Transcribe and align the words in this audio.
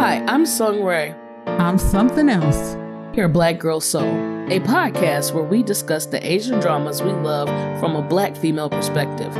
Hi, 0.00 0.24
I'm 0.28 0.46
Sung 0.46 0.84
Ray. 0.84 1.12
I'm 1.44 1.76
something 1.76 2.28
else. 2.28 2.74
Here 3.16 3.24
at 3.24 3.32
Black 3.32 3.58
Girl 3.58 3.80
Soul, 3.80 4.08
a 4.46 4.60
podcast 4.60 5.34
where 5.34 5.42
we 5.42 5.60
discuss 5.64 6.06
the 6.06 6.24
Asian 6.24 6.60
dramas 6.60 7.02
we 7.02 7.10
love 7.10 7.48
from 7.80 7.96
a 7.96 8.00
black 8.00 8.36
female 8.36 8.70
perspective. 8.70 9.34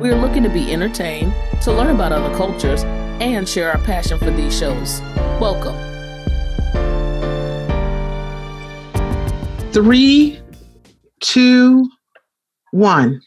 We 0.00 0.10
are 0.10 0.20
looking 0.20 0.42
to 0.42 0.48
be 0.48 0.72
entertained, 0.72 1.32
to 1.62 1.72
learn 1.72 1.94
about 1.94 2.10
other 2.10 2.36
cultures, 2.36 2.82
and 3.22 3.48
share 3.48 3.70
our 3.70 3.78
passion 3.84 4.18
for 4.18 4.32
these 4.32 4.58
shows. 4.58 5.00
Welcome. 5.40 5.76
Three, 9.72 10.40
two, 11.20 11.88
one. 12.72 13.22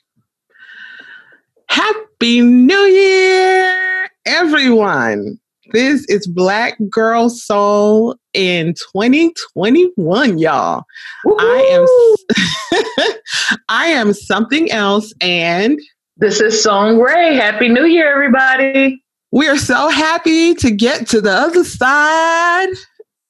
Happy 1.70 2.41
New 2.41 2.75
Year, 2.75 4.09
everyone. 4.25 5.39
This 5.71 6.05
is 6.09 6.27
Black 6.27 6.77
Girl 6.89 7.29
Soul 7.29 8.18
in 8.33 8.74
2021, 8.74 10.38
y'all. 10.38 10.83
Woo-hoo! 11.24 11.38
I 11.39 11.61
am 11.71 13.15
I 13.69 13.88
am 13.88 14.14
something 14.14 14.69
else 14.71 15.14
and 15.21 15.79
this 16.18 16.41
is 16.41 16.61
Song 16.61 17.00
Ray. 17.00 17.36
Happy 17.36 17.69
New 17.69 17.86
Year, 17.86 18.11
everybody. 18.11 19.02
We 19.32 19.47
are 19.47 19.57
so 19.57 19.88
happy 19.88 20.54
to 20.55 20.69
get 20.69 21.07
to 21.07 21.21
the 21.21 21.32
other 21.32 21.64
side 21.64 22.69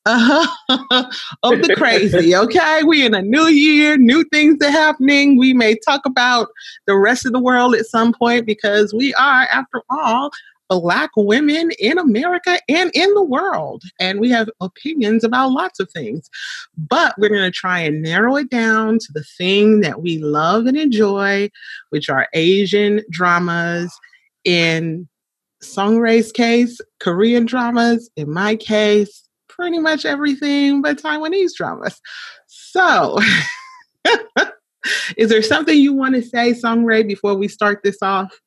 uh-huh. 0.06 1.10
of 1.44 1.62
the 1.62 1.76
crazy. 1.76 2.34
Okay. 2.44 2.84
We 2.84 3.06
in 3.06 3.14
a 3.14 3.22
new 3.22 3.48
year, 3.48 3.96
new 3.98 4.24
things 4.26 4.58
are 4.64 4.72
happening. 4.72 5.38
We 5.38 5.54
may 5.54 5.76
talk 5.76 6.02
about 6.06 6.50
the 6.88 6.98
rest 6.98 7.26
of 7.26 7.32
the 7.32 7.40
world 7.40 7.76
at 7.76 7.86
some 7.86 8.12
point 8.12 8.46
because 8.46 8.94
we 8.94 9.14
are, 9.14 9.44
after 9.52 9.82
all, 9.90 10.32
Black 10.82 11.12
women 11.16 11.72
in 11.80 11.98
America 11.98 12.60
and 12.68 12.92
in 12.94 13.14
the 13.14 13.24
world. 13.24 13.84
And 14.00 14.20
we 14.20 14.30
have 14.30 14.50
opinions 14.62 15.24
about 15.24 15.52
lots 15.52 15.80
of 15.80 15.90
things. 15.92 16.30
But 16.78 17.16
we're 17.18 17.30
going 17.30 17.42
to 17.42 17.52
try 17.52 17.80
and 17.80 18.02
narrow 18.02 18.36
it 18.38 18.50
down 18.50 19.00
to 19.00 19.08
the 19.14 19.24
thing 19.38 19.82
that 19.82 20.02
we 20.02 20.18
love 20.20 20.66
and 20.66 20.78
enjoy, 20.78 21.50
which 21.90 22.10
are 22.10 22.28
Asian 22.34 23.02
dramas. 23.10 23.94
In 24.44 25.08
Song 25.62 25.98
Ray's 25.98 26.32
case, 26.32 26.82
Korean 27.00 27.46
dramas. 27.46 28.10
In 28.16 28.32
my 28.32 28.56
case, 28.56 29.28
pretty 29.48 29.80
much 29.80 30.06
everything 30.06 30.82
but 30.82 30.98
Taiwanese 30.98 31.52
dramas. 31.56 32.00
So, 32.48 33.20
is 35.18 35.30
there 35.30 35.42
something 35.42 35.78
you 35.78 35.94
want 35.94 36.16
to 36.16 36.22
say, 36.22 36.54
Song 36.54 36.84
Ray, 36.84 37.04
before 37.04 37.36
we 37.36 37.48
start 37.48 37.82
this 37.84 38.02
off? 38.02 38.38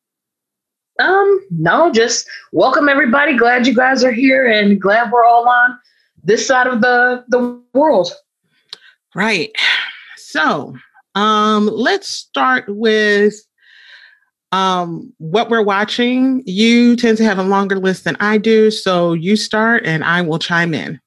Um, 0.98 1.40
no, 1.50 1.92
just 1.92 2.28
welcome 2.52 2.88
everybody. 2.88 3.36
Glad 3.36 3.66
you 3.66 3.74
guys 3.74 4.02
are 4.02 4.12
here 4.12 4.46
and 4.46 4.80
glad 4.80 5.12
we're 5.12 5.24
all 5.24 5.48
on 5.48 5.78
this 6.24 6.46
side 6.46 6.66
of 6.66 6.80
the 6.80 7.24
the 7.28 7.60
world. 7.74 8.12
Right. 9.14 9.50
So, 10.16 10.74
um, 11.14 11.66
let's 11.66 12.08
start 12.08 12.64
with 12.68 13.34
um 14.52 15.12
what 15.18 15.50
we're 15.50 15.62
watching. 15.62 16.42
You 16.46 16.96
tend 16.96 17.18
to 17.18 17.24
have 17.24 17.38
a 17.38 17.42
longer 17.42 17.78
list 17.78 18.04
than 18.04 18.16
I 18.20 18.38
do, 18.38 18.70
so 18.70 19.12
you 19.12 19.36
start 19.36 19.84
and 19.84 20.02
I 20.02 20.22
will 20.22 20.38
chime 20.38 20.72
in. 20.72 21.00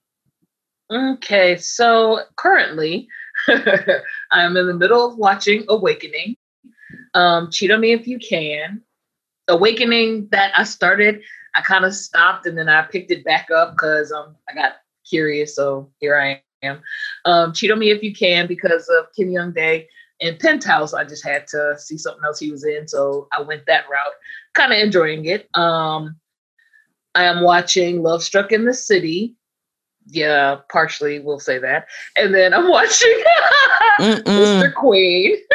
Okay, 0.91 1.57
so 1.57 2.21
currently 2.35 3.07
I'm 4.31 4.57
in 4.57 4.67
the 4.67 4.73
middle 4.73 5.07
of 5.07 5.17
watching 5.17 5.65
Awakening. 5.67 6.35
Um, 7.13 7.49
cheat 7.51 7.71
on 7.71 7.81
me 7.81 7.91
if 7.91 8.07
you 8.07 8.19
can. 8.19 8.81
Awakening 9.49 10.29
that 10.31 10.53
I 10.57 10.63
started, 10.63 11.21
I 11.55 11.61
kind 11.61 11.83
of 11.83 11.93
stopped 11.93 12.45
and 12.45 12.57
then 12.57 12.69
I 12.69 12.83
picked 12.83 13.11
it 13.11 13.25
back 13.25 13.49
up 13.51 13.73
because 13.73 14.11
um 14.11 14.35
I 14.49 14.53
got 14.53 14.73
curious. 15.07 15.55
So 15.55 15.89
here 15.99 16.17
I 16.17 16.41
am. 16.63 16.81
Um, 17.25 17.53
cheat 17.53 17.71
on 17.71 17.79
me 17.79 17.91
if 17.91 18.03
you 18.03 18.13
can 18.13 18.47
because 18.47 18.87
of 18.89 19.07
Kim 19.15 19.31
Young 19.31 19.51
Dae 19.51 19.87
and 20.21 20.39
Penthouse. 20.39 20.93
I 20.93 21.03
just 21.03 21.25
had 21.25 21.47
to 21.47 21.75
see 21.77 21.97
something 21.97 22.23
else 22.23 22.39
he 22.39 22.51
was 22.51 22.65
in, 22.65 22.87
so 22.87 23.27
I 23.31 23.41
went 23.41 23.65
that 23.65 23.89
route. 23.89 24.13
Kind 24.53 24.71
of 24.71 24.79
enjoying 24.79 25.25
it. 25.25 25.49
Um, 25.55 26.17
I 27.15 27.23
am 27.23 27.41
watching 27.41 28.03
Love 28.03 28.23
Struck 28.23 28.51
in 28.51 28.65
the 28.65 28.73
City. 28.73 29.35
Yeah, 30.07 30.59
partially 30.71 31.19
we'll 31.19 31.39
say 31.39 31.59
that. 31.59 31.87
And 32.15 32.33
then 32.33 32.53
I'm 32.53 32.69
watching 32.69 33.23
Mr. 33.99 34.73
Queen. 34.73 35.37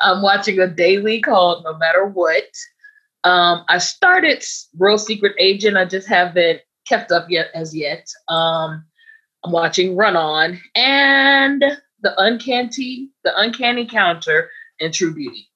I'm 0.00 0.22
watching 0.22 0.58
a 0.58 0.66
daily 0.66 1.20
called 1.20 1.64
No 1.64 1.76
Matter 1.76 2.06
What. 2.06 2.44
Um, 3.24 3.64
I 3.68 3.78
started 3.78 4.44
Real 4.78 4.98
Secret 4.98 5.34
Agent. 5.38 5.76
I 5.76 5.84
just 5.84 6.08
haven't 6.08 6.60
kept 6.86 7.10
up 7.12 7.26
yet 7.28 7.48
as 7.54 7.74
yet. 7.76 8.06
Um, 8.28 8.84
I'm 9.44 9.52
watching 9.52 9.96
Run 9.96 10.16
On 10.16 10.58
and 10.74 11.64
the 12.00 12.14
Uncanny, 12.20 13.10
the 13.24 13.32
Uncanny 13.36 13.86
Counter 13.86 14.50
and 14.80 14.94
True 14.94 15.14
Beauty. 15.14 15.48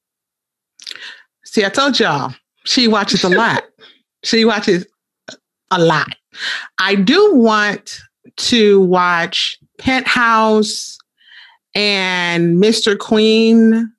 See, 1.45 1.65
I 1.65 1.69
told 1.69 1.99
y'all 1.99 2.33
she 2.65 2.87
watches 2.87 3.23
a 3.23 3.29
lot. 3.29 3.63
she 4.23 4.45
watches 4.45 4.85
a 5.71 5.79
lot. 5.79 6.15
I 6.79 6.95
do 6.95 7.35
want 7.35 7.99
to 8.37 8.81
watch 8.81 9.59
Penthouse 9.77 10.97
and 11.75 12.57
Mr. 12.61 12.97
Queen 12.97 13.92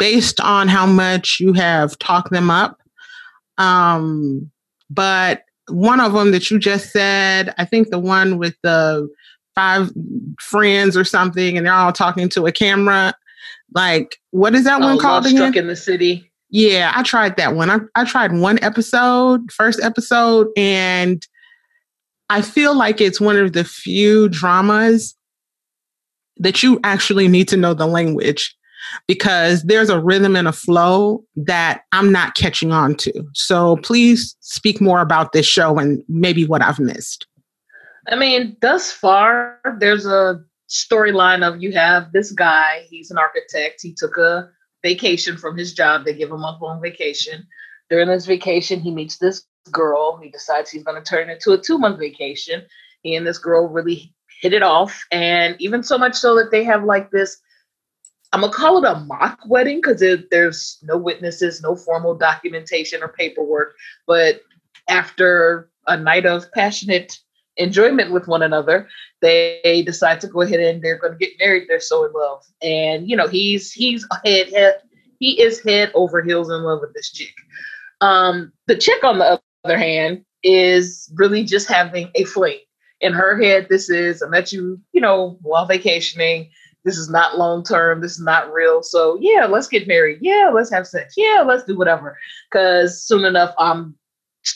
based 0.00 0.40
on 0.40 0.66
how 0.66 0.86
much 0.86 1.36
you 1.40 1.52
have 1.52 1.96
talked 1.98 2.32
them 2.32 2.50
up. 2.50 2.78
Um, 3.58 4.50
but 4.88 5.42
one 5.68 6.00
of 6.00 6.14
them 6.14 6.32
that 6.32 6.50
you 6.50 6.58
just 6.58 6.90
said, 6.90 7.54
I 7.58 7.66
think 7.66 7.90
the 7.90 7.98
one 7.98 8.38
with 8.38 8.56
the 8.62 9.08
five 9.54 9.92
friends 10.40 10.96
or 10.96 11.04
something, 11.04 11.56
and 11.56 11.66
they're 11.66 11.74
all 11.74 11.92
talking 11.92 12.30
to 12.30 12.46
a 12.46 12.52
camera. 12.52 13.12
Like, 13.74 14.16
what 14.30 14.54
is 14.54 14.64
that 14.64 14.80
oh, 14.80 14.86
one 14.86 14.98
called 14.98 15.26
again? 15.26 15.36
Struck 15.36 15.56
in 15.56 15.66
the 15.66 15.76
City. 15.76 16.32
Yeah, 16.48 16.92
I 16.94 17.02
tried 17.02 17.36
that 17.36 17.54
one. 17.54 17.70
I, 17.70 17.78
I 17.94 18.04
tried 18.04 18.32
one 18.32 18.58
episode, 18.62 19.52
first 19.52 19.80
episode, 19.82 20.48
and 20.56 21.24
I 22.30 22.40
feel 22.40 22.74
like 22.74 23.02
it's 23.02 23.20
one 23.20 23.36
of 23.36 23.52
the 23.52 23.64
few 23.64 24.30
dramas 24.30 25.14
that 26.38 26.62
you 26.62 26.80
actually 26.84 27.28
need 27.28 27.48
to 27.48 27.58
know 27.58 27.74
the 27.74 27.86
language 27.86 28.56
because 29.06 29.62
there's 29.64 29.90
a 29.90 30.00
rhythm 30.00 30.36
and 30.36 30.48
a 30.48 30.52
flow 30.52 31.24
that 31.36 31.82
I'm 31.92 32.12
not 32.12 32.34
catching 32.34 32.72
on 32.72 32.94
to. 32.96 33.12
So 33.34 33.76
please 33.78 34.36
speak 34.40 34.80
more 34.80 35.00
about 35.00 35.32
this 35.32 35.46
show 35.46 35.78
and 35.78 36.02
maybe 36.08 36.44
what 36.44 36.62
I've 36.62 36.78
missed. 36.78 37.26
I 38.08 38.16
mean, 38.16 38.56
thus 38.60 38.90
far, 38.90 39.60
there's 39.78 40.06
a 40.06 40.40
storyline 40.68 41.46
of 41.46 41.62
you 41.62 41.72
have 41.72 42.12
this 42.12 42.32
guy, 42.32 42.86
he's 42.88 43.10
an 43.10 43.18
architect, 43.18 43.80
he 43.82 43.94
took 43.94 44.16
a 44.16 44.48
vacation 44.82 45.36
from 45.36 45.56
his 45.56 45.74
job, 45.74 46.04
they 46.04 46.14
give 46.14 46.30
him 46.30 46.42
a 46.42 46.58
long 46.60 46.80
vacation. 46.80 47.46
During 47.90 48.08
this 48.08 48.26
vacation, 48.26 48.80
he 48.80 48.90
meets 48.90 49.18
this 49.18 49.44
girl, 49.70 50.18
he 50.22 50.30
decides 50.30 50.70
he's 50.70 50.84
going 50.84 51.02
to 51.02 51.08
turn 51.08 51.28
it 51.28 51.34
into 51.34 51.52
a 51.52 51.58
two 51.58 51.78
month 51.78 51.98
vacation. 51.98 52.62
He 53.02 53.14
and 53.16 53.26
this 53.26 53.38
girl 53.38 53.68
really 53.68 54.14
hit 54.40 54.52
it 54.52 54.62
off, 54.62 55.04
and 55.10 55.56
even 55.58 55.82
so 55.82 55.98
much 55.98 56.14
so 56.14 56.34
that 56.36 56.50
they 56.50 56.64
have 56.64 56.84
like 56.84 57.10
this 57.10 57.38
I'm 58.32 58.42
gonna 58.42 58.52
call 58.52 58.84
it 58.84 58.88
a 58.88 59.00
mock 59.00 59.40
wedding 59.46 59.80
because 59.82 60.04
there's 60.30 60.78
no 60.82 60.96
witnesses, 60.96 61.60
no 61.62 61.74
formal 61.74 62.14
documentation 62.14 63.02
or 63.02 63.08
paperwork. 63.08 63.74
But 64.06 64.42
after 64.88 65.68
a 65.86 65.96
night 65.96 66.26
of 66.26 66.50
passionate 66.52 67.18
enjoyment 67.56 68.12
with 68.12 68.28
one 68.28 68.42
another, 68.42 68.88
they 69.20 69.82
decide 69.84 70.20
to 70.20 70.28
go 70.28 70.42
ahead 70.42 70.60
and 70.60 70.82
they're 70.82 70.98
to 70.98 71.16
get 71.18 71.32
married. 71.40 71.64
They're 71.68 71.80
so 71.80 72.04
in 72.04 72.12
love, 72.12 72.44
and 72.62 73.08
you 73.08 73.16
know 73.16 73.26
he's 73.26 73.72
he's 73.72 74.06
head, 74.24 74.52
head 74.52 74.74
he 75.20 75.40
is 75.40 75.62
head 75.62 75.92
over 75.94 76.22
heels 76.22 76.50
in 76.50 76.62
love 76.62 76.80
with 76.80 76.94
this 76.94 77.12
chick. 77.12 77.34
Um, 78.00 78.52
the 78.66 78.76
chick, 78.76 79.04
on 79.04 79.18
the 79.18 79.40
other 79.64 79.78
hand, 79.78 80.24
is 80.42 81.12
really 81.14 81.44
just 81.44 81.68
having 81.68 82.10
a 82.14 82.24
fling. 82.24 82.58
In 83.00 83.12
her 83.12 83.40
head, 83.40 83.66
this 83.70 83.88
is 83.88 84.22
I 84.22 84.28
met 84.28 84.52
you, 84.52 84.80
you 84.92 85.00
know, 85.00 85.38
while 85.42 85.66
vacationing 85.66 86.50
this 86.84 86.96
is 86.96 87.10
not 87.10 87.38
long 87.38 87.62
term. 87.62 88.00
This 88.00 88.12
is 88.12 88.24
not 88.24 88.52
real. 88.52 88.82
So 88.82 89.18
yeah, 89.20 89.46
let's 89.46 89.68
get 89.68 89.88
married. 89.88 90.18
Yeah, 90.20 90.50
let's 90.54 90.70
have 90.70 90.86
sex. 90.86 91.14
Yeah, 91.16 91.44
let's 91.46 91.64
do 91.64 91.76
whatever. 91.76 92.18
Because 92.50 93.02
soon 93.02 93.24
enough, 93.24 93.54
I'm 93.58 93.94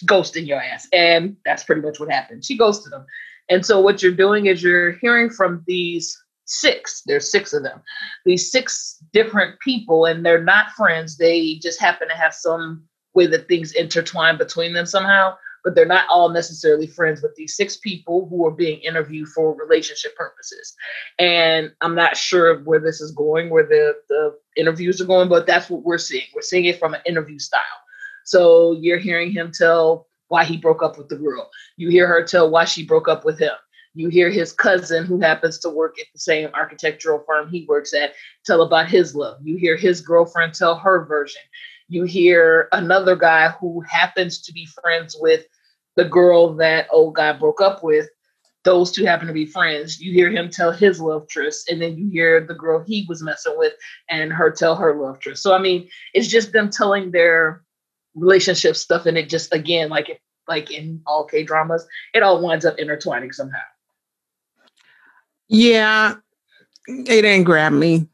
ghosting 0.07 0.47
your 0.47 0.61
ass, 0.61 0.89
and 0.93 1.37
that's 1.45 1.65
pretty 1.65 1.83
much 1.83 2.01
what 2.01 2.11
happened. 2.11 2.45
She 2.45 2.57
ghosted 2.57 2.93
him, 2.93 3.05
and 3.49 3.65
so 3.65 3.81
what 3.81 4.03
you're 4.03 4.13
doing 4.13 4.47
is 4.47 4.63
you're 4.63 4.93
hearing 4.93 5.31
from 5.31 5.63
these 5.67 6.19
six. 6.47 7.03
There's 7.07 7.31
six 7.31 7.53
of 7.53 7.63
them. 7.63 7.83
These 8.25 8.51
six 8.51 8.99
different 9.13 9.61
people, 9.61 10.07
and 10.07 10.25
they're 10.25 10.43
not 10.43 10.71
friends. 10.71 11.17
They 11.17 11.57
just 11.57 11.81
happen 11.81 12.09
to 12.09 12.17
have 12.17 12.35
some 12.35 12.85
way 13.15 13.27
that 13.27 13.49
things 13.49 13.73
intertwine 13.73 14.39
between 14.39 14.73
them 14.73 14.87
somehow 14.87 15.37
but 15.65 15.75
they're 15.75 15.87
not 15.87 16.07
all 16.11 16.29
necessarily 16.29 16.87
friends 16.87 17.23
with 17.23 17.35
these 17.35 17.57
six 17.57 17.77
people 17.79 18.29
who 18.29 18.47
are 18.47 18.51
being 18.51 18.79
interviewed 18.81 19.29
for 19.29 19.57
relationship 19.57 20.15
purposes. 20.15 20.75
And 21.19 21.73
I'm 21.81 21.95
not 21.95 22.17
sure 22.17 22.61
where 22.61 22.81
this 22.81 23.01
is 23.01 23.11
going, 23.11 23.49
where 23.49 23.67
the, 23.67 23.95
the 24.09 24.37
interviews 24.57 25.01
are 25.01 25.07
going, 25.07 25.29
but 25.29 25.47
that's 25.47 25.71
what 25.71 25.83
we're 25.83 25.99
seeing. 25.99 26.27
We're 26.35 26.43
seeing 26.43 26.67
it 26.67 26.79
from 26.79 26.93
an 26.95 27.01
interview 27.07 27.39
style. 27.39 27.63
So 28.25 28.73
you're 28.81 28.99
hearing 28.99 29.33
him 29.33 29.51
tell 29.53 30.07
why 30.29 30.45
he 30.45 30.57
broke 30.57 30.83
up 30.83 30.99
with 30.99 31.09
the 31.09 31.17
girl. 31.17 31.51
You 31.77 31.89
hear 31.89 32.07
her 32.07 32.23
tell 32.23 32.51
why 32.51 32.67
she 32.67 32.85
broke 32.85 33.09
up 33.09 33.25
with 33.25 33.39
him. 33.39 33.53
You 33.95 34.09
hear 34.09 34.29
his 34.29 34.53
cousin, 34.53 35.05
who 35.05 35.21
happens 35.21 35.59
to 35.61 35.71
work 35.71 35.99
at 36.01 36.07
the 36.13 36.19
same 36.19 36.51
architectural 36.53 37.23
firm 37.27 37.49
he 37.49 37.65
works 37.69 37.95
at, 37.95 38.15
tell 38.45 38.63
about 38.63 38.89
his 38.89 39.15
love. 39.15 39.39
You 39.43 39.57
hear 39.57 39.77
his 39.77 40.01
girlfriend 40.01 40.55
tell 40.55 40.75
her 40.77 41.05
version. 41.05 41.43
You 41.95 42.03
hear 42.03 42.69
another 42.73 43.15
guy 43.15 43.51
who 43.61 43.81
happens 43.83 44.41
to 44.43 44.53
be 44.53 44.67
friends 44.67 45.17
with 45.17 45.47
the 45.95 46.05
girl 46.05 46.55
that 46.57 46.89
oh, 46.91 47.05
old 47.05 47.15
guy 47.15 47.33
broke 47.33 47.61
up 47.61 47.85
with. 47.85 48.09
Those 48.65 48.91
two 48.91 49.05
happen 49.05 49.29
to 49.29 49.33
be 49.33 49.47
friends. 49.47 50.01
You 50.01 50.13
hear 50.13 50.29
him 50.29 50.51
tell 50.51 50.73
his 50.73 51.01
love 51.01 51.29
tryst, 51.29 51.71
and 51.71 51.81
then 51.81 51.97
you 51.97 52.09
hear 52.11 52.45
the 52.45 52.55
girl 52.55 52.83
he 52.85 53.07
was 53.09 53.23
messing 53.23 53.57
with 53.57 53.75
and 54.11 54.33
her 54.33 54.51
tell 54.51 54.75
her 54.75 55.01
love 55.01 55.21
tryst. 55.21 55.41
So 55.41 55.55
I 55.55 55.61
mean, 55.61 55.89
it's 56.15 56.27
just 56.27 56.53
them 56.53 56.69
telling 56.69 57.13
their 57.13 57.63
relationship 58.17 58.75
stuff, 58.75 59.07
and 59.07 59.17
it 59.17 59.29
just 59.29 59.55
again, 59.55 59.89
like 59.89 60.09
if 60.09 60.19
like 60.49 60.73
in 60.73 61.01
all 61.07 61.25
K 61.25 61.45
dramas, 61.45 61.87
it 62.13 62.25
all 62.25 62.43
winds 62.43 62.65
up 62.65 62.77
intertwining 62.77 63.31
somehow. 63.31 63.59
Yeah, 65.47 66.15
it 66.89 67.23
didn't 67.23 67.45
grab 67.45 67.73
me. 67.73 68.09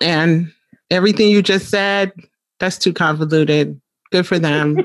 And 0.00 0.52
everything 0.88 1.30
you 1.30 1.42
just 1.42 1.68
said, 1.68 2.12
that's 2.64 2.78
too 2.78 2.94
convoluted. 2.94 3.78
Good 4.10 4.26
for 4.26 4.38
them. 4.38 4.78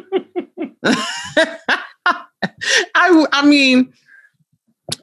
I 0.83 2.27
I 3.31 3.45
mean, 3.45 3.91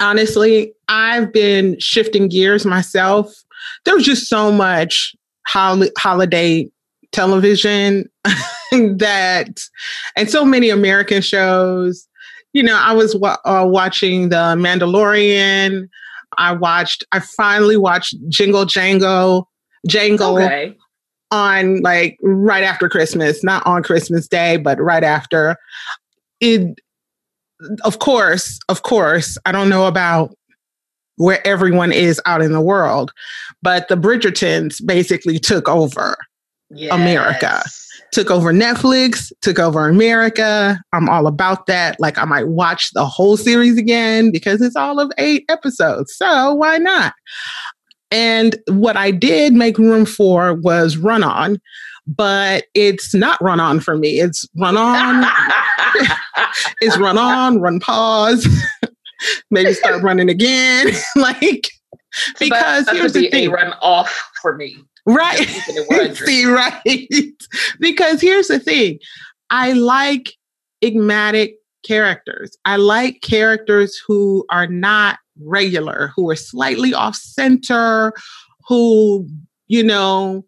honestly, 0.00 0.74
I've 0.88 1.32
been 1.32 1.78
shifting 1.80 2.28
gears 2.28 2.66
myself. 2.66 3.32
There's 3.84 4.04
just 4.04 4.28
so 4.28 4.52
much 4.52 5.16
hol- 5.46 5.88
holiday 5.98 6.68
television 7.12 8.04
that, 8.72 9.60
and 10.16 10.30
so 10.30 10.44
many 10.44 10.68
American 10.68 11.22
shows. 11.22 12.06
You 12.52 12.62
know, 12.62 12.76
I 12.76 12.92
was 12.92 13.16
wa- 13.16 13.38
uh, 13.44 13.66
watching 13.66 14.28
The 14.28 14.54
Mandalorian. 14.56 15.88
I 16.36 16.52
watched. 16.52 17.04
I 17.12 17.20
finally 17.20 17.78
watched 17.78 18.14
Jingle 18.28 18.66
Jango, 18.66 19.44
Jangle 19.88 20.36
Okay. 20.36 20.76
On 21.30 21.80
like 21.80 22.18
right 22.22 22.62
after 22.62 22.88
Christmas, 22.88 23.42
not 23.42 23.66
on 23.66 23.82
Christmas 23.82 24.28
Day, 24.28 24.56
but 24.56 24.80
right 24.80 25.04
after. 25.04 25.56
It, 26.40 26.78
of 27.84 27.98
course, 27.98 28.58
of 28.68 28.82
course, 28.82 29.38
I 29.46 29.52
don't 29.52 29.68
know 29.68 29.86
about 29.86 30.34
where 31.16 31.44
everyone 31.46 31.92
is 31.92 32.20
out 32.26 32.42
in 32.42 32.52
the 32.52 32.60
world, 32.60 33.12
but 33.62 33.88
the 33.88 33.96
Bridgertons 33.96 34.84
basically 34.84 35.38
took 35.38 35.68
over, 35.68 36.16
America. 36.90 37.62
Took 38.12 38.30
over 38.30 38.52
Netflix, 38.52 39.32
took 39.42 39.58
over 39.58 39.88
America. 39.88 40.80
I'm 40.92 41.08
all 41.08 41.26
about 41.26 41.66
that. 41.66 41.98
Like, 41.98 42.18
I 42.18 42.24
might 42.24 42.48
watch 42.48 42.90
the 42.92 43.04
whole 43.04 43.36
series 43.36 43.76
again 43.76 44.30
because 44.30 44.62
it's 44.62 44.76
all 44.76 45.00
of 45.00 45.10
eight 45.18 45.44
episodes. 45.48 46.14
So, 46.14 46.54
why 46.54 46.78
not? 46.78 47.14
And 48.16 48.56
what 48.68 48.96
I 48.96 49.10
did 49.10 49.52
make 49.52 49.76
room 49.76 50.06
for 50.06 50.54
was 50.54 50.96
Run 50.96 51.22
On, 51.22 51.60
but 52.06 52.64
it's 52.72 53.12
not 53.14 53.38
Run 53.42 53.60
On 53.60 53.78
for 53.78 53.98
me. 53.98 54.20
It's 54.20 54.48
Run 54.56 54.78
On, 54.78 55.22
it's 56.80 56.96
Run 56.96 57.18
On, 57.18 57.60
Run 57.60 57.78
Pause, 57.78 58.48
maybe 59.50 59.74
start 59.74 60.02
running 60.02 60.30
again. 60.30 60.86
like, 61.16 61.68
because 62.38 62.86
That 62.86 62.96
here's 62.96 63.12
the 63.12 63.28
thing. 63.28 63.50
run 63.50 63.74
off 63.82 64.30
for 64.40 64.56
me. 64.56 64.78
Right. 65.04 65.36
Just 65.36 65.66
keeping 65.66 65.82
it 65.82 65.88
100. 65.90 66.16
See, 66.16 66.46
right. 66.46 67.34
because 67.80 68.22
here's 68.22 68.48
the 68.48 68.58
thing 68.58 68.98
I 69.50 69.74
like 69.74 70.32
enigmatic 70.80 71.56
characters. 71.86 72.56
I 72.64 72.76
like 72.76 73.20
characters 73.20 74.00
who 74.06 74.46
are 74.48 74.66
not 74.66 75.18
regular, 75.42 76.12
who 76.14 76.30
are 76.30 76.36
slightly 76.36 76.94
off 76.94 77.16
center, 77.16 78.12
who, 78.66 79.28
you 79.68 79.82
know, 79.82 80.44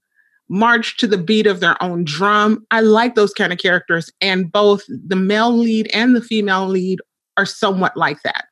march 0.49 0.97
to 0.97 1.07
the 1.07 1.19
beat 1.19 1.47
of 1.47 1.61
their 1.61 1.81
own 1.83 2.05
drum. 2.05 2.65
I 2.71 2.81
like 2.81 3.15
those 3.15 3.33
kind 3.35 3.53
of 3.53 3.59
characters. 3.59 4.11
And 4.21 4.51
both 4.51 4.83
the 4.89 5.17
male 5.17 5.57
lead 5.57 5.91
and 5.93 6.17
the 6.17 6.23
female 6.23 6.67
lead 6.67 7.01
are 7.37 7.47
somewhat 7.47 7.97
like 7.97 8.23
that. 8.23 8.47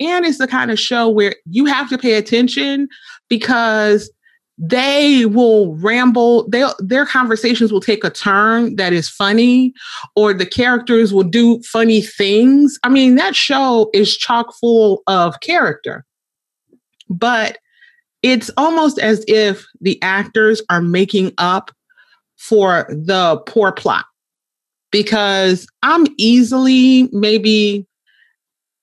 And 0.00 0.26
it's 0.26 0.38
the 0.38 0.48
kind 0.48 0.70
of 0.70 0.78
show 0.78 1.08
where 1.08 1.34
you 1.46 1.64
have 1.66 1.88
to 1.90 1.98
pay 1.98 2.14
attention 2.14 2.88
because 3.28 4.10
they 4.58 5.26
will 5.26 5.76
ramble 5.76 6.48
they 6.48 6.64
their 6.78 7.04
conversations 7.04 7.70
will 7.70 7.80
take 7.80 8.04
a 8.04 8.10
turn 8.10 8.74
that 8.76 8.92
is 8.92 9.08
funny 9.08 9.74
or 10.14 10.32
the 10.32 10.46
characters 10.46 11.12
will 11.12 11.24
do 11.24 11.60
funny 11.62 12.00
things. 12.00 12.78
I 12.82 12.88
mean 12.88 13.16
that 13.16 13.36
show 13.36 13.90
is 13.92 14.16
chock 14.16 14.54
full 14.54 15.02
of 15.06 15.40
character. 15.40 16.04
But 17.08 17.58
it's 18.22 18.50
almost 18.56 18.98
as 18.98 19.24
if 19.28 19.64
the 19.80 20.02
actors 20.02 20.62
are 20.70 20.82
making 20.82 21.32
up 21.38 21.70
for 22.36 22.86
the 22.88 23.42
poor 23.46 23.72
plot. 23.72 24.06
Because 24.90 25.66
i'm 25.82 26.06
easily 26.16 27.10
maybe 27.12 27.86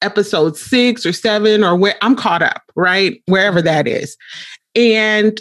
episode 0.03 0.55
6 0.57 1.05
or 1.05 1.13
7 1.13 1.63
or 1.63 1.75
where 1.77 1.95
I'm 2.01 2.15
caught 2.15 2.43
up 2.43 2.61
right? 2.75 3.21
Wherever 3.25 3.61
that 3.61 3.87
is. 3.87 4.17
And 4.75 5.39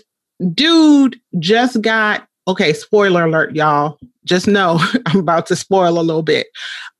dude 0.54 1.20
just 1.38 1.80
got 1.82 2.26
okay 2.48 2.72
spoiler 2.72 3.24
alert 3.24 3.54
y'all 3.54 3.98
just 4.24 4.46
know 4.46 4.80
i'm 5.06 5.20
about 5.20 5.46
to 5.46 5.56
spoil 5.56 5.98
a 5.98 6.02
little 6.02 6.22
bit 6.22 6.46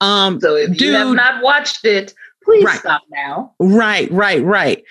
um 0.01 0.41
So 0.41 0.55
if 0.57 0.81
you 0.81 0.93
have 0.93 1.15
not 1.15 1.43
watched 1.43 1.85
it, 1.85 2.15
please 2.45 2.65
Right. 2.65 2.79
stop 2.81 3.03
now. 3.11 3.53
right 3.61 4.11
right 4.11 4.43
right 4.45 4.83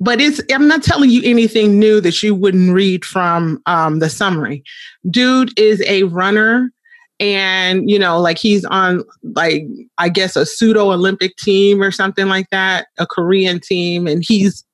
but 0.00 0.20
it's 0.20 0.40
i'm 0.52 0.68
not 0.68 0.82
telling 0.82 1.10
you 1.10 1.22
anything 1.24 1.78
new 1.78 2.00
that 2.00 2.22
you 2.22 2.34
wouldn't 2.34 2.72
read 2.72 3.04
from 3.04 3.60
um 3.66 3.98
the 4.00 4.10
summary 4.10 4.62
dude 5.10 5.56
is 5.58 5.82
a 5.86 6.04
runner 6.04 6.70
and 7.18 7.88
you 7.88 7.98
know 7.98 8.20
like 8.20 8.38
he's 8.38 8.64
on 8.66 9.02
like 9.34 9.64
i 9.98 10.08
guess 10.08 10.36
a 10.36 10.44
pseudo 10.44 10.92
olympic 10.92 11.34
team 11.36 11.82
or 11.82 11.90
something 11.90 12.26
like 12.28 12.50
that 12.50 12.88
a 12.98 13.06
korean 13.06 13.58
team 13.60 14.06
and 14.06 14.22
he's 14.26 14.64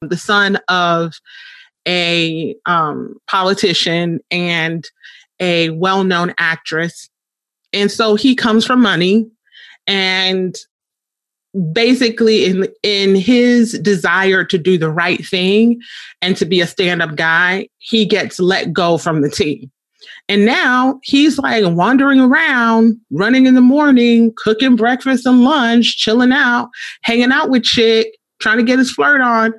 the 0.00 0.16
son 0.16 0.58
of 0.68 1.14
a 1.88 2.54
um, 2.66 3.16
politician 3.28 4.20
and 4.30 4.84
a 5.40 5.70
well-known 5.70 6.34
actress. 6.38 7.08
And 7.72 7.90
so 7.90 8.14
he 8.14 8.34
comes 8.34 8.64
from 8.64 8.80
money 8.80 9.26
and 9.86 10.54
basically 11.72 12.44
in 12.44 12.68
in 12.82 13.14
his 13.14 13.78
desire 13.78 14.44
to 14.44 14.58
do 14.58 14.76
the 14.76 14.90
right 14.90 15.24
thing 15.26 15.80
and 16.20 16.36
to 16.36 16.44
be 16.44 16.60
a 16.60 16.66
stand-up 16.66 17.16
guy 17.16 17.66
he 17.78 18.04
gets 18.04 18.38
let 18.38 18.72
go 18.72 18.98
from 18.98 19.22
the 19.22 19.30
team. 19.30 19.70
And 20.28 20.44
now 20.44 21.00
he's 21.02 21.38
like 21.38 21.64
wandering 21.66 22.20
around 22.20 22.98
running 23.10 23.46
in 23.46 23.54
the 23.54 23.62
morning 23.62 24.32
cooking 24.36 24.76
breakfast 24.76 25.24
and 25.24 25.42
lunch 25.42 25.96
chilling 25.96 26.32
out 26.32 26.68
hanging 27.02 27.32
out 27.32 27.48
with 27.48 27.62
chick 27.62 28.18
trying 28.40 28.58
to 28.58 28.62
get 28.62 28.78
his 28.78 28.92
flirt 28.92 29.22
on 29.22 29.54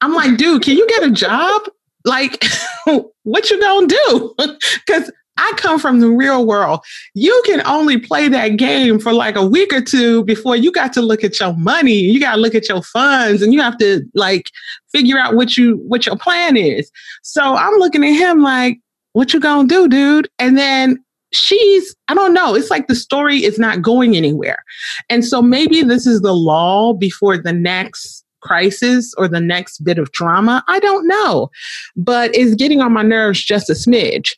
i'm 0.00 0.14
like 0.14 0.36
dude 0.36 0.62
can 0.62 0.76
you 0.76 0.86
get 0.88 1.02
a 1.02 1.10
job 1.10 1.62
like 2.04 2.44
what 3.24 3.50
you 3.50 3.60
gonna 3.60 3.86
do 3.86 4.34
because 4.86 5.10
I 5.40 5.52
come 5.56 5.78
from 5.78 6.00
the 6.00 6.10
real 6.10 6.44
world. 6.46 6.80
You 7.14 7.42
can 7.46 7.62
only 7.66 7.98
play 7.98 8.28
that 8.28 8.56
game 8.56 8.98
for 8.98 9.12
like 9.12 9.36
a 9.36 9.46
week 9.46 9.72
or 9.72 9.80
two 9.80 10.22
before 10.24 10.54
you 10.54 10.70
got 10.70 10.92
to 10.92 11.02
look 11.02 11.24
at 11.24 11.40
your 11.40 11.56
money. 11.56 11.94
You 11.94 12.20
got 12.20 12.34
to 12.34 12.40
look 12.40 12.54
at 12.54 12.68
your 12.68 12.82
funds 12.82 13.40
and 13.40 13.52
you 13.52 13.60
have 13.62 13.78
to 13.78 14.02
like 14.14 14.50
figure 14.92 15.18
out 15.18 15.34
what 15.36 15.56
you 15.56 15.76
what 15.88 16.04
your 16.04 16.16
plan 16.16 16.58
is. 16.58 16.90
So 17.22 17.56
I'm 17.56 17.74
looking 17.78 18.04
at 18.04 18.12
him 18.12 18.42
like, 18.42 18.78
what 19.14 19.32
you 19.32 19.40
going 19.40 19.66
to 19.66 19.74
do, 19.74 19.88
dude? 19.88 20.28
And 20.38 20.58
then 20.58 21.02
she's 21.32 21.96
I 22.08 22.14
don't 22.14 22.34
know, 22.34 22.54
it's 22.54 22.70
like 22.70 22.86
the 22.86 22.94
story 22.94 23.42
is 23.42 23.58
not 23.58 23.80
going 23.80 24.16
anywhere. 24.16 24.62
And 25.08 25.24
so 25.24 25.40
maybe 25.40 25.82
this 25.82 26.06
is 26.06 26.20
the 26.20 26.34
law 26.34 26.92
before 26.92 27.38
the 27.38 27.52
next 27.52 28.24
crisis 28.40 29.12
or 29.16 29.28
the 29.28 29.40
next 29.40 29.84
bit 29.84 29.98
of 29.98 30.12
drama. 30.12 30.64
I 30.68 30.80
don't 30.80 31.06
know. 31.06 31.50
But 31.96 32.34
it's 32.34 32.54
getting 32.54 32.80
on 32.80 32.92
my 32.92 33.02
nerves 33.02 33.42
just 33.42 33.70
a 33.70 33.74
smidge 33.74 34.32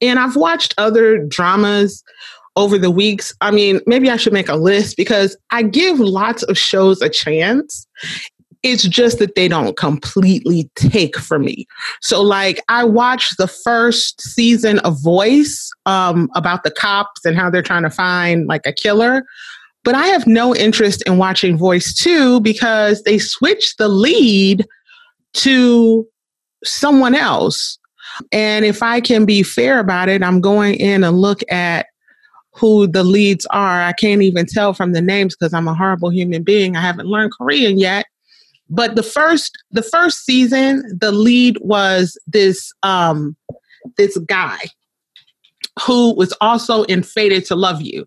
and 0.00 0.18
I've 0.18 0.36
watched 0.36 0.74
other 0.78 1.18
dramas 1.18 2.02
over 2.56 2.78
the 2.78 2.90
weeks. 2.90 3.34
I 3.40 3.50
mean, 3.50 3.80
maybe 3.86 4.10
I 4.10 4.16
should 4.16 4.32
make 4.32 4.48
a 4.48 4.56
list 4.56 4.96
because 4.96 5.36
I 5.50 5.62
give 5.62 6.00
lots 6.00 6.42
of 6.44 6.56
shows 6.56 7.02
a 7.02 7.08
chance. 7.08 7.86
It's 8.62 8.82
just 8.82 9.18
that 9.18 9.34
they 9.36 9.46
don't 9.46 9.76
completely 9.76 10.70
take 10.74 11.16
for 11.16 11.38
me. 11.38 11.66
So, 12.00 12.22
like, 12.22 12.60
I 12.68 12.84
watched 12.84 13.36
the 13.36 13.46
first 13.46 14.20
season 14.20 14.80
of 14.80 15.00
Voice 15.02 15.70
um, 15.84 16.30
about 16.34 16.64
the 16.64 16.70
cops 16.70 17.24
and 17.24 17.36
how 17.36 17.48
they're 17.50 17.62
trying 17.62 17.84
to 17.84 17.90
find 17.90 18.46
like 18.46 18.62
a 18.66 18.72
killer. 18.72 19.24
But 19.86 19.94
I 19.94 20.08
have 20.08 20.26
no 20.26 20.52
interest 20.52 21.04
in 21.06 21.16
watching 21.16 21.56
Voice 21.56 21.94
2 21.94 22.40
because 22.40 23.04
they 23.04 23.18
switched 23.18 23.78
the 23.78 23.86
lead 23.86 24.66
to 25.34 26.04
someone 26.64 27.14
else. 27.14 27.78
And 28.32 28.64
if 28.64 28.82
I 28.82 29.00
can 29.00 29.24
be 29.24 29.44
fair 29.44 29.78
about 29.78 30.08
it, 30.08 30.24
I'm 30.24 30.40
going 30.40 30.74
in 30.74 31.04
and 31.04 31.20
look 31.20 31.40
at 31.52 31.86
who 32.50 32.88
the 32.88 33.04
leads 33.04 33.46
are. 33.46 33.80
I 33.80 33.92
can't 33.92 34.22
even 34.22 34.46
tell 34.46 34.74
from 34.74 34.92
the 34.92 35.00
names 35.00 35.36
because 35.36 35.54
I'm 35.54 35.68
a 35.68 35.74
horrible 35.74 36.10
human 36.10 36.42
being. 36.42 36.74
I 36.74 36.80
haven't 36.80 37.06
learned 37.06 37.30
Korean 37.38 37.78
yet. 37.78 38.06
But 38.68 38.96
the 38.96 39.04
first 39.04 39.56
the 39.70 39.84
first 39.84 40.24
season, 40.24 40.82
the 41.00 41.12
lead 41.12 41.58
was 41.60 42.18
this 42.26 42.72
um 42.82 43.36
this 43.96 44.18
guy 44.18 44.58
who 45.86 46.12
was 46.16 46.32
also 46.40 46.82
in 46.84 47.04
Fated 47.04 47.44
to 47.44 47.54
Love 47.54 47.82
You. 47.82 48.04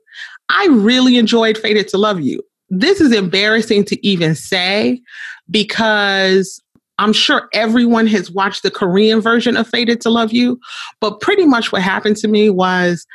I 0.50 0.68
really 0.72 1.18
enjoyed 1.18 1.58
Fated 1.58 1.88
to 1.90 1.98
Love 1.98 2.20
You. 2.22 2.42
This 2.70 3.02
is 3.02 3.12
embarrassing 3.12 3.86
to 3.86 4.08
even 4.08 4.36
say 4.36 5.02
because 5.50 6.62
I'm 6.98 7.14
sure 7.14 7.50
everyone 7.54 8.08
has 8.08 8.30
watched 8.30 8.64
the 8.64 8.72
Korean 8.72 9.22
version 9.22 9.56
of 9.56 9.68
Fated 9.68 10.02
to 10.02 10.10
Love 10.10 10.34
You, 10.34 10.60
but 11.00 11.22
pretty 11.22 11.46
much 11.46 11.72
what 11.72 11.82
happened 11.82 12.18
to 12.18 12.28
me 12.28 12.50
was 12.50 13.06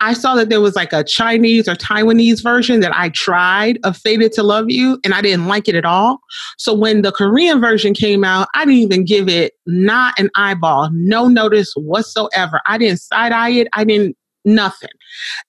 I 0.00 0.14
saw 0.14 0.34
that 0.34 0.48
there 0.48 0.60
was 0.60 0.74
like 0.74 0.92
a 0.92 1.04
Chinese 1.04 1.68
or 1.68 1.76
Taiwanese 1.76 2.42
version 2.42 2.80
that 2.80 2.94
I 2.94 3.10
tried 3.10 3.78
of 3.84 3.96
Fated 3.96 4.32
to 4.32 4.42
Love 4.42 4.64
You 4.68 4.98
and 5.04 5.14
I 5.14 5.22
didn't 5.22 5.46
like 5.46 5.68
it 5.68 5.76
at 5.76 5.84
all. 5.84 6.18
So 6.58 6.74
when 6.74 7.02
the 7.02 7.12
Korean 7.12 7.60
version 7.60 7.94
came 7.94 8.24
out, 8.24 8.48
I 8.54 8.64
didn't 8.64 8.80
even 8.80 9.04
give 9.04 9.28
it 9.28 9.52
not 9.66 10.18
an 10.18 10.28
eyeball, 10.34 10.90
no 10.92 11.28
notice 11.28 11.72
whatsoever. 11.76 12.60
I 12.66 12.78
didn't 12.78 12.98
side 12.98 13.30
eye 13.30 13.50
it. 13.50 13.68
I 13.74 13.84
didn't 13.84 14.16
nothing. 14.44 14.90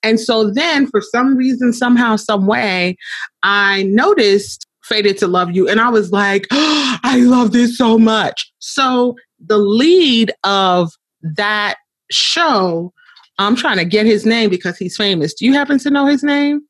And 0.02 0.18
so 0.20 0.50
then 0.50 0.86
for 0.88 1.00
some 1.00 1.36
reason, 1.36 1.72
somehow, 1.72 2.16
some 2.16 2.46
way, 2.46 2.96
I 3.42 3.84
noticed 3.84 4.66
Fated 4.82 5.18
to 5.18 5.26
Love 5.26 5.54
You 5.54 5.68
and 5.68 5.80
I 5.80 5.88
was 5.88 6.12
like, 6.12 6.46
oh, 6.50 6.98
I 7.02 7.18
love 7.18 7.52
this 7.52 7.76
so 7.78 7.98
much. 7.98 8.52
So 8.58 9.14
the 9.44 9.58
lead 9.58 10.32
of 10.44 10.90
that 11.22 11.76
show 12.10 12.92
I'm 13.38 13.56
trying 13.56 13.78
to 13.78 13.84
get 13.84 14.06
his 14.06 14.24
name 14.24 14.50
because 14.50 14.78
he's 14.78 14.96
famous. 14.96 15.34
Do 15.34 15.44
you 15.44 15.54
happen 15.54 15.78
to 15.80 15.90
know 15.90 16.06
his 16.06 16.22
name? 16.22 16.62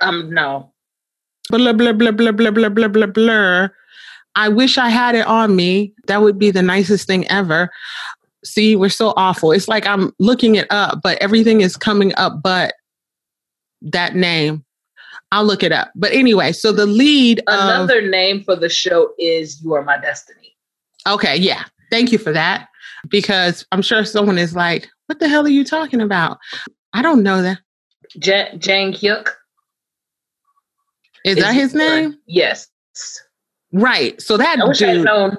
Um, 0.00 0.32
no. 0.32 0.72
Blah 1.50 1.72
blah 1.72 1.92
blah 1.92 2.12
blah 2.12 2.30
blah 2.30 2.50
blah 2.50 2.68
blah 2.68 2.88
blah 2.88 3.06
blah. 3.06 3.68
I 4.36 4.48
wish 4.48 4.78
I 4.78 4.88
had 4.88 5.16
it 5.16 5.26
on 5.26 5.56
me. 5.56 5.92
That 6.06 6.22
would 6.22 6.38
be 6.38 6.52
the 6.52 6.62
nicest 6.62 7.08
thing 7.08 7.26
ever. 7.28 7.68
See, 8.44 8.76
we're 8.76 8.88
so 8.88 9.12
awful. 9.16 9.52
It's 9.52 9.68
like 9.68 9.86
I'm 9.86 10.12
looking 10.18 10.54
it 10.54 10.66
up, 10.70 11.00
but 11.02 11.18
everything 11.20 11.60
is 11.60 11.76
coming 11.76 12.14
up 12.16 12.42
but 12.42 12.74
that 13.82 14.14
name. 14.14 14.64
I'll 15.32 15.44
look 15.44 15.62
it 15.62 15.72
up. 15.72 15.92
But 15.94 16.12
anyway, 16.12 16.52
so 16.52 16.72
the 16.72 16.86
lead 16.86 17.42
Another 17.46 18.00
of, 18.00 18.10
name 18.10 18.42
for 18.42 18.56
the 18.56 18.68
show 18.68 19.12
is 19.18 19.62
You 19.62 19.74
Are 19.74 19.82
My 19.82 19.96
Destiny. 19.98 20.56
Okay, 21.06 21.36
yeah. 21.36 21.64
Thank 21.90 22.10
you 22.12 22.18
for 22.18 22.32
that. 22.32 22.68
Because 23.08 23.64
I'm 23.72 23.82
sure 23.82 24.04
someone 24.04 24.38
is 24.38 24.54
like, 24.54 24.88
what 25.06 25.20
the 25.20 25.28
hell 25.28 25.44
are 25.46 25.50
you 25.50 25.64
talking 25.64 26.00
about? 26.00 26.38
I 26.92 27.02
don't 27.02 27.22
know 27.22 27.42
that. 27.42 27.60
J- 28.18 28.52
Jang 28.58 28.92
Hyuk. 28.92 29.28
Is, 31.24 31.36
is 31.36 31.44
that 31.44 31.54
his 31.54 31.74
name? 31.74 32.16
Yes. 32.26 32.68
Right. 33.72 34.20
So 34.20 34.36
that 34.36 34.60
I 34.60 34.66
wish 34.66 34.78
dude, 34.78 34.88
I'd 34.88 35.04
known 35.04 35.36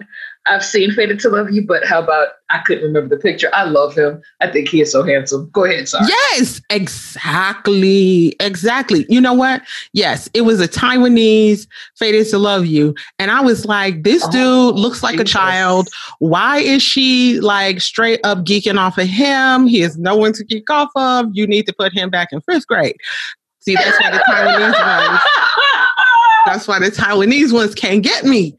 I've 0.48 0.63
seen 0.63 0.91
Fated 0.91 1.20
to 1.20 1.29
Love 1.29 1.51
You, 1.51 1.65
but 1.65 1.86
how 1.86 2.01
about 2.01 2.29
I 2.51 2.60
couldn't 2.60 2.84
remember 2.84 3.15
the 3.15 3.22
picture. 3.22 3.50
I 3.53 3.63
love 3.63 3.96
him. 3.96 4.22
I 4.41 4.51
think 4.51 4.67
he 4.67 4.81
is 4.81 4.91
so 4.91 5.03
handsome. 5.03 5.50
Go 5.51 5.63
ahead, 5.63 5.88
sorry. 5.88 6.08
Yes, 6.08 6.62
exactly. 6.70 8.36
Exactly. 8.39 9.05
You 9.10 9.22
know 9.22 9.34
what? 9.34 9.62
Yes, 9.93 10.29
it 10.34 10.41
was 10.41 10.60
a 10.60 10.67
Taiwanese 10.67 11.67
Fated 11.98 12.27
to 12.27 12.38
Love 12.38 12.65
You. 12.65 12.93
And 13.20 13.31
I 13.31 13.41
was 13.41 13.65
like, 13.65 14.03
this 14.03 14.24
oh, 14.25 14.31
dude 14.31 14.75
looks 14.75 15.01
like 15.01 15.13
Jesus. 15.13 15.29
a 15.29 15.34
child. 15.34 15.89
Why 16.20 16.58
is 16.58 16.81
she 16.84 17.39
like 17.39 17.81
straight 17.81 18.20
up 18.24 18.39
geeking 18.39 18.77
off 18.77 18.98
of 18.98 19.08
him? 19.08 19.67
He 19.67 19.79
has 19.79 19.98
no 19.98 20.15
one 20.15 20.34
to 20.34 20.43
geek 20.43 20.70
off 20.70 20.91
of. 20.96 21.27
You 21.34 21.48
need 21.48 21.65
to 21.67 21.74
put 21.74 21.93
him 21.93 22.10
back 22.10 22.29
in 22.31 22.41
first 22.41 22.67
grade. 22.67 22.96
See, 23.60 23.75
that's 23.75 24.00
why 24.01 24.12
the 24.12 24.24
Taiwanese 24.27 25.10
ones. 25.10 25.22
That's 26.46 26.67
why 26.67 26.79
the 26.79 26.88
Taiwanese 26.88 27.53
ones 27.53 27.75
can't 27.75 28.01
get 28.01 28.25
me. 28.25 28.55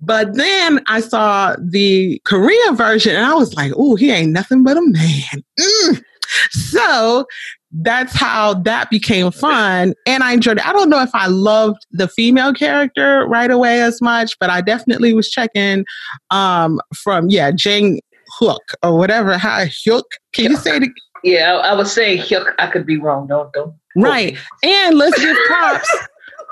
But 0.00 0.34
then 0.34 0.80
I 0.86 1.00
saw 1.00 1.56
the 1.58 2.20
Korean 2.24 2.76
version 2.76 3.16
and 3.16 3.24
I 3.24 3.34
was 3.34 3.54
like, 3.54 3.72
oh, 3.76 3.96
he 3.96 4.10
ain't 4.10 4.32
nothing 4.32 4.62
but 4.62 4.76
a 4.76 4.82
man. 4.82 5.44
Mm. 5.58 6.02
So 6.50 7.26
that's 7.72 8.14
how 8.14 8.54
that 8.54 8.90
became 8.90 9.30
fun. 9.30 9.94
And 10.06 10.22
I 10.22 10.32
enjoyed 10.32 10.58
it. 10.58 10.66
I 10.66 10.72
don't 10.72 10.88
know 10.88 11.02
if 11.02 11.10
I 11.14 11.26
loved 11.26 11.78
the 11.90 12.08
female 12.08 12.52
character 12.52 13.26
right 13.26 13.50
away 13.50 13.80
as 13.80 14.00
much, 14.00 14.38
but 14.38 14.50
I 14.50 14.60
definitely 14.60 15.14
was 15.14 15.30
checking 15.30 15.84
um, 16.30 16.80
from, 16.94 17.28
yeah, 17.30 17.50
Jang 17.50 18.00
Hook 18.38 18.62
or 18.82 18.96
whatever. 18.96 19.38
How 19.38 19.64
Hyuk. 19.64 20.04
Can 20.32 20.50
you 20.50 20.56
say 20.56 20.76
it? 20.76 20.90
Yeah, 21.24 21.54
I, 21.54 21.70
I 21.70 21.74
would 21.74 21.88
say 21.88 22.18
Hyuk. 22.18 22.54
I 22.58 22.66
could 22.68 22.86
be 22.86 22.98
wrong. 22.98 23.26
Don't, 23.28 23.52
don't. 23.52 23.74
Right. 23.96 24.36
And 24.62 24.98
let's 24.98 25.18
give 25.18 25.36
props. 25.46 25.96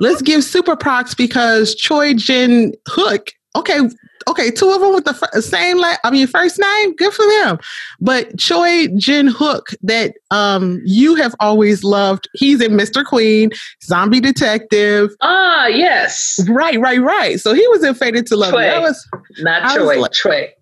Let's 0.00 0.22
give 0.22 0.44
super 0.44 0.76
props 0.76 1.14
because 1.14 1.74
Choi 1.74 2.14
Jin 2.14 2.74
Hook. 2.88 3.30
Okay, 3.56 3.80
okay, 4.28 4.50
two 4.50 4.70
of 4.70 4.80
them 4.80 4.94
with 4.94 5.04
the 5.04 5.10
f- 5.10 5.42
same 5.44 5.78
like 5.78 5.98
I 6.04 6.10
mean 6.10 6.26
first 6.26 6.58
name. 6.58 6.96
Good 6.96 7.12
for 7.12 7.24
them. 7.26 7.58
But 8.00 8.36
Choi 8.38 8.88
Jin 8.96 9.28
Hook, 9.28 9.68
that 9.82 10.14
um 10.30 10.80
you 10.84 11.14
have 11.14 11.34
always 11.40 11.84
loved. 11.84 12.28
He's 12.34 12.60
in 12.60 12.72
Mr. 12.72 13.04
Queen, 13.04 13.50
Zombie 13.82 14.20
Detective. 14.20 15.10
Ah, 15.20 15.66
yes. 15.66 16.40
Right, 16.48 16.80
right, 16.80 17.00
right. 17.00 17.38
So 17.40 17.54
he 17.54 17.66
was 17.68 17.84
in 17.84 17.94
Fated 17.94 18.26
to 18.28 18.36
Love. 18.36 18.52
Choi. 18.52 18.62
That 18.62 18.82
was 18.82 19.08
not 19.38 19.74
Choi. 19.76 20.00
Like, 20.00 20.12
Choi. 20.12 20.52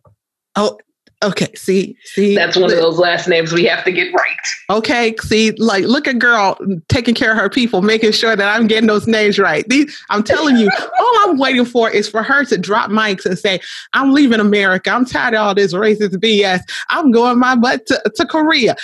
Oh, 0.56 0.78
Okay, 1.22 1.48
see, 1.54 1.96
see. 2.04 2.34
That's 2.34 2.56
one 2.56 2.70
of 2.70 2.76
those 2.78 2.98
last 2.98 3.28
names 3.28 3.52
we 3.52 3.64
have 3.64 3.84
to 3.84 3.92
get 3.92 4.12
right. 4.12 4.36
Okay, 4.70 5.14
see, 5.20 5.52
like 5.52 5.84
look 5.84 6.08
at 6.08 6.18
girl 6.18 6.58
taking 6.88 7.14
care 7.14 7.30
of 7.30 7.38
her 7.38 7.48
people, 7.48 7.80
making 7.80 8.10
sure 8.12 8.34
that 8.34 8.48
I'm 8.48 8.66
getting 8.66 8.88
those 8.88 9.06
names 9.06 9.38
right. 9.38 9.64
These, 9.68 9.96
I'm 10.10 10.24
telling 10.24 10.56
you, 10.56 10.68
all 10.98 11.18
I'm 11.30 11.38
waiting 11.38 11.64
for 11.64 11.88
is 11.88 12.08
for 12.08 12.24
her 12.24 12.44
to 12.46 12.58
drop 12.58 12.90
mics 12.90 13.24
and 13.24 13.38
say, 13.38 13.60
"I'm 13.92 14.12
leaving 14.12 14.40
America. 14.40 14.90
I'm 14.90 15.04
tired 15.04 15.34
of 15.34 15.40
all 15.40 15.54
this 15.54 15.72
racist 15.72 16.16
BS. 16.16 16.60
I'm 16.90 17.12
going 17.12 17.38
my 17.38 17.54
butt 17.54 17.86
to, 17.86 18.02
to 18.16 18.26
Korea." 18.26 18.74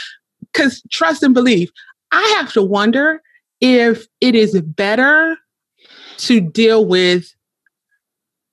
Because 0.53 0.83
trust 0.91 1.23
and 1.25 1.35
believe, 1.35 1.71
I 2.13 2.23
have 2.39 2.53
to 2.53 2.63
wonder 2.63 3.21
if 3.61 4.07
it 4.21 4.37
is 4.37 4.61
better 4.63 5.37
to 6.19 6.41
deal 6.41 6.87
with 6.87 7.35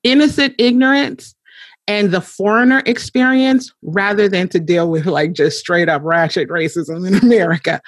innocent 0.04 0.56
ignorance 0.58 1.35
and 1.88 2.12
the 2.12 2.22
foreigner 2.22 2.82
experience 2.86 3.72
rather 3.82 4.27
than 4.27 4.48
to 4.50 4.60
deal 4.60 4.89
with 4.89 5.06
like 5.06 5.34
just 5.34 5.60
straight 5.60 5.89
up 5.89 6.01
ratchet 6.04 6.50
racism 6.50 7.08
in 7.08 7.15
America? 7.24 7.82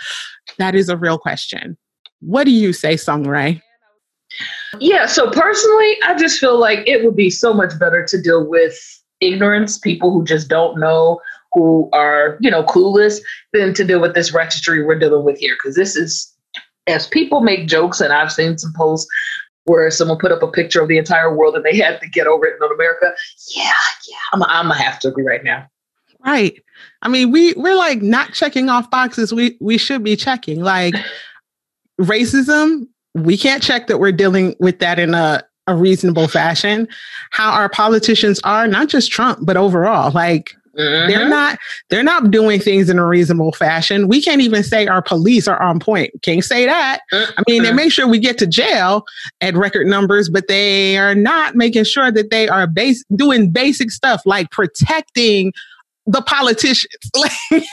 That 0.58 0.75
is 0.75 0.89
a 0.89 0.98
real 0.98 1.18
question. 1.18 1.77
What 2.20 2.46
do 2.46 2.51
you 2.51 2.74
say, 2.74 2.98
Sung 2.98 3.27
Ray? 3.27 3.62
Yeah, 4.80 5.06
so 5.06 5.30
personally, 5.30 5.98
I 6.04 6.16
just 6.18 6.39
feel 6.39 6.60
like 6.60 6.80
it 6.88 7.04
would 7.04 7.16
be 7.16 7.30
so 7.30 7.54
much 7.54 7.77
better 7.80 8.04
to 8.06 8.22
deal 8.22 8.48
with 8.48 8.77
ignorance, 9.22 9.80
people 9.80 10.12
who 10.12 10.24
just 10.24 10.48
don't 10.48 10.80
know, 10.80 11.20
who 11.54 11.89
are, 11.94 12.38
you 12.42 12.51
know, 12.51 12.63
clueless, 12.63 13.20
than 13.54 13.74
to 13.74 13.84
deal 13.84 14.01
with 14.01 14.13
this 14.13 14.32
ratchetry 14.32 14.86
we're 14.86 15.00
dealing 15.00 15.24
with 15.24 15.39
here. 15.39 15.56
Because 15.56 15.75
this 15.75 15.96
is, 15.96 16.32
as 16.88 17.08
people 17.08 17.42
make 17.42 17.68
jokes, 17.68 18.01
and 18.01 18.13
I've 18.13 18.32
seen 18.32 18.58
some 18.58 18.74
posts 18.75 19.10
where 19.68 19.92
someone 19.92 20.18
put 20.18 20.32
up 20.32 20.42
a 20.42 20.48
picture 20.48 20.82
of 20.82 20.88
the 20.88 20.98
entire 20.98 21.34
world 21.34 21.56
and 21.56 21.64
they 21.64 21.78
had 21.78 22.00
to 22.02 22.10
get 22.10 22.26
over 22.26 22.46
it 22.46 22.56
in 22.60 22.72
America. 22.72 23.14
Yeah, 23.56 23.72
yeah, 24.10 24.16
I'm, 24.34 24.44
I'm 24.44 24.70
gonna 24.70 24.82
have 24.82 25.00
to 25.00 25.10
agree 25.10 25.26
right 25.26 25.44
now. 25.44 25.70
Right. 26.26 26.62
I 27.02 27.10
mean, 27.10 27.32
we 27.32 27.54
we're 27.54 27.76
like 27.76 28.02
not 28.02 28.34
checking 28.34 28.70
off 28.70 28.90
boxes 28.90 29.34
we 29.34 29.58
we 29.62 29.78
should 29.78 30.04
be 30.04 30.16
checking. 30.16 30.62
Like 30.62 30.96
racism, 32.02 32.88
we 33.14 33.38
can't 33.38 33.62
check 33.62 33.88
that 33.88 34.00
we're 34.00 34.12
dealing 34.12 34.56
with 34.60 34.80
that 34.80 35.00
in 35.00 35.14
a 35.14 35.44
a 35.68 35.76
reasonable 35.76 36.30
fashion. 36.30 36.88
How 37.32 37.52
our 37.52 37.70
politicians 37.70 38.40
are, 38.46 38.68
not 38.68 38.88
just 38.88 39.12
Trump, 39.12 39.40
but 39.42 39.58
overall, 39.58 40.12
like 40.12 40.54
Mm-hmm. 40.77 41.10
They're 41.10 41.29
not 41.29 41.57
they're 41.89 42.03
not 42.03 42.29
doing 42.29 42.60
things 42.60 42.89
in 42.89 43.00
a 43.00 43.05
reasonable 43.05 43.51
fashion. 43.51 44.07
We 44.07 44.22
can't 44.22 44.41
even 44.41 44.63
say 44.63 44.88
our 44.88 45.01
police 45.01 45.48
are 45.48 45.62
on 45.62 45.79
point. 45.79 46.12
Can't 46.22 46.43
say 46.43 46.65
that. 46.65 47.01
Mm-hmm. 47.12 47.31
I 47.38 47.43
mean, 47.48 47.63
they 47.63 47.74
make 47.74 47.91
sure 47.91 48.07
we 48.07 48.19
get 48.19 48.38
to 48.39 48.48
jail 48.48 49.03
at 49.41 49.55
record 49.55 49.88
numbers, 49.88 50.29
but 50.29 50.48
they 50.48 50.98
are 50.98 51.15
not 51.15 51.55
making 51.55 51.86
sure 51.86 52.12
that 52.12 52.29
they 52.29 52.48
are 52.48 52.67
base 52.67 53.03
doing 53.15 53.51
basic 53.51 53.89
stuff 53.91 54.22
like 54.25 54.51
protecting 54.51 55.51
the 56.05 56.22
politicians. 56.22 56.93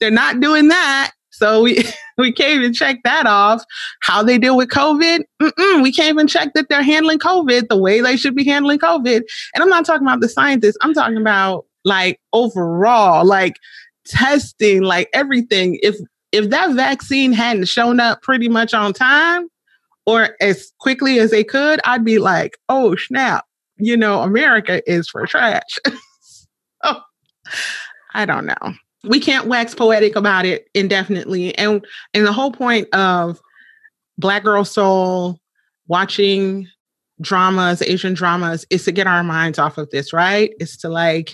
they're 0.00 0.10
not 0.10 0.40
doing 0.40 0.68
that. 0.68 1.12
So 1.30 1.62
we 1.62 1.84
we 2.18 2.32
can't 2.32 2.58
even 2.58 2.72
check 2.72 2.98
that 3.04 3.26
off. 3.26 3.64
How 4.00 4.22
they 4.22 4.38
deal 4.38 4.56
with 4.56 4.68
COVID, 4.68 5.20
Mm-mm, 5.40 5.82
we 5.82 5.92
can't 5.92 6.10
even 6.10 6.26
check 6.26 6.54
that 6.54 6.68
they're 6.68 6.82
handling 6.82 7.18
COVID 7.18 7.68
the 7.68 7.76
way 7.76 8.00
they 8.00 8.16
should 8.16 8.34
be 8.34 8.44
handling 8.44 8.78
COVID. 8.78 9.22
And 9.54 9.62
I'm 9.62 9.68
not 9.68 9.84
talking 9.84 10.06
about 10.06 10.20
the 10.20 10.28
scientists. 10.28 10.76
I'm 10.82 10.94
talking 10.94 11.16
about 11.16 11.66
like 11.84 12.20
overall, 12.32 13.24
like 13.24 13.56
testing, 14.06 14.82
like 14.82 15.08
everything. 15.14 15.78
If 15.82 15.96
if 16.32 16.50
that 16.50 16.74
vaccine 16.74 17.32
hadn't 17.32 17.68
shown 17.68 18.00
up 18.00 18.22
pretty 18.22 18.48
much 18.48 18.72
on 18.72 18.92
time 18.92 19.48
or 20.06 20.36
as 20.40 20.72
quickly 20.80 21.18
as 21.18 21.30
they 21.30 21.44
could, 21.44 21.80
I'd 21.84 22.04
be 22.04 22.18
like, 22.18 22.56
oh 22.68 22.96
snap, 22.96 23.44
you 23.76 23.96
know, 23.96 24.22
America 24.22 24.82
is 24.90 25.08
for 25.08 25.26
trash. 25.26 25.78
oh, 26.84 27.00
I 28.14 28.24
don't 28.24 28.46
know. 28.46 28.74
we 29.04 29.18
can't 29.20 29.46
wax 29.46 29.74
poetic 29.74 30.16
about 30.16 30.46
it 30.46 30.68
indefinitely. 30.74 31.56
And 31.58 31.84
and 32.14 32.26
the 32.26 32.32
whole 32.32 32.52
point 32.52 32.88
of 32.94 33.40
Black 34.18 34.44
Girl 34.44 34.64
Soul, 34.64 35.38
watching 35.88 36.68
dramas, 37.20 37.82
Asian 37.82 38.14
dramas, 38.14 38.64
is 38.70 38.84
to 38.84 38.92
get 38.92 39.06
our 39.06 39.22
minds 39.24 39.58
off 39.58 39.78
of 39.78 39.90
this, 39.90 40.12
right? 40.12 40.52
It's 40.58 40.76
to 40.78 40.88
like 40.88 41.32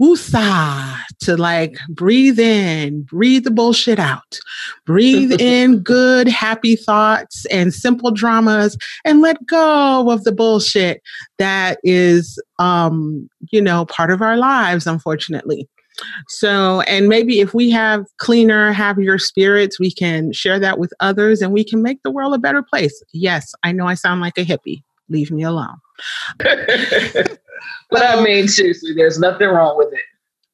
woosah, 0.00 0.98
to 1.20 1.36
like 1.36 1.78
breathe 1.88 2.38
in, 2.38 3.02
breathe 3.02 3.44
the 3.44 3.50
bullshit 3.50 3.98
out, 3.98 4.38
breathe 4.84 5.32
in 5.40 5.80
good, 5.80 6.28
happy 6.28 6.76
thoughts 6.76 7.46
and 7.46 7.72
simple 7.72 8.10
dramas, 8.10 8.76
and 9.04 9.20
let 9.20 9.44
go 9.46 10.10
of 10.10 10.24
the 10.24 10.32
bullshit 10.32 11.02
that 11.38 11.78
is, 11.82 12.42
um, 12.58 13.28
you 13.50 13.60
know, 13.60 13.86
part 13.86 14.10
of 14.10 14.22
our 14.22 14.36
lives, 14.36 14.86
unfortunately. 14.86 15.68
So, 16.28 16.82
and 16.82 17.08
maybe 17.08 17.40
if 17.40 17.54
we 17.54 17.70
have 17.70 18.04
cleaner, 18.18 18.72
happier 18.72 19.18
spirits, 19.18 19.80
we 19.80 19.90
can 19.90 20.32
share 20.32 20.58
that 20.60 20.78
with 20.78 20.92
others 21.00 21.40
and 21.40 21.52
we 21.52 21.64
can 21.64 21.82
make 21.82 22.02
the 22.02 22.10
world 22.10 22.34
a 22.34 22.38
better 22.38 22.62
place. 22.62 23.02
Yes, 23.12 23.54
I 23.62 23.72
know 23.72 23.86
I 23.86 23.94
sound 23.94 24.20
like 24.20 24.36
a 24.36 24.44
hippie. 24.44 24.82
Leave 25.08 25.30
me 25.30 25.42
alone. 25.42 25.76
but 27.90 28.02
I 28.02 28.14
um, 28.14 28.24
mean, 28.24 28.48
seriously, 28.48 28.92
there's 28.94 29.18
nothing 29.18 29.48
wrong 29.48 29.76
with 29.76 29.92
it. 29.92 30.04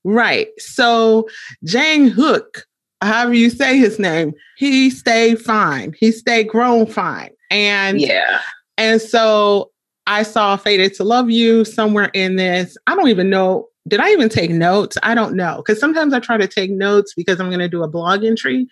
Right. 0.05 0.49
So, 0.59 1.29
Jang 1.65 2.09
Hook, 2.09 2.67
however 3.01 3.35
you 3.35 3.51
say 3.51 3.79
his 3.79 3.99
name, 3.99 4.33
he 4.57 4.91
stayed 4.91 5.41
fine. 5.41 5.95
He 5.99 6.13
stayed 6.13 6.49
grown 6.49 6.87
fine. 6.87 7.31
And 7.51 8.01
yeah. 8.01 8.41
And 8.79 9.01
so 9.01 9.71
I 10.07 10.23
saw 10.23 10.57
Fated 10.57 10.95
to 10.95 11.05
Love 11.05 11.31
You 11.31 11.65
somewhere 11.65 12.11
in 12.15 12.37
this. 12.37 12.77
I 12.87 12.95
don't 12.95 13.09
even 13.09 13.31
know 13.31 13.69
did 13.89 14.01
I 14.01 14.11
even 14.11 14.29
take 14.29 14.51
notes? 14.51 14.97
I 15.03 15.15
don't 15.15 15.35
know. 15.35 15.57
Because 15.57 15.81
sometimes 15.81 16.15
I 16.15 16.21
try 16.21 16.37
to 16.37 16.47
take 16.47 16.71
notes 16.71 17.15
because 17.15 17.41
I'm 17.41 17.49
going 17.49 17.59
to 17.59 17.69
do 17.69 17.83
a 17.83 17.89
blog 17.89 18.25
entry, 18.25 18.69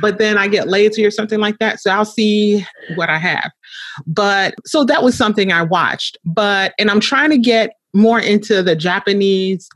but 0.00 0.18
then 0.18 0.38
I 0.38 0.48
get 0.48 0.68
lazy 0.68 1.04
or 1.04 1.10
something 1.10 1.40
like 1.40 1.58
that. 1.58 1.80
So 1.80 1.90
I'll 1.90 2.04
see 2.04 2.64
what 2.94 3.10
I 3.10 3.18
have. 3.18 3.50
But 4.06 4.54
so 4.64 4.84
that 4.84 5.02
was 5.02 5.16
something 5.16 5.52
I 5.52 5.62
watched. 5.62 6.18
But, 6.24 6.74
and 6.78 6.90
I'm 6.90 7.00
trying 7.00 7.30
to 7.30 7.38
get 7.38 7.74
more 7.92 8.20
into 8.20 8.62
the 8.62 8.76
Japanese 8.76 9.68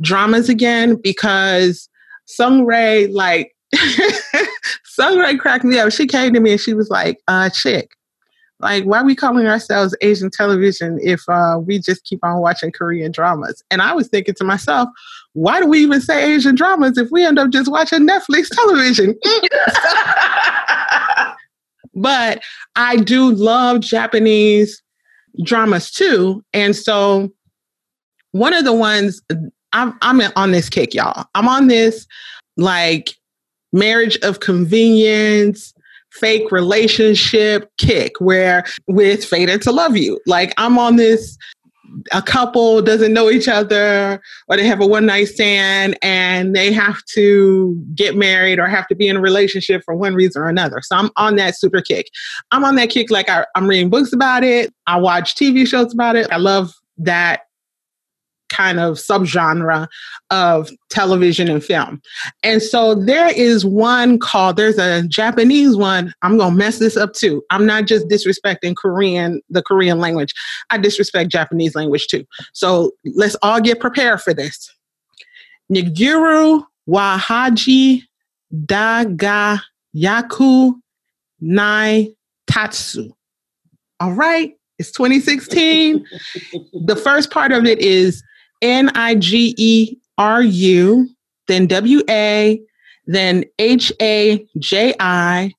dramas 0.00 0.48
again 0.48 0.96
because 1.02 1.88
Sung 2.26 2.64
Rae, 2.64 3.06
like, 3.08 3.54
Sung 4.84 5.18
Rae 5.18 5.36
cracked 5.36 5.64
me 5.64 5.78
up. 5.78 5.92
She 5.92 6.06
came 6.06 6.32
to 6.32 6.40
me 6.40 6.52
and 6.52 6.60
she 6.60 6.74
was 6.74 6.88
like, 6.88 7.18
uh, 7.28 7.50
chick, 7.50 7.90
like 8.60 8.84
why 8.84 9.00
are 9.00 9.04
we 9.04 9.14
calling 9.14 9.46
ourselves 9.46 9.94
asian 10.00 10.30
television 10.30 10.98
if 11.02 11.22
uh, 11.28 11.58
we 11.64 11.78
just 11.78 12.04
keep 12.04 12.20
on 12.22 12.40
watching 12.40 12.72
korean 12.72 13.12
dramas 13.12 13.62
and 13.70 13.82
i 13.82 13.92
was 13.92 14.08
thinking 14.08 14.34
to 14.34 14.44
myself 14.44 14.88
why 15.36 15.60
do 15.60 15.66
we 15.66 15.80
even 15.80 16.00
say 16.00 16.34
asian 16.34 16.54
dramas 16.54 16.96
if 16.96 17.10
we 17.10 17.22
end 17.22 17.38
up 17.38 17.50
just 17.50 17.70
watching 17.70 18.06
netflix 18.06 18.48
television? 18.50 19.14
But 21.98 22.42
i 22.74 22.96
do 22.96 23.32
love 23.32 23.80
japanese 23.80 24.82
dramas 25.42 25.90
too. 25.90 26.44
And 26.52 26.76
so 26.76 27.32
one 28.32 28.52
of 28.52 28.64
the 28.64 28.74
ones 28.74 29.22
i'm, 29.72 29.96
I'm 30.02 30.20
on 30.36 30.52
this 30.52 30.68
kick 30.68 30.94
y'all. 30.94 31.26
I'm 31.34 31.48
on 31.48 31.68
this 31.68 32.06
like 32.56 33.14
marriage 33.72 34.18
of 34.22 34.40
convenience 34.40 35.74
fake 36.12 36.50
relationship 36.50 37.70
kick 37.78 38.12
where 38.20 38.64
with 38.86 39.24
Fated 39.24 39.62
to 39.62 39.72
Love 39.72 39.96
You. 39.96 40.18
Like 40.26 40.54
I'm 40.56 40.78
on 40.78 40.96
this 40.96 41.36
a 42.12 42.22
couple 42.22 42.82
doesn't 42.82 43.12
know 43.12 43.30
each 43.30 43.48
other 43.48 44.20
or 44.48 44.56
they 44.56 44.66
have 44.66 44.80
a 44.80 44.86
one 44.86 45.06
night 45.06 45.28
stand 45.28 45.96
and 46.02 46.54
they 46.54 46.72
have 46.72 47.04
to 47.06 47.80
get 47.94 48.16
married 48.16 48.58
or 48.58 48.66
have 48.66 48.86
to 48.88 48.94
be 48.94 49.08
in 49.08 49.16
a 49.16 49.20
relationship 49.20 49.82
for 49.84 49.94
one 49.94 50.14
reason 50.14 50.42
or 50.42 50.48
another. 50.48 50.80
So 50.82 50.96
I'm 50.96 51.10
on 51.16 51.36
that 51.36 51.56
super 51.56 51.80
kick. 51.80 52.10
I'm 52.50 52.64
on 52.64 52.76
that 52.76 52.90
kick 52.90 53.10
like 53.10 53.28
I, 53.28 53.46
am 53.54 53.66
reading 53.66 53.90
books 53.90 54.12
about 54.12 54.44
it. 54.44 54.72
I 54.86 54.98
watch 54.98 55.34
TV 55.34 55.66
shows 55.66 55.92
about 55.92 56.16
it. 56.16 56.30
I 56.30 56.36
love 56.36 56.72
that 56.98 57.45
kind 58.56 58.80
of 58.80 58.96
subgenre 58.96 59.86
of 60.30 60.70
television 60.88 61.48
and 61.48 61.62
film. 61.62 62.00
And 62.42 62.62
so 62.62 62.94
there 62.94 63.28
is 63.28 63.64
one 63.64 64.18
called, 64.18 64.56
there's 64.56 64.78
a 64.78 65.06
Japanese 65.06 65.76
one. 65.76 66.12
I'm 66.22 66.38
going 66.38 66.52
to 66.52 66.56
mess 66.56 66.78
this 66.78 66.96
up 66.96 67.12
too. 67.12 67.42
I'm 67.50 67.66
not 67.66 67.86
just 67.86 68.08
disrespecting 68.08 68.74
Korean, 68.76 69.42
the 69.50 69.62
Korean 69.62 69.98
language. 69.98 70.32
I 70.70 70.78
disrespect 70.78 71.30
Japanese 71.30 71.74
language 71.74 72.06
too. 72.06 72.24
So 72.54 72.92
let's 73.14 73.36
all 73.42 73.60
get 73.60 73.80
prepared 73.80 74.22
for 74.22 74.32
this. 74.32 74.70
Niguru 75.70 76.64
Wahaji 76.88 78.02
Daga 78.54 79.60
Yaku 79.94 80.74
Nai 81.40 82.08
Tatsu. 82.46 83.12
All 84.00 84.12
right. 84.12 84.54
It's 84.78 84.92
2016. 84.92 86.06
the 86.84 86.96
first 86.96 87.30
part 87.30 87.52
of 87.52 87.64
it 87.64 87.78
is 87.78 88.22
N 88.62 88.90
I 88.94 89.14
G 89.16 89.54
E 89.56 89.96
R 90.18 90.42
U, 90.42 91.08
then 91.48 91.66
W 91.66 92.02
A, 92.08 92.60
then 93.06 93.44
H 93.58 93.92
A 94.00 94.46
J 94.58 94.94
I, 94.98 95.52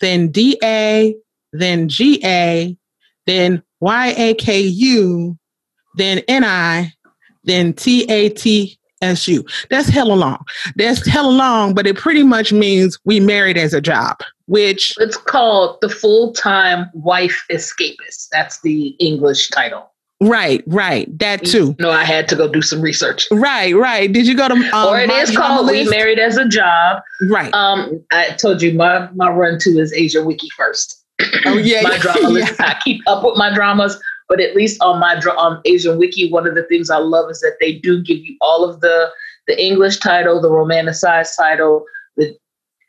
then 0.00 0.28
D 0.28 0.58
A, 0.62 1.14
then 1.52 1.88
G 1.88 2.20
A, 2.24 2.76
then 3.26 3.62
Y 3.80 4.14
A 4.16 4.34
K 4.34 4.60
U, 4.60 5.36
then 5.96 6.18
N 6.28 6.44
I, 6.44 6.92
then 7.44 7.72
T 7.72 8.04
A 8.04 8.28
T 8.30 8.78
S 9.02 9.28
U. 9.28 9.44
That's 9.70 9.88
hella 9.88 10.14
long. 10.14 10.44
That's 10.76 11.06
hella 11.06 11.30
long, 11.30 11.74
but 11.74 11.86
it 11.86 11.96
pretty 11.96 12.22
much 12.22 12.52
means 12.52 12.98
we 13.04 13.20
married 13.20 13.58
as 13.58 13.74
a 13.74 13.80
job, 13.80 14.18
which 14.46 14.94
it's 14.98 15.16
called 15.16 15.78
the 15.80 15.88
full 15.88 16.32
time 16.32 16.90
wife 16.94 17.44
escapist. 17.50 18.28
That's 18.32 18.60
the 18.60 18.88
English 18.98 19.50
title. 19.50 19.90
Right, 20.20 20.62
right. 20.66 21.06
That 21.18 21.44
too. 21.44 21.76
No, 21.78 21.90
I 21.90 22.04
had 22.04 22.26
to 22.28 22.36
go 22.36 22.50
do 22.50 22.62
some 22.62 22.80
research. 22.80 23.26
Right, 23.30 23.74
right. 23.74 24.10
Did 24.10 24.26
you 24.26 24.34
go 24.34 24.48
to? 24.48 24.54
Um, 24.54 24.88
or 24.88 24.98
it 24.98 25.10
is 25.10 25.36
called 25.36 25.68
"We 25.68 25.86
Married 25.88 26.18
as 26.18 26.38
a 26.38 26.48
Job." 26.48 27.02
Right. 27.28 27.52
Um, 27.52 28.02
I 28.10 28.30
told 28.30 28.62
you 28.62 28.72
my 28.72 29.10
my 29.14 29.30
run 29.30 29.58
to 29.60 29.70
is 29.78 29.92
Asia 29.92 30.24
Wiki 30.24 30.48
first. 30.56 31.04
Oh 31.44 31.58
yeah, 31.62 31.82
my 31.82 31.98
drama 31.98 32.28
list. 32.30 32.58
I 32.60 32.78
keep 32.82 33.02
up 33.06 33.24
with 33.24 33.36
my 33.36 33.52
dramas, 33.54 34.00
but 34.28 34.40
at 34.40 34.56
least 34.56 34.80
on 34.82 35.00
my 35.00 35.16
on 35.16 35.60
Asian 35.66 35.98
Wiki, 35.98 36.30
one 36.30 36.46
of 36.46 36.54
the 36.54 36.64
things 36.64 36.88
I 36.88 36.98
love 36.98 37.30
is 37.30 37.40
that 37.40 37.56
they 37.60 37.74
do 37.74 38.02
give 38.02 38.18
you 38.18 38.36
all 38.40 38.68
of 38.68 38.80
the 38.80 39.10
the 39.46 39.62
English 39.62 39.98
title, 39.98 40.40
the 40.40 40.50
romanticized 40.50 41.36
title, 41.36 41.84
the 42.16 42.34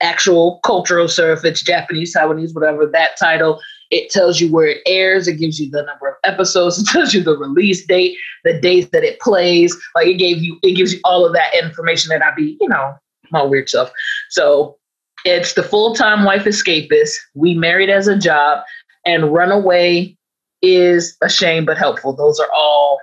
actual 0.02 0.60
cultural, 0.63 1.08
so 1.08 1.32
if 1.32 1.44
it's 1.44 1.62
Japanese, 1.62 2.16
Taiwanese, 2.16 2.54
whatever 2.54 2.86
that 2.86 3.18
title, 3.20 3.60
it 3.91 4.10
tells 4.10 4.39
you 4.39 4.52
where 4.52 4.67
it 4.67 4.82
airs. 4.86 5.28
It 5.28 5.36
gives 5.36 5.60
you 5.60 5.69
the 5.69 5.84
number 5.84 6.08
of 6.08 6.15
episodes. 6.23 6.80
It 6.82 6.88
tells 6.88 7.13
you 7.13 7.23
the 7.23 7.38
release 7.38 7.86
date, 7.86 8.17
the 8.43 8.60
days 8.60 8.89
that 8.89 9.04
it 9.04 9.19
plays. 9.19 9.76
Like 9.95 10.08
it 10.08 10.15
gave 10.15 10.41
you, 10.41 10.58
it 10.63 10.73
gives 10.73 10.93
you 10.93 11.00
all 11.04 11.26
of 11.26 11.34
that 11.34 11.54
information 11.56 12.10
that 12.10 12.23
I 12.23 12.34
be, 12.36 12.58
you 12.60 12.69
know, 12.69 12.95
my 13.32 13.43
weird 13.43 13.69
stuff. 13.69 13.91
So 14.30 14.78
it's 15.26 15.54
the 15.54 15.63
full 15.63 15.95
time 15.95 16.23
wife 16.23 16.43
escapist. 16.43 17.12
We 17.34 17.54
married 17.54 17.89
as 17.89 18.08
a 18.08 18.17
job, 18.17 18.63
and 19.06 19.34
runaway 19.34 20.15
is 20.62 21.17
a 21.21 21.30
shame 21.30 21.65
but 21.65 21.78
helpful. 21.78 22.15
Those 22.15 22.39
are 22.39 22.50
all 22.56 23.00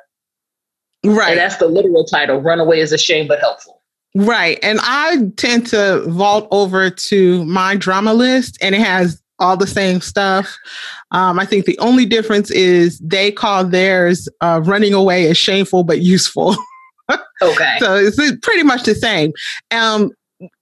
right. 1.04 1.30
And 1.30 1.38
that's 1.38 1.56
the 1.56 1.66
literal 1.66 2.04
title. 2.04 2.40
Runaway 2.40 2.80
is 2.80 2.92
a 2.92 2.98
shame 2.98 3.28
but 3.28 3.40
helpful. 3.40 3.82
Right. 4.14 4.58
And 4.62 4.78
I 4.82 5.30
tend 5.36 5.66
to 5.68 6.04
vault 6.08 6.46
over 6.52 6.88
to 6.88 7.44
my 7.46 7.74
drama 7.74 8.14
list 8.14 8.56
and 8.60 8.74
it 8.74 8.80
has 8.80 9.20
all 9.44 9.56
the 9.56 9.66
same 9.66 10.00
stuff. 10.00 10.56
Um, 11.10 11.38
I 11.38 11.44
think 11.44 11.66
the 11.66 11.78
only 11.78 12.06
difference 12.06 12.50
is 12.50 12.98
they 12.98 13.30
call 13.30 13.64
theirs 13.64 14.28
uh, 14.40 14.62
running 14.64 14.94
away 14.94 15.28
as 15.28 15.36
shameful 15.36 15.84
but 15.84 16.00
useful. 16.00 16.56
okay. 17.42 17.76
So 17.78 17.96
it's 17.96 18.16
pretty 18.42 18.62
much 18.62 18.84
the 18.84 18.94
same. 18.94 19.32
Um, 19.70 20.10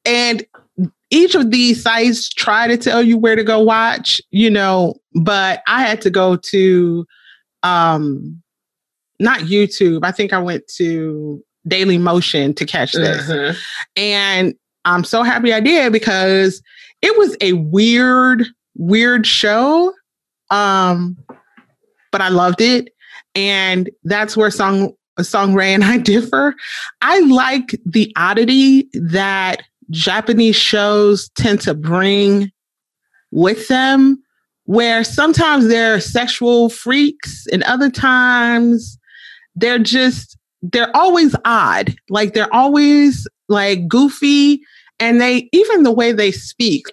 and 0.04 0.44
each 1.10 1.34
of 1.34 1.50
these 1.50 1.82
sites 1.82 2.28
try 2.28 2.66
to 2.66 2.76
tell 2.76 3.02
you 3.02 3.16
where 3.16 3.36
to 3.36 3.44
go 3.44 3.60
watch, 3.60 4.20
you 4.30 4.50
know, 4.50 4.94
but 5.14 5.62
I 5.68 5.82
had 5.82 6.00
to 6.02 6.10
go 6.10 6.36
to 6.36 7.06
um, 7.62 8.42
not 9.20 9.40
YouTube. 9.40 10.00
I 10.02 10.10
think 10.10 10.32
I 10.32 10.38
went 10.38 10.66
to 10.76 11.42
Daily 11.68 11.98
Motion 11.98 12.52
to 12.54 12.66
catch 12.66 12.92
this. 12.92 13.28
Mm-hmm. 13.28 13.56
And 13.96 14.54
I'm 14.84 15.04
so 15.04 15.22
happy 15.22 15.52
I 15.52 15.60
did 15.60 15.92
because 15.92 16.60
it 17.02 17.16
was 17.16 17.36
a 17.40 17.52
weird 17.52 18.46
weird 18.76 19.26
show. 19.26 19.92
Um, 20.50 21.16
but 22.10 22.20
I 22.20 22.28
loved 22.28 22.60
it. 22.60 22.90
And 23.34 23.90
that's 24.04 24.36
where 24.36 24.50
Song 24.50 24.92
Song 25.20 25.54
Ray 25.54 25.74
and 25.74 25.84
I 25.84 25.98
differ. 25.98 26.54
I 27.00 27.20
like 27.20 27.78
the 27.84 28.12
oddity 28.16 28.88
that 28.94 29.62
Japanese 29.90 30.56
shows 30.56 31.28
tend 31.30 31.60
to 31.62 31.74
bring 31.74 32.50
with 33.30 33.68
them, 33.68 34.22
where 34.64 35.04
sometimes 35.04 35.68
they're 35.68 36.00
sexual 36.00 36.68
freaks 36.68 37.46
and 37.52 37.62
other 37.64 37.90
times 37.90 38.98
they're 39.54 39.78
just 39.78 40.38
they're 40.62 40.94
always 40.96 41.34
odd. 41.44 41.94
Like 42.08 42.34
they're 42.34 42.52
always 42.54 43.26
like 43.48 43.88
goofy, 43.88 44.62
and 44.98 45.20
they 45.20 45.48
even 45.52 45.82
the 45.82 45.92
way 45.92 46.12
they 46.12 46.32
speak. 46.32 46.86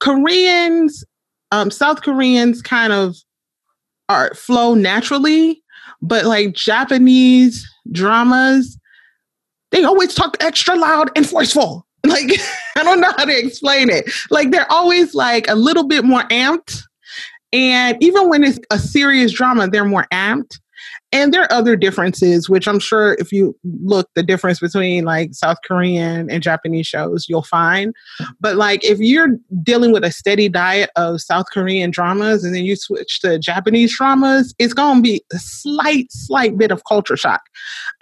Koreans, 0.00 1.04
um, 1.52 1.70
South 1.70 2.02
Koreans 2.02 2.62
kind 2.62 2.92
of 2.92 3.16
are 4.08 4.34
flow 4.34 4.74
naturally, 4.74 5.62
but 6.00 6.24
like 6.24 6.54
Japanese 6.54 7.68
dramas, 7.92 8.78
they 9.70 9.84
always 9.84 10.14
talk 10.14 10.36
extra 10.40 10.76
loud 10.76 11.10
and 11.16 11.28
forceful. 11.28 11.84
Like, 12.06 12.30
I 12.76 12.84
don't 12.84 13.00
know 13.00 13.12
how 13.18 13.24
to 13.24 13.36
explain 13.36 13.90
it. 13.90 14.08
Like, 14.30 14.50
they're 14.50 14.70
always 14.70 15.14
like 15.14 15.46
a 15.48 15.56
little 15.56 15.86
bit 15.86 16.04
more 16.04 16.22
amped. 16.28 16.80
And 17.52 18.00
even 18.00 18.30
when 18.30 18.44
it's 18.44 18.58
a 18.70 18.78
serious 18.78 19.32
drama, 19.32 19.68
they're 19.68 19.84
more 19.84 20.06
amped. 20.12 20.58
And 21.10 21.32
there 21.32 21.42
are 21.42 21.52
other 21.52 21.74
differences, 21.74 22.50
which 22.50 22.68
I'm 22.68 22.78
sure 22.78 23.14
if 23.18 23.32
you 23.32 23.56
look 23.64 24.10
the 24.14 24.22
difference 24.22 24.60
between 24.60 25.04
like 25.04 25.32
South 25.32 25.56
Korean 25.66 26.30
and 26.30 26.42
Japanese 26.42 26.86
shows, 26.86 27.26
you'll 27.28 27.42
find. 27.42 27.94
But 28.40 28.56
like 28.56 28.84
if 28.84 28.98
you're 28.98 29.36
dealing 29.62 29.92
with 29.92 30.04
a 30.04 30.12
steady 30.12 30.48
diet 30.48 30.90
of 30.96 31.20
South 31.20 31.46
Korean 31.52 31.90
dramas 31.90 32.44
and 32.44 32.54
then 32.54 32.64
you 32.64 32.76
switch 32.76 33.20
to 33.20 33.38
Japanese 33.38 33.96
dramas, 33.96 34.54
it's 34.58 34.74
gonna 34.74 35.00
be 35.00 35.24
a 35.32 35.38
slight, 35.38 36.12
slight 36.12 36.58
bit 36.58 36.70
of 36.70 36.82
culture 36.84 37.16
shock. 37.16 37.40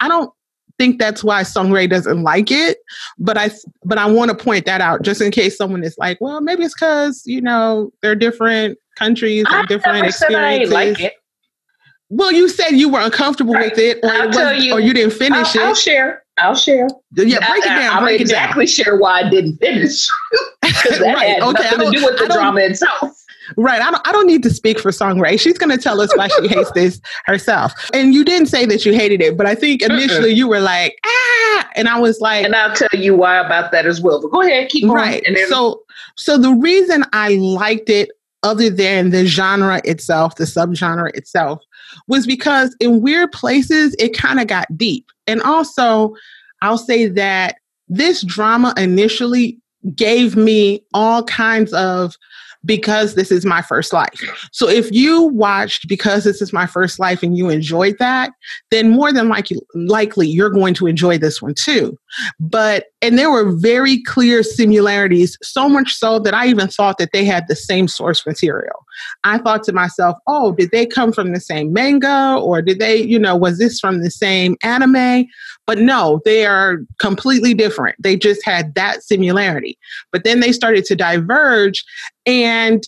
I 0.01 0.09
don't 0.09 0.31
think 0.77 0.99
that's 0.99 1.23
why 1.23 1.43
Sungray 1.43 1.89
doesn't 1.89 2.23
like 2.23 2.51
it, 2.51 2.77
but 3.17 3.37
I 3.37 3.51
but 3.83 3.97
I 3.97 4.05
want 4.05 4.31
to 4.31 4.43
point 4.43 4.65
that 4.65 4.81
out 4.81 5.01
just 5.01 5.21
in 5.21 5.31
case 5.31 5.57
someone 5.57 5.83
is 5.83 5.95
like, 5.97 6.19
well, 6.21 6.41
maybe 6.41 6.63
it's 6.63 6.73
because 6.73 7.23
you 7.25 7.41
know 7.41 7.91
they're 8.01 8.15
different 8.15 8.77
countries 8.97 9.45
and 9.49 9.67
different 9.67 10.05
experiences. 10.05 10.73
I 10.73 10.75
like 10.75 10.99
it. 10.99 11.13
Well, 12.09 12.31
you 12.31 12.47
said 12.47 12.71
you 12.71 12.89
were 12.89 13.01
uncomfortable 13.01 13.53
right. 13.53 13.69
with 13.69 13.79
it, 13.79 13.99
or, 14.01 14.13
it 14.13 14.27
was, 14.27 14.63
you, 14.63 14.73
or 14.73 14.79
you 14.79 14.93
didn't 14.93 15.13
finish 15.13 15.55
I'll, 15.55 15.63
it. 15.63 15.67
I'll 15.67 15.75
share. 15.75 16.23
I'll 16.37 16.55
share. 16.55 16.87
Yeah, 17.15 17.39
break 17.49 17.65
it 17.65 17.67
down. 17.67 17.95
I'll 17.95 18.01
break 18.01 18.21
exactly 18.21 18.63
it 18.63 18.67
down. 18.67 18.73
share 18.85 18.95
why 18.95 19.21
I 19.21 19.29
didn't 19.29 19.57
finish 19.57 20.07
because 20.61 20.99
that 20.99 21.15
right. 21.15 21.27
had 21.29 21.43
okay. 21.43 21.63
nothing 21.63 21.91
to 21.91 21.97
do 21.97 22.05
with 22.05 22.19
the 22.19 22.27
drama 22.27 22.61
itself. 22.61 23.23
Right. 23.55 23.81
I 23.81 23.91
don't, 23.91 24.07
I 24.07 24.11
don't 24.11 24.27
need 24.27 24.43
to 24.43 24.49
speak 24.49 24.79
for 24.79 24.91
Song 24.91 25.19
Ray. 25.19 25.37
She's 25.37 25.57
going 25.57 25.75
to 25.75 25.81
tell 25.81 26.01
us 26.01 26.15
why 26.15 26.27
she 26.27 26.47
hates 26.47 26.71
this 26.71 26.99
herself. 27.25 27.73
And 27.93 28.13
you 28.13 28.25
didn't 28.25 28.47
say 28.47 28.65
that 28.65 28.85
you 28.85 28.93
hated 28.93 29.21
it, 29.21 29.37
but 29.37 29.45
I 29.45 29.55
think 29.55 29.81
initially 29.81 30.33
Mm-mm. 30.33 30.37
you 30.37 30.47
were 30.47 30.59
like, 30.59 30.99
ah, 31.05 31.69
and 31.75 31.87
I 31.87 31.99
was 31.99 32.19
like, 32.19 32.45
and 32.45 32.55
I'll 32.55 32.75
tell 32.75 32.89
you 32.93 33.15
why 33.15 33.37
about 33.37 33.71
that 33.71 33.85
as 33.85 34.01
well. 34.01 34.21
But 34.21 34.31
go 34.31 34.41
ahead, 34.41 34.69
keep 34.69 34.83
going. 34.83 34.95
Right. 34.95 35.23
Then- 35.25 35.47
so, 35.47 35.81
so 36.17 36.37
the 36.37 36.53
reason 36.53 37.05
I 37.13 37.35
liked 37.35 37.89
it, 37.89 38.11
other 38.43 38.69
than 38.69 39.09
the 39.09 39.25
genre 39.25 39.81
itself, 39.83 40.35
the 40.35 40.43
subgenre 40.43 41.15
itself, 41.15 41.61
was 42.07 42.25
because 42.25 42.75
in 42.79 43.01
weird 43.01 43.31
places 43.31 43.95
it 43.99 44.17
kind 44.17 44.39
of 44.39 44.47
got 44.47 44.77
deep. 44.77 45.05
And 45.25 45.41
also, 45.41 46.15
I'll 46.61 46.77
say 46.77 47.07
that 47.07 47.57
this 47.87 48.23
drama 48.23 48.73
initially 48.77 49.59
gave 49.95 50.35
me 50.35 50.83
all 50.93 51.23
kinds 51.23 51.73
of 51.73 52.15
because 52.65 53.15
this 53.15 53.31
is 53.31 53.45
my 53.45 53.61
first 53.61 53.93
life. 53.93 54.49
So 54.51 54.67
if 54.67 54.91
you 54.91 55.23
watched 55.23 55.87
because 55.87 56.23
this 56.23 56.41
is 56.41 56.51
my 56.51 56.65
first 56.65 56.99
life 56.99 57.23
and 57.23 57.37
you 57.37 57.49
enjoyed 57.49 57.97
that, 57.99 58.31
then 58.71 58.89
more 58.89 59.13
than 59.13 59.29
likely, 59.29 59.59
likely 59.73 60.27
you're 60.27 60.49
going 60.49 60.73
to 60.75 60.87
enjoy 60.87 61.17
this 61.17 61.41
one 61.41 61.53
too. 61.53 61.97
But 62.39 62.85
and 63.01 63.17
there 63.17 63.31
were 63.31 63.51
very 63.51 64.01
clear 64.03 64.43
similarities, 64.43 65.37
so 65.41 65.67
much 65.67 65.93
so 65.93 66.19
that 66.19 66.33
I 66.33 66.47
even 66.47 66.67
thought 66.67 66.97
that 66.97 67.11
they 67.13 67.25
had 67.25 67.45
the 67.47 67.55
same 67.55 67.87
source 67.87 68.25
material. 68.25 68.85
I 69.23 69.37
thought 69.37 69.63
to 69.63 69.73
myself, 69.73 70.17
oh, 70.27 70.53
did 70.53 70.71
they 70.71 70.85
come 70.85 71.11
from 71.11 71.33
the 71.33 71.39
same 71.39 71.73
manga 71.73 72.37
or 72.41 72.61
did 72.61 72.79
they, 72.79 72.97
you 72.97 73.19
know, 73.19 73.35
was 73.35 73.59
this 73.59 73.79
from 73.79 74.01
the 74.01 74.11
same 74.11 74.57
anime? 74.63 75.25
But 75.65 75.79
no, 75.79 76.21
they 76.25 76.45
are 76.45 76.77
completely 76.99 77.53
different. 77.53 77.95
They 78.01 78.15
just 78.15 78.43
had 78.45 78.73
that 78.75 79.03
similarity. 79.03 79.77
But 80.11 80.23
then 80.23 80.39
they 80.39 80.51
started 80.51 80.85
to 80.85 80.95
diverge. 80.95 81.83
And 82.25 82.83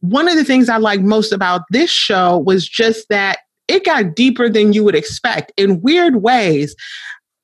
one 0.00 0.28
of 0.28 0.36
the 0.36 0.44
things 0.44 0.68
I 0.68 0.78
like 0.78 1.00
most 1.00 1.32
about 1.32 1.62
this 1.70 1.90
show 1.90 2.38
was 2.38 2.68
just 2.68 3.08
that 3.08 3.38
it 3.68 3.84
got 3.84 4.14
deeper 4.14 4.48
than 4.48 4.72
you 4.72 4.84
would 4.84 4.94
expect 4.94 5.52
in 5.56 5.80
weird 5.80 6.16
ways. 6.16 6.76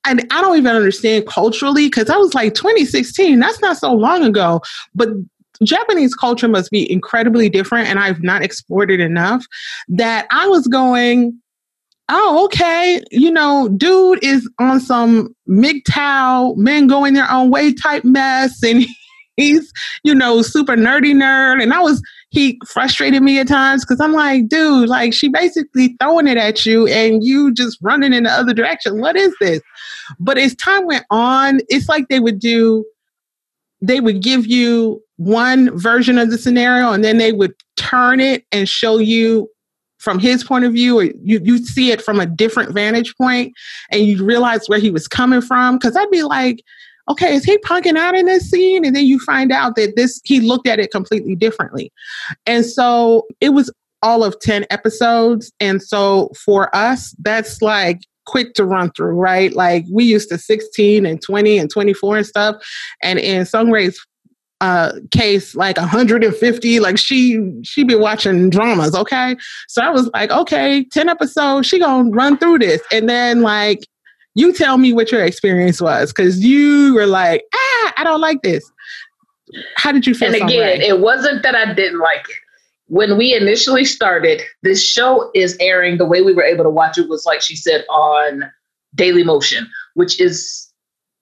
And 0.05 0.25
I 0.31 0.41
don't 0.41 0.57
even 0.57 0.75
understand 0.75 1.27
culturally 1.27 1.87
because 1.87 2.09
I 2.09 2.17
was 2.17 2.33
like 2.33 2.55
2016, 2.55 3.39
that's 3.39 3.61
not 3.61 3.77
so 3.77 3.93
long 3.93 4.23
ago. 4.23 4.61
But 4.95 5.09
Japanese 5.63 6.15
culture 6.15 6.47
must 6.47 6.71
be 6.71 6.91
incredibly 6.91 7.49
different, 7.49 7.87
and 7.87 7.99
I've 7.99 8.23
not 8.23 8.41
explored 8.41 8.89
it 8.89 8.99
enough 8.99 9.45
that 9.89 10.27
I 10.31 10.47
was 10.47 10.67
going, 10.67 11.39
oh, 12.09 12.45
okay, 12.45 13.01
you 13.11 13.31
know, 13.31 13.69
dude 13.77 14.23
is 14.23 14.49
on 14.59 14.79
some 14.79 15.33
MGTOW, 15.47 16.57
men 16.57 16.87
going 16.87 17.13
their 17.13 17.31
own 17.31 17.51
way 17.51 17.73
type 17.73 18.03
mess, 18.03 18.61
and 18.63 18.85
he's, 19.37 19.71
you 20.03 20.13
know, 20.13 20.41
super 20.41 20.75
nerdy 20.75 21.13
nerd. 21.13 21.61
And 21.61 21.73
I 21.73 21.79
was, 21.79 22.01
he 22.31 22.59
frustrated 22.65 23.21
me 23.21 23.39
at 23.39 23.47
times 23.49 23.83
because 23.83 23.99
I'm 23.99 24.13
like, 24.13 24.47
dude, 24.47 24.87
like 24.87 25.13
she 25.13 25.27
basically 25.27 25.95
throwing 26.01 26.27
it 26.27 26.37
at 26.37 26.65
you 26.65 26.87
and 26.87 27.23
you 27.23 27.53
just 27.53 27.77
running 27.81 28.13
in 28.13 28.23
the 28.23 28.31
other 28.31 28.53
direction. 28.53 29.01
What 29.01 29.17
is 29.17 29.35
this? 29.41 29.61
But 30.17 30.37
as 30.37 30.55
time 30.55 30.85
went 30.85 31.05
on, 31.11 31.59
it's 31.67 31.89
like 31.89 32.07
they 32.07 32.21
would 32.21 32.39
do, 32.39 32.85
they 33.81 33.99
would 33.99 34.21
give 34.21 34.47
you 34.47 35.03
one 35.17 35.77
version 35.77 36.17
of 36.17 36.31
the 36.31 36.37
scenario 36.37 36.93
and 36.93 37.03
then 37.03 37.17
they 37.17 37.33
would 37.33 37.53
turn 37.75 38.21
it 38.21 38.45
and 38.53 38.67
show 38.67 38.97
you 38.97 39.49
from 39.99 40.17
his 40.17 40.43
point 40.43 40.65
of 40.65 40.73
view 40.73 40.97
or 40.97 41.03
you 41.03 41.39
you 41.43 41.59
see 41.59 41.91
it 41.91 42.01
from 42.01 42.19
a 42.19 42.25
different 42.25 42.73
vantage 42.73 43.15
point 43.17 43.53
and 43.91 44.01
you 44.01 44.25
realize 44.25 44.67
where 44.67 44.79
he 44.79 44.89
was 44.89 45.07
coming 45.07 45.41
from 45.41 45.77
because 45.77 45.95
i'd 45.95 46.09
be 46.09 46.23
like 46.23 46.63
okay 47.09 47.33
is 47.33 47.43
he 47.43 47.57
punking 47.59 47.97
out 47.97 48.15
in 48.15 48.25
this 48.25 48.49
scene? 48.49 48.85
And 48.85 48.95
then 48.95 49.05
you 49.05 49.19
find 49.19 49.51
out 49.51 49.75
that 49.75 49.95
this 49.95 50.21
he 50.23 50.39
looked 50.39 50.67
at 50.67 50.79
it 50.79 50.91
completely 50.91 51.35
differently. 51.35 51.91
And 52.45 52.65
so 52.65 53.27
it 53.39 53.49
was 53.49 53.71
all 54.03 54.23
of 54.23 54.39
10 54.39 54.65
episodes. 54.69 55.51
And 55.59 55.81
so 55.81 56.29
for 56.45 56.75
us 56.75 57.15
that's 57.19 57.61
like 57.61 58.01
quick 58.25 58.53
to 58.53 58.65
run 58.65 58.91
through 58.91 59.15
right? 59.15 59.53
Like 59.53 59.85
we 59.91 60.05
used 60.05 60.29
to 60.29 60.37
16 60.37 61.05
and 61.05 61.21
20 61.21 61.57
and 61.57 61.69
24 61.69 62.17
and 62.17 62.25
stuff. 62.25 62.55
And 63.01 63.19
in 63.19 63.43
Sungray's 63.43 63.99
uh, 64.61 64.93
case 65.09 65.55
like 65.55 65.75
150 65.77 66.79
like 66.79 66.99
she 66.99 67.41
she 67.63 67.83
be 67.83 67.95
watching 67.95 68.47
dramas 68.51 68.93
okay? 68.93 69.35
So 69.67 69.81
i 69.81 69.89
was 69.89 70.07
like 70.13 70.29
okay 70.29 70.85
10 70.91 71.09
episodes 71.09 71.67
she 71.67 71.79
gonna 71.79 72.09
run 72.11 72.37
through 72.37 72.59
this. 72.59 72.79
And 72.91 73.09
then 73.09 73.41
like 73.41 73.79
you 74.35 74.53
tell 74.53 74.77
me 74.77 74.93
what 74.93 75.11
your 75.11 75.23
experience 75.23 75.81
was 75.81 76.13
because 76.13 76.39
you 76.43 76.93
were 76.93 77.07
like 77.07 77.43
ah 77.53 77.93
i 77.97 78.03
don't 78.03 78.21
like 78.21 78.41
this. 78.43 78.69
How 79.75 79.91
did 79.91 80.07
you 80.07 80.13
feel 80.13 80.33
and 80.33 80.43
again 80.43 80.81
it 80.81 80.99
wasn't 80.99 81.43
that 81.43 81.55
i 81.55 81.73
didn't 81.73 81.99
like 81.99 82.27
it. 82.29 82.35
When 82.87 83.17
we 83.17 83.33
initially 83.33 83.85
started 83.85 84.41
this 84.63 84.85
show 84.85 85.31
is 85.33 85.57
airing 85.59 85.97
the 85.97 86.05
way 86.05 86.21
we 86.21 86.33
were 86.33 86.43
able 86.43 86.63
to 86.63 86.69
watch 86.69 86.97
it 86.97 87.09
was 87.09 87.25
like 87.25 87.41
she 87.41 87.55
said 87.55 87.85
on 87.89 88.43
daily 88.95 89.23
motion 89.23 89.69
which 89.93 90.19
is 90.19 90.71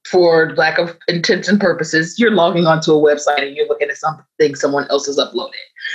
for 0.10 0.56
lack 0.56 0.80
of 0.80 0.98
intents 1.08 1.48
and 1.48 1.60
purposes, 1.60 2.18
you're 2.18 2.32
logging 2.32 2.66
onto 2.66 2.92
a 2.92 2.96
website 2.96 3.46
and 3.46 3.56
you're 3.56 3.68
looking 3.68 3.90
at 3.90 3.98
something 3.98 4.56
someone 4.56 4.88
else 4.90 5.06
has 5.06 5.18
uploaded. 5.18 5.52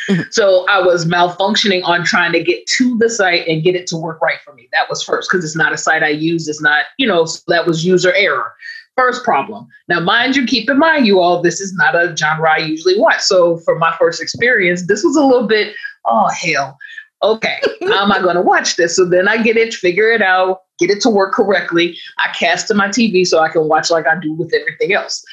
Mm-hmm. 0.09 0.23
So 0.31 0.67
I 0.69 0.81
was 0.81 1.07
malfunctioning 1.07 1.85
on 1.85 2.05
trying 2.05 2.33
to 2.33 2.43
get 2.43 2.67
to 2.67 2.99
the 2.99 3.09
site 3.09 3.47
and 3.47 3.63
get 3.63 3.77
it 3.77 3.87
to 3.89 3.97
work 3.97 4.21
right 4.21 4.41
for 4.45 4.53
me. 4.53 4.69
That 4.73 4.89
was 4.91 5.03
first 5.03 5.31
because 5.31 5.45
it's 5.45 5.57
not 5.57 5.73
a 5.73 5.79
site 5.79 6.03
I 6.03 6.09
use. 6.09 6.49
It's 6.49 6.61
not, 6.61 6.87
you 6.99 7.07
know, 7.07 7.25
so 7.25 7.41
that 7.49 7.67
was 7.67 7.85
user 7.85 8.13
error. 8.15 8.53
First 8.97 9.25
problem. 9.25 9.67
Now, 9.89 10.01
mind 10.01 10.37
you, 10.37 10.45
keep 10.45 10.69
in 10.69 10.79
mind, 10.79 11.07
you 11.07 11.21
all, 11.21 11.43
this 11.43 11.61
is 11.61 11.73
not 11.75 11.95
a 11.95 12.17
genre 12.17 12.53
I 12.53 12.59
usually 12.59 12.99
watch. 12.99 13.21
So 13.21 13.59
for 13.59 13.79
my 13.79 13.95
first 13.99 14.21
experience, 14.21 14.87
this 14.87 15.03
was 15.05 15.17
a 15.17 15.25
little 15.25 15.49
bit, 15.49 15.75
oh, 16.05 16.29
hell 16.29 16.79
okay, 17.25 17.59
how 17.83 18.05
am 18.05 18.13
I 18.13 18.21
going 18.21 18.37
to 18.37 18.43
watch 18.43 18.77
this? 18.77 18.95
So 18.95 19.05
then 19.05 19.27
I 19.29 19.43
get 19.43 19.57
it, 19.57 19.75
figure 19.75 20.13
it 20.13 20.23
out, 20.23 20.63
get 20.79 20.91
it 20.91 21.01
to 21.03 21.11
work 21.11 21.33
correctly. 21.33 21.97
I 22.19 22.33
cast 22.33 22.69
to 22.69 22.75
my 22.75 22.89
TV 22.89 23.27
so 23.27 23.41
I 23.41 23.49
can 23.49 23.67
watch 23.67 23.91
like 23.91 24.07
I 24.07 24.19
do 24.21 24.33
with 24.35 24.53
everything 24.55 24.93
else. 24.93 25.25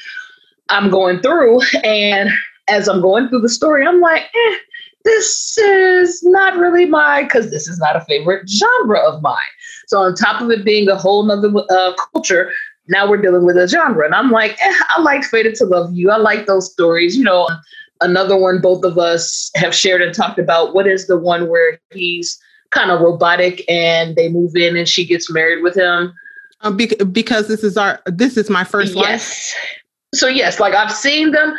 I'm 0.68 0.90
going 0.90 1.20
through, 1.20 1.60
and 1.84 2.30
as 2.68 2.88
I'm 2.88 3.00
going 3.00 3.28
through 3.28 3.40
the 3.40 3.48
story, 3.48 3.86
I'm 3.86 4.00
like, 4.00 4.22
eh, 4.22 4.56
this 5.04 5.58
is 5.58 6.22
not 6.22 6.56
really 6.56 6.86
my, 6.86 7.24
because 7.24 7.50
this 7.50 7.66
is 7.68 7.78
not 7.78 7.96
a 7.96 8.00
favorite 8.02 8.48
genre 8.48 9.00
of 9.00 9.20
mine. 9.22 9.36
So 9.88 9.98
on 9.98 10.14
top 10.14 10.40
of 10.40 10.50
it 10.50 10.64
being 10.64 10.88
a 10.88 10.96
whole 10.96 11.24
nother 11.24 11.52
uh, 11.70 11.92
culture, 12.12 12.52
now 12.88 13.08
we're 13.08 13.20
dealing 13.20 13.44
with 13.44 13.56
a 13.56 13.68
genre. 13.68 14.04
And 14.04 14.14
I'm 14.14 14.30
like, 14.30 14.52
eh, 14.62 14.74
I 14.90 15.00
like 15.02 15.24
Fated 15.24 15.54
to 15.56 15.64
Love 15.64 15.92
You. 15.92 16.10
I 16.10 16.16
like 16.16 16.46
those 16.46 16.70
stories. 16.72 17.16
You 17.16 17.24
know, 17.24 17.48
another 18.00 18.36
one 18.36 18.60
both 18.60 18.84
of 18.84 18.98
us 18.98 19.50
have 19.54 19.74
shared 19.74 20.02
and 20.02 20.14
talked 20.14 20.38
about. 20.38 20.74
What 20.74 20.86
is 20.86 21.06
the 21.06 21.18
one 21.18 21.48
where 21.48 21.80
he's 21.90 22.38
kind 22.70 22.90
of 22.90 23.00
robotic 23.00 23.64
and 23.68 24.16
they 24.16 24.28
move 24.28 24.56
in 24.56 24.76
and 24.76 24.88
she 24.88 25.06
gets 25.06 25.30
married 25.30 25.62
with 25.62 25.76
him? 25.76 26.12
Be- 26.76 26.94
because 27.10 27.48
this 27.48 27.64
is 27.64 27.76
our 27.76 28.00
this 28.06 28.36
is 28.36 28.48
my 28.48 28.62
first 28.62 28.94
yes. 28.94 29.02
life. 29.02 29.80
So 30.14 30.28
yes, 30.28 30.60
like 30.60 30.74
I've 30.74 30.92
seen 30.92 31.32
them. 31.32 31.56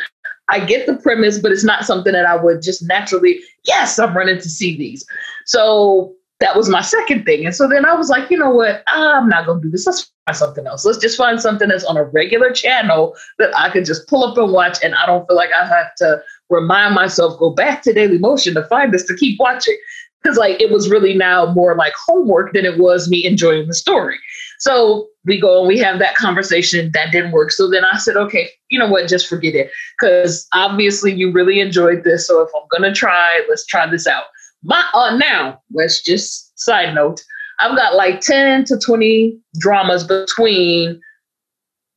I 0.49 0.65
get 0.65 0.85
the 0.85 0.95
premise, 0.95 1.39
but 1.39 1.51
it's 1.51 1.63
not 1.63 1.85
something 1.85 2.13
that 2.13 2.25
I 2.25 2.35
would 2.35 2.61
just 2.61 2.83
naturally. 2.83 3.39
Yes, 3.65 3.97
I'm 3.97 4.15
running 4.15 4.39
to 4.39 4.49
see 4.49 4.77
these. 4.77 5.05
So 5.45 6.13
that 6.39 6.57
was 6.57 6.67
my 6.67 6.81
second 6.81 7.23
thing. 7.23 7.45
And 7.45 7.55
so 7.55 7.67
then 7.67 7.85
I 7.85 7.93
was 7.93 8.09
like, 8.09 8.29
you 8.29 8.37
know 8.37 8.49
what? 8.49 8.83
I'm 8.87 9.29
not 9.29 9.45
going 9.45 9.61
to 9.61 9.67
do 9.67 9.71
this. 9.71 9.85
Let's 9.85 10.11
find 10.25 10.35
something 10.35 10.67
else. 10.67 10.83
Let's 10.83 10.97
just 10.97 11.17
find 11.17 11.39
something 11.39 11.69
that's 11.69 11.85
on 11.85 11.95
a 11.95 12.03
regular 12.03 12.51
channel 12.51 13.15
that 13.39 13.57
I 13.57 13.69
can 13.69 13.85
just 13.85 14.07
pull 14.09 14.25
up 14.25 14.37
and 14.37 14.51
watch. 14.51 14.77
And 14.83 14.93
I 14.95 15.05
don't 15.05 15.25
feel 15.25 15.37
like 15.37 15.51
I 15.57 15.65
have 15.65 15.95
to 15.99 16.21
remind 16.49 16.95
myself, 16.95 17.39
go 17.39 17.51
back 17.51 17.81
to 17.83 17.93
Daily 17.93 18.17
Motion 18.17 18.55
to 18.55 18.65
find 18.65 18.93
this 18.93 19.05
to 19.05 19.15
keep 19.15 19.39
watching. 19.39 19.77
Because 20.21 20.37
like 20.37 20.61
it 20.61 20.71
was 20.71 20.89
really 20.89 21.13
now 21.13 21.53
more 21.53 21.75
like 21.75 21.93
homework 22.05 22.53
than 22.53 22.65
it 22.65 22.77
was 22.77 23.09
me 23.09 23.25
enjoying 23.25 23.67
the 23.67 23.73
story. 23.73 24.17
So 24.59 25.07
we 25.25 25.39
go 25.39 25.59
and 25.59 25.67
we 25.67 25.77
have 25.79 25.99
that 25.99 26.15
conversation. 26.15 26.91
That 26.93 27.11
didn't 27.11 27.31
work. 27.31 27.51
So 27.51 27.69
then 27.69 27.83
I 27.85 27.97
said, 27.97 28.15
okay, 28.17 28.49
you 28.69 28.79
know 28.79 28.87
what? 28.87 29.07
Just 29.07 29.27
forget 29.27 29.55
it. 29.55 29.71
Because 29.99 30.47
obviously 30.53 31.13
you 31.13 31.31
really 31.31 31.59
enjoyed 31.59 32.03
this. 32.03 32.27
So 32.27 32.41
if 32.41 32.49
I'm 32.55 32.67
gonna 32.71 32.93
try, 32.93 33.41
let's 33.49 33.65
try 33.65 33.89
this 33.89 34.07
out. 34.07 34.25
My 34.63 34.83
uh, 34.93 35.17
now, 35.17 35.61
let's 35.73 36.01
just 36.01 36.57
side 36.59 36.95
note. 36.95 37.21
I've 37.59 37.77
got 37.77 37.95
like 37.95 38.21
10 38.21 38.65
to 38.65 38.77
20 38.77 39.37
dramas 39.59 40.03
between 40.03 40.99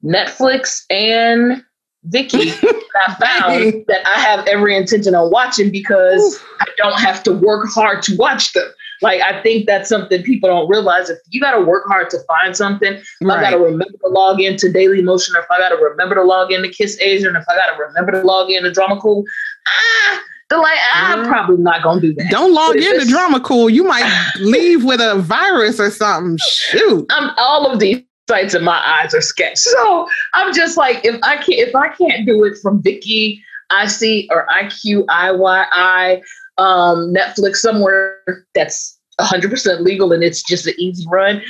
Netflix 0.04 0.82
and 0.90 1.62
that 2.12 2.76
I 3.08 3.14
found 3.14 3.84
that 3.88 4.06
I 4.06 4.20
have 4.20 4.46
every 4.46 4.76
intention 4.76 5.14
on 5.14 5.30
watching 5.30 5.70
because 5.70 6.22
Oof. 6.22 6.48
I 6.60 6.66
don't 6.76 7.00
have 7.00 7.22
to 7.24 7.32
work 7.32 7.68
hard 7.68 8.02
to 8.04 8.16
watch 8.16 8.52
them. 8.52 8.68
Like 9.02 9.20
I 9.20 9.42
think 9.42 9.66
that's 9.66 9.88
something 9.88 10.22
people 10.22 10.48
don't 10.48 10.68
realize. 10.68 11.10
If 11.10 11.18
you 11.30 11.40
got 11.40 11.52
to 11.52 11.60
work 11.60 11.84
hard 11.86 12.10
to 12.10 12.18
find 12.26 12.56
something, 12.56 12.94
if 12.94 13.04
right. 13.22 13.38
I 13.38 13.42
got 13.42 13.50
to 13.56 13.62
remember 13.62 13.98
to 14.04 14.08
log 14.08 14.40
into 14.40 14.70
Daily 14.70 15.02
Motion, 15.02 15.34
or 15.36 15.40
if 15.40 15.50
I 15.50 15.58
got 15.58 15.70
to 15.70 15.76
remember 15.76 16.14
to 16.14 16.22
log 16.22 16.52
into 16.52 16.68
Kiss 16.68 16.98
Asia, 17.00 17.28
and 17.28 17.36
if 17.36 17.44
I 17.48 17.56
got 17.56 17.74
to 17.74 17.82
remember 17.82 18.12
to 18.12 18.22
log 18.22 18.50
into 18.50 18.70
Dramacool, 18.70 19.24
ah, 19.68 20.22
they're 20.48 20.58
like, 20.58 20.78
I'm 20.94 21.24
mm. 21.24 21.28
probably 21.28 21.56
not 21.56 21.82
gonna 21.82 22.00
do 22.00 22.14
that. 22.14 22.30
Don't 22.30 22.54
log 22.54 22.76
into 22.76 23.04
Dramacool. 23.06 23.72
You 23.72 23.84
might 23.84 24.08
leave 24.38 24.84
with 24.84 25.00
a 25.00 25.16
virus 25.20 25.80
or 25.80 25.90
something. 25.90 26.38
Shoot. 26.38 27.06
I'm 27.10 27.32
all 27.36 27.70
of 27.70 27.80
these 27.80 28.02
sites 28.28 28.54
in 28.54 28.62
my 28.62 28.80
eyes 28.84 29.14
are 29.14 29.20
sketch. 29.20 29.58
So 29.58 30.08
I'm 30.34 30.54
just 30.54 30.76
like, 30.76 31.04
if 31.04 31.18
I 31.22 31.36
can't, 31.36 31.48
if 31.68 31.74
I 31.74 31.88
can't 31.88 32.26
do 32.26 32.44
it 32.44 32.58
from 32.62 32.82
Viki, 32.82 33.40
I 33.70 33.86
see 33.86 34.28
or 34.30 34.46
IQIYI, 34.46 36.22
um, 36.58 37.14
Netflix 37.14 37.56
somewhere 37.56 38.18
that's 38.54 38.98
100% 39.20 39.80
legal 39.80 40.12
and 40.12 40.22
it's 40.22 40.42
just 40.42 40.66
an 40.66 40.74
easy 40.78 41.04
run. 41.10 41.42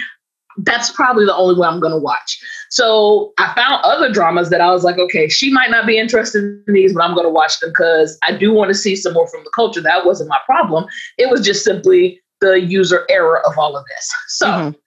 That's 0.59 0.91
probably 0.91 1.27
the 1.27 1.37
only 1.37 1.61
way 1.61 1.69
I'm 1.69 1.81
going 1.81 1.93
to 1.93 1.99
watch. 1.99 2.39
So 2.71 3.35
I 3.39 3.53
found 3.55 3.85
other 3.85 4.11
dramas 4.11 4.49
that 4.51 4.61
I 4.61 4.71
was 4.71 4.85
like, 4.85 4.99
okay, 4.99 5.29
she 5.29 5.53
might 5.53 5.71
not 5.71 5.87
be 5.87 5.99
interested 5.99 6.63
in 6.67 6.75
these, 6.75 6.95
but 6.95 7.05
I'm 7.05 7.15
going 7.15 7.27
to 7.27 7.31
watch 7.31 7.61
them 7.61 7.71
because 7.71 8.19
I 8.27 8.37
do 8.37 8.53
want 8.53 8.71
to 8.71 8.75
see 8.75 8.97
some 8.97 9.13
more 9.13 9.29
from 9.29 9.45
the 9.45 9.51
culture. 9.55 9.83
That 9.83 10.07
wasn't 10.07 10.31
my 10.31 10.39
problem. 10.47 10.87
It 11.19 11.31
was 11.31 11.45
just 11.45 11.63
simply 11.63 12.21
the 12.41 12.61
user 12.61 13.07
error 13.11 13.47
of 13.47 13.59
all 13.59 13.77
of 13.77 13.85
this. 13.95 14.15
So 14.29 14.47
mm-hmm. 14.47 14.79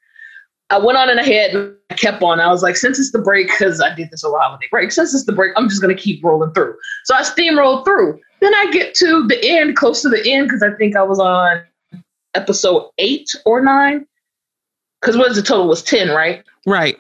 I 0.70 0.78
went 0.78 0.98
on 0.98 1.10
and 1.10 1.20
ahead 1.20 1.56
and 1.56 1.76
I 1.90 1.96
kept 1.96 2.22
on. 2.22 2.40
I 2.40 2.52
was 2.52 2.62
like, 2.62 2.78
since 2.78 3.00
it's 3.00 3.12
the 3.12 3.20
break, 3.20 3.48
because 3.48 3.82
I 3.82 3.94
did 3.96 4.12
this 4.12 4.24
over 4.24 4.38
holiday 4.38 4.68
break, 4.70 4.92
since 4.92 5.14
it's 5.14 5.26
the 5.26 5.32
break, 5.32 5.54
I'm 5.56 5.68
just 5.68 5.82
going 5.82 5.96
to 5.96 6.02
keep 6.02 6.24
rolling 6.24 6.54
through. 6.54 6.76
So 7.06 7.16
I 7.16 7.22
steamrolled 7.22 7.86
through. 7.86 8.20
Then 8.40 8.54
I 8.54 8.70
get 8.72 8.94
to 8.96 9.26
the 9.28 9.40
end, 9.44 9.76
close 9.76 10.02
to 10.04 10.10
the 10.10 10.22
end, 10.32 10.48
because 10.48 10.62
I 10.62 10.72
think 10.78 10.96
I 10.96 11.04
was 11.04 11.20
on 11.20 11.62
episode 12.36 12.90
eight 13.00 13.30
or 13.46 13.62
nine. 13.62 14.06
Because 15.02 15.18
what 15.18 15.32
is 15.32 15.38
the 15.38 15.44
total 15.44 15.68
was 15.68 15.82
10, 15.82 16.10
right? 16.10 16.44
Right. 16.66 16.98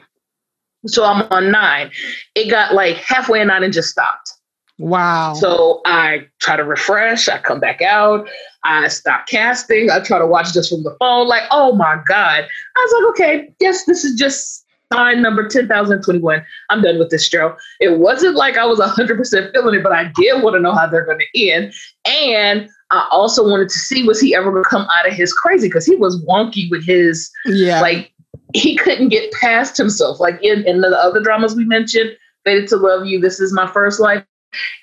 So 0.87 1.03
I'm 1.03 1.27
on 1.31 1.51
nine. 1.51 1.91
It 2.35 2.49
got 2.49 2.73
like 2.73 2.95
halfway 2.95 3.41
in 3.41 3.47
nine 3.47 3.63
and 3.63 3.73
just 3.73 3.89
stopped. 3.89 4.33
Wow. 4.79 5.33
So 5.33 5.81
I 5.85 6.27
try 6.39 6.55
to 6.55 6.63
refresh, 6.63 7.27
I 7.27 7.37
come 7.37 7.59
back 7.59 7.81
out, 7.81 8.29
I 8.63 8.87
stop 8.87 9.27
casting, 9.27 9.91
I 9.91 9.99
try 9.99 10.17
to 10.17 10.25
watch 10.25 10.53
just 10.53 10.69
from 10.69 10.83
the 10.83 10.95
phone. 10.99 11.27
Like, 11.27 11.43
oh 11.51 11.75
my 11.75 12.01
God. 12.07 12.47
I 12.77 12.87
was 12.87 12.93
like, 12.93 13.09
okay, 13.11 13.53
yes, 13.59 13.83
this 13.85 14.05
is 14.05 14.17
just 14.17 14.65
sign 14.93 15.21
number 15.21 15.47
10,021. 15.47 16.43
I'm 16.69 16.81
done 16.81 16.97
with 16.97 17.09
this 17.09 17.27
show. 17.27 17.57
It 17.81 17.99
wasn't 17.99 18.35
like 18.35 18.57
I 18.57 18.65
was 18.65 18.79
100% 18.79 19.51
feeling 19.51 19.75
it, 19.75 19.83
but 19.83 19.91
I 19.91 20.11
did 20.15 20.41
want 20.41 20.55
to 20.55 20.61
know 20.61 20.73
how 20.73 20.87
they're 20.87 21.05
going 21.05 21.19
to 21.19 21.49
end. 21.49 21.73
And 22.05 22.69
I 22.89 23.05
also 23.11 23.47
wanted 23.47 23.67
to 23.67 23.75
see 23.75 24.03
was 24.03 24.21
he 24.21 24.33
ever 24.33 24.49
going 24.49 24.63
to 24.63 24.69
come 24.69 24.87
out 24.97 25.07
of 25.07 25.13
his 25.13 25.33
crazy 25.33 25.67
because 25.67 25.85
he 25.85 25.97
was 25.97 26.23
wonky 26.25 26.71
with 26.71 26.85
his, 26.85 27.29
yeah. 27.45 27.81
like, 27.81 28.13
he 28.53 28.77
couldn't 28.77 29.09
get 29.09 29.31
past 29.33 29.75
himself. 29.75 30.21
Like 30.21 30.41
in, 30.41 30.65
in 30.65 30.79
the 30.79 30.97
other 30.97 31.19
dramas 31.19 31.53
we 31.53 31.65
mentioned, 31.65 32.11
Fated 32.45 32.69
to 32.69 32.77
Love 32.77 33.05
You, 33.05 33.19
This 33.19 33.41
Is 33.41 33.53
My 33.53 33.67
First 33.67 33.99
Life 33.99 34.23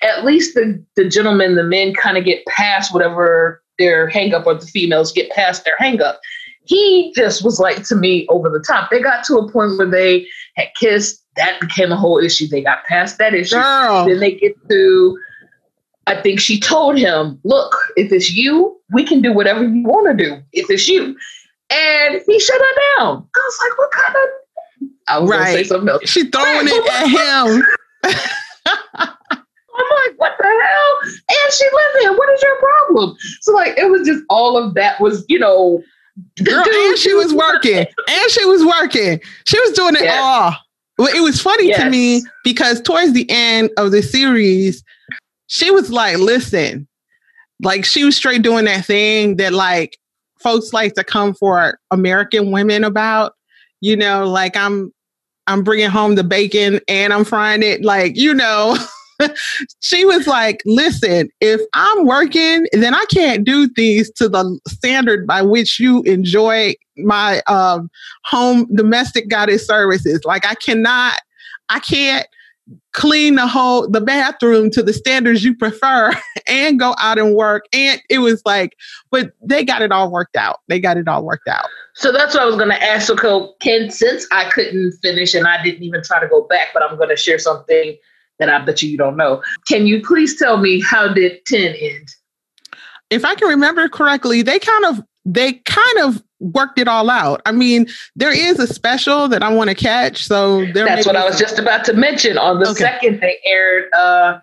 at 0.01 0.25
least 0.25 0.53
the, 0.53 0.83
the 0.95 1.07
gentlemen, 1.07 1.55
the 1.55 1.63
men 1.63 1.93
kind 1.93 2.17
of 2.17 2.25
get 2.25 2.45
past 2.45 2.93
whatever 2.93 3.61
their 3.77 4.09
hangup 4.09 4.45
or 4.45 4.55
the 4.55 4.65
females 4.65 5.11
get 5.11 5.29
past 5.31 5.65
their 5.65 5.77
hangup. 5.77 6.17
He 6.65 7.13
just 7.15 7.43
was 7.43 7.59
like 7.59 7.83
to 7.87 7.95
me 7.95 8.27
over 8.29 8.49
the 8.49 8.59
top. 8.59 8.89
They 8.89 9.01
got 9.01 9.23
to 9.25 9.37
a 9.37 9.51
point 9.51 9.77
where 9.77 9.89
they 9.89 10.27
had 10.55 10.67
kissed. 10.75 11.23
That 11.37 11.59
became 11.61 11.91
a 11.91 11.95
whole 11.95 12.17
issue. 12.17 12.47
They 12.47 12.61
got 12.61 12.83
past 12.85 13.17
that 13.19 13.33
issue. 13.33 13.55
Girl. 13.55 14.05
Then 14.05 14.19
they 14.19 14.33
get 14.33 14.55
to, 14.69 15.19
I 16.07 16.21
think 16.21 16.39
she 16.39 16.59
told 16.59 16.97
him, 16.97 17.39
look, 17.43 17.75
if 17.95 18.11
it's 18.11 18.33
you, 18.33 18.75
we 18.91 19.05
can 19.05 19.21
do 19.21 19.31
whatever 19.31 19.63
you 19.63 19.83
want 19.83 20.07
to 20.07 20.23
do. 20.23 20.41
If 20.51 20.69
it's 20.69 20.87
you. 20.87 21.15
And 21.69 22.21
he 22.25 22.39
shut 22.39 22.59
her 22.59 22.75
down. 22.97 23.27
I 23.35 23.41
was 23.45 23.59
like, 23.61 23.77
what 23.77 23.91
kind 23.91 24.15
of 24.15 24.21
I 25.07 25.19
was 25.19 25.29
right. 25.29 25.37
gonna 25.37 25.51
say 25.51 25.63
something 25.63 25.89
else. 25.89 26.09
She 26.09 26.29
throwing 26.29 26.67
it 26.67 26.91
at 26.91 27.07
him. 27.07 27.63
I'm 29.77 29.85
like, 30.07 30.19
what 30.19 30.33
the 30.37 30.43
hell? 30.43 30.97
And 31.29 31.53
she 31.53 31.65
lives 31.65 31.99
here. 32.01 32.13
What 32.13 32.29
is 32.33 32.41
your 32.41 32.57
problem? 32.59 33.17
So 33.41 33.53
like, 33.53 33.77
it 33.77 33.89
was 33.89 34.07
just 34.07 34.23
all 34.29 34.57
of 34.57 34.73
that 34.73 34.99
was, 34.99 35.23
you 35.27 35.39
know, 35.39 35.83
girl, 36.43 36.63
dude, 36.63 36.75
and 36.75 36.97
she 36.97 37.13
was 37.13 37.33
working, 37.33 37.77
and 37.77 38.31
she 38.31 38.45
was 38.45 38.65
working. 38.65 39.19
She 39.45 39.59
was 39.59 39.71
doing 39.71 39.95
it 39.95 40.03
yes. 40.03 40.21
all. 40.23 40.55
Well, 40.97 41.15
it 41.15 41.21
was 41.21 41.39
funny 41.39 41.67
yes. 41.67 41.81
to 41.83 41.89
me 41.89 42.23
because 42.43 42.81
towards 42.81 43.13
the 43.13 43.29
end 43.29 43.69
of 43.77 43.91
the 43.91 44.01
series, 44.01 44.83
she 45.47 45.69
was 45.69 45.91
like, 45.91 46.17
listen, 46.17 46.87
like 47.61 47.85
she 47.85 48.03
was 48.03 48.15
straight 48.15 48.41
doing 48.41 48.65
that 48.65 48.85
thing 48.85 49.37
that 49.37 49.53
like 49.53 49.97
folks 50.39 50.73
like 50.73 50.93
to 50.95 51.03
come 51.03 51.33
for 51.33 51.79
American 51.91 52.51
women 52.51 52.83
about, 52.83 53.33
you 53.81 53.95
know, 53.95 54.27
like 54.27 54.55
I'm 54.55 54.91
I'm 55.47 55.63
bringing 55.63 55.89
home 55.89 56.15
the 56.15 56.23
bacon 56.23 56.79
and 56.87 57.13
I'm 57.13 57.23
frying 57.23 57.63
it 57.63 57.83
like, 57.83 58.17
you 58.17 58.33
know, 58.33 58.77
she 59.79 60.05
was 60.05 60.27
like, 60.27 60.61
listen, 60.65 61.29
if 61.41 61.61
I'm 61.73 62.05
working, 62.05 62.67
then 62.73 62.93
I 62.93 63.03
can't 63.11 63.43
do 63.45 63.67
things 63.69 64.09
to 64.11 64.29
the 64.29 64.59
standard 64.67 65.27
by 65.27 65.41
which 65.41 65.79
you 65.79 66.03
enjoy 66.03 66.75
my 66.97 67.41
um, 67.47 67.89
home 68.25 68.67
domestic 68.75 69.29
goddess 69.29 69.65
services. 69.65 70.21
Like 70.25 70.45
I 70.45 70.55
cannot, 70.55 71.19
I 71.69 71.79
can't 71.79 72.27
clean 72.93 73.35
the 73.35 73.47
whole 73.47 73.87
the 73.89 74.01
bathroom 74.01 74.69
to 74.69 74.83
the 74.83 74.91
standards 74.91 75.43
you 75.43 75.55
prefer 75.55 76.11
and 76.49 76.79
go 76.79 76.95
out 76.99 77.17
and 77.17 77.35
work. 77.35 77.65
And 77.71 78.01
it 78.09 78.19
was 78.19 78.41
like 78.45 78.75
but 79.09 79.31
they 79.41 79.63
got 79.63 79.81
it 79.81 79.91
all 79.91 80.11
worked 80.11 80.35
out. 80.35 80.59
They 80.67 80.79
got 80.79 80.97
it 80.97 81.07
all 81.07 81.23
worked 81.23 81.47
out. 81.47 81.67
So 81.93 82.11
that's 82.11 82.33
what 82.33 82.43
i 82.43 82.45
was 82.45 82.55
going 82.55 82.69
to 82.69 82.83
ask. 82.83 83.07
So 83.07 83.53
ken 83.59 83.89
since 83.89 84.27
i 84.31 84.49
couldn't 84.49 84.93
finish 85.01 85.33
and 85.33 85.47
i 85.47 85.61
didn't 85.63 85.83
even 85.83 86.03
try 86.03 86.19
to 86.19 86.27
go 86.27 86.43
back 86.43 86.69
but 86.73 86.83
i'm 86.83 86.97
going 86.97 87.09
to 87.09 87.15
share 87.15 87.39
something 87.39 87.95
that 88.39 88.49
I 88.49 88.63
bet 88.63 88.81
you 88.81 88.89
you 88.89 88.97
don't 88.97 89.17
know. 89.17 89.41
Can 89.67 89.87
you 89.87 90.01
please 90.01 90.37
tell 90.37 90.57
me 90.57 90.81
how 90.81 91.11
did 91.11 91.45
10 91.45 91.75
end? 91.75 92.07
If 93.09 93.23
I 93.23 93.35
can 93.35 93.47
remember 93.47 93.87
correctly, 93.87 94.41
they 94.41 94.59
kind 94.59 94.85
of 94.85 95.01
they 95.25 95.53
kind 95.53 95.99
of 95.99 96.23
worked 96.39 96.79
it 96.79 96.87
all 96.87 97.09
out. 97.09 97.41
I 97.45 97.51
mean, 97.51 97.87
there 98.15 98.31
is 98.31 98.59
a 98.59 98.67
special 98.67 99.27
that 99.27 99.43
I 99.43 99.53
want 99.53 99.69
to 99.69 99.75
catch. 99.75 100.25
So 100.25 100.65
that's 100.73 101.05
what 101.05 101.15
I 101.15 101.25
was 101.25 101.37
just 101.37 101.59
about 101.59 101.83
to 101.85 101.93
mention. 101.93 102.37
On 102.37 102.59
the 102.59 102.69
okay. 102.69 102.79
second, 102.79 103.19
they 103.21 103.39
aired 103.45 103.91
uh, 103.93 104.39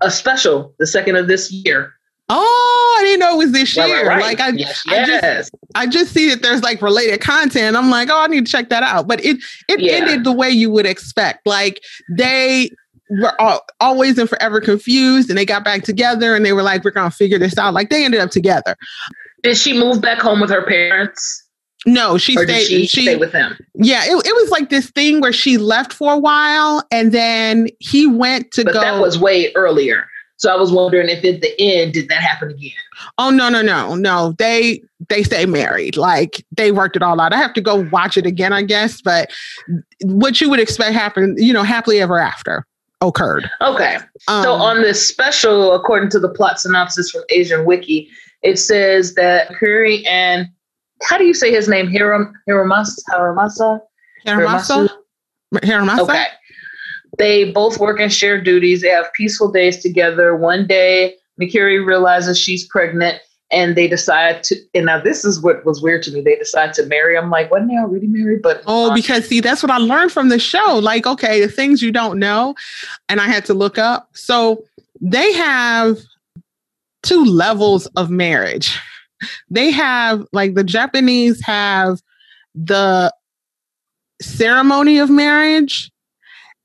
a 0.00 0.10
special, 0.10 0.74
the 0.78 0.86
second 0.86 1.16
of 1.16 1.28
this 1.28 1.52
year. 1.52 1.92
Oh, 2.28 2.96
I 2.98 3.04
didn't 3.04 3.20
know 3.20 3.34
it 3.34 3.44
was 3.44 3.52
this 3.52 3.76
year. 3.76 4.06
Right, 4.06 4.06
right. 4.06 4.22
Like 4.22 4.40
I, 4.40 4.48
yes, 4.50 4.82
I 4.88 5.04
just 5.04 5.50
I 5.74 5.86
just 5.86 6.14
see 6.14 6.30
that 6.30 6.40
there's 6.40 6.62
like 6.62 6.80
related 6.80 7.20
content. 7.20 7.76
I'm 7.76 7.90
like, 7.90 8.08
oh, 8.10 8.22
I 8.22 8.26
need 8.28 8.46
to 8.46 8.50
check 8.50 8.70
that 8.70 8.82
out. 8.82 9.06
But 9.06 9.22
it 9.24 9.38
it 9.68 9.80
yeah. 9.80 9.92
ended 9.94 10.24
the 10.24 10.32
way 10.32 10.48
you 10.48 10.70
would 10.70 10.86
expect. 10.86 11.46
Like 11.46 11.82
they 12.16 12.70
were 13.20 13.40
all, 13.40 13.60
always 13.80 14.18
and 14.18 14.28
forever 14.28 14.60
confused 14.60 15.28
and 15.28 15.38
they 15.38 15.44
got 15.44 15.64
back 15.64 15.82
together 15.82 16.34
and 16.34 16.44
they 16.44 16.52
were 16.52 16.62
like 16.62 16.84
we're 16.84 16.90
gonna 16.90 17.10
figure 17.10 17.38
this 17.38 17.58
out. 17.58 17.74
Like 17.74 17.90
they 17.90 18.04
ended 18.04 18.20
up 18.20 18.30
together. 18.30 18.76
Did 19.42 19.56
she 19.56 19.78
move 19.78 20.00
back 20.00 20.20
home 20.20 20.40
with 20.40 20.50
her 20.50 20.64
parents? 20.64 21.44
No 21.84 22.16
she 22.16 22.36
or 22.36 22.44
stayed 22.44 22.66
she, 22.66 22.86
she 22.86 23.02
stayed 23.02 23.18
with 23.18 23.32
him 23.32 23.58
yeah 23.74 24.04
it, 24.04 24.12
it 24.24 24.36
was 24.36 24.50
like 24.50 24.70
this 24.70 24.90
thing 24.90 25.20
where 25.20 25.32
she 25.32 25.58
left 25.58 25.92
for 25.92 26.12
a 26.12 26.18
while 26.18 26.80
and 26.92 27.10
then 27.10 27.66
he 27.80 28.06
went 28.06 28.52
to 28.52 28.64
but 28.64 28.74
go 28.74 28.80
that 28.80 29.00
was 29.00 29.18
way 29.18 29.52
earlier. 29.54 30.06
So 30.36 30.52
i 30.52 30.56
was 30.56 30.72
wondering 30.72 31.08
if 31.08 31.24
at 31.24 31.40
the 31.40 31.60
end 31.60 31.92
did 31.92 32.08
that 32.08 32.22
happen 32.22 32.50
again? 32.50 32.70
Oh 33.18 33.30
no 33.30 33.48
no 33.48 33.62
no 33.62 33.96
no. 33.96 34.34
They 34.38 34.80
they 35.08 35.24
stay 35.24 35.44
married. 35.44 35.96
Like 35.96 36.44
they 36.56 36.70
worked 36.70 36.94
it 36.94 37.02
all 37.02 37.20
out. 37.20 37.32
I 37.32 37.36
have 37.36 37.52
to 37.54 37.60
go 37.60 37.88
watch 37.90 38.16
it 38.16 38.26
again 38.26 38.52
i 38.52 38.62
guess 38.62 39.02
but 39.02 39.32
what 40.02 40.40
you 40.40 40.48
would 40.48 40.60
expect 40.60 40.94
happen, 40.94 41.34
you 41.36 41.52
know 41.52 41.64
happily 41.64 42.00
ever 42.00 42.18
after 42.18 42.64
occurred. 43.08 43.48
Okay. 43.60 43.96
Um, 44.28 44.42
so 44.42 44.52
on 44.52 44.82
this 44.82 45.06
special, 45.06 45.74
according 45.74 46.10
to 46.10 46.18
the 46.18 46.28
plot 46.28 46.60
synopsis 46.60 47.10
from 47.10 47.22
Asian 47.30 47.64
Wiki, 47.64 48.08
it 48.42 48.58
says 48.58 49.14
that 49.14 49.48
Curry 49.54 50.04
and 50.06 50.48
how 51.02 51.18
do 51.18 51.24
you 51.24 51.34
say 51.34 51.50
his 51.50 51.68
name? 51.68 51.90
Hiram 51.90 52.32
Hiramasa 52.48 53.00
Hiramasa 53.10 53.80
Hiramasa? 54.26 54.88
Hiramasa? 55.54 56.00
Okay. 56.00 56.24
They 57.18 57.52
both 57.52 57.78
work 57.78 58.00
and 58.00 58.12
share 58.12 58.40
duties. 58.40 58.80
They 58.80 58.88
have 58.88 59.12
peaceful 59.12 59.50
days 59.50 59.82
together. 59.82 60.34
One 60.34 60.66
day, 60.66 61.16
Mikuri 61.40 61.84
realizes 61.84 62.38
she's 62.38 62.66
pregnant 62.66 63.20
and 63.52 63.76
they 63.76 63.86
decide 63.86 64.42
to 64.44 64.56
and 64.74 64.86
now 64.86 64.98
this 64.98 65.24
is 65.24 65.40
what 65.40 65.64
was 65.64 65.82
weird 65.82 66.02
to 66.04 66.12
me. 66.12 66.22
They 66.22 66.36
decide 66.36 66.72
to 66.74 66.86
marry. 66.86 67.16
I'm 67.16 67.30
like 67.30 67.50
wasn't 67.50 67.70
they 67.70 67.76
already 67.76 68.06
married? 68.06 68.42
But 68.42 68.62
oh 68.66 68.88
um, 68.88 68.94
because 68.94 69.28
see 69.28 69.40
that's 69.40 69.62
what 69.62 69.70
i 69.70 69.76
learned 69.76 70.10
from 70.10 70.30
the 70.30 70.38
show. 70.38 70.78
Like 70.78 71.06
okay 71.06 71.40
the 71.40 71.48
things 71.48 71.82
you 71.82 71.92
don't 71.92 72.18
know 72.18 72.54
and 73.08 73.20
i 73.20 73.26
had 73.26 73.44
to 73.46 73.54
look 73.54 73.78
up. 73.78 74.08
So 74.14 74.64
they 75.00 75.32
have 75.34 75.98
two 77.02 77.24
levels 77.24 77.86
of 77.96 78.10
marriage. 78.10 78.78
They 79.50 79.70
have 79.70 80.26
like 80.32 80.54
the 80.54 80.64
japanese 80.64 81.40
have 81.44 82.00
the 82.54 83.12
ceremony 84.20 84.98
of 84.98 85.10
marriage 85.10 85.90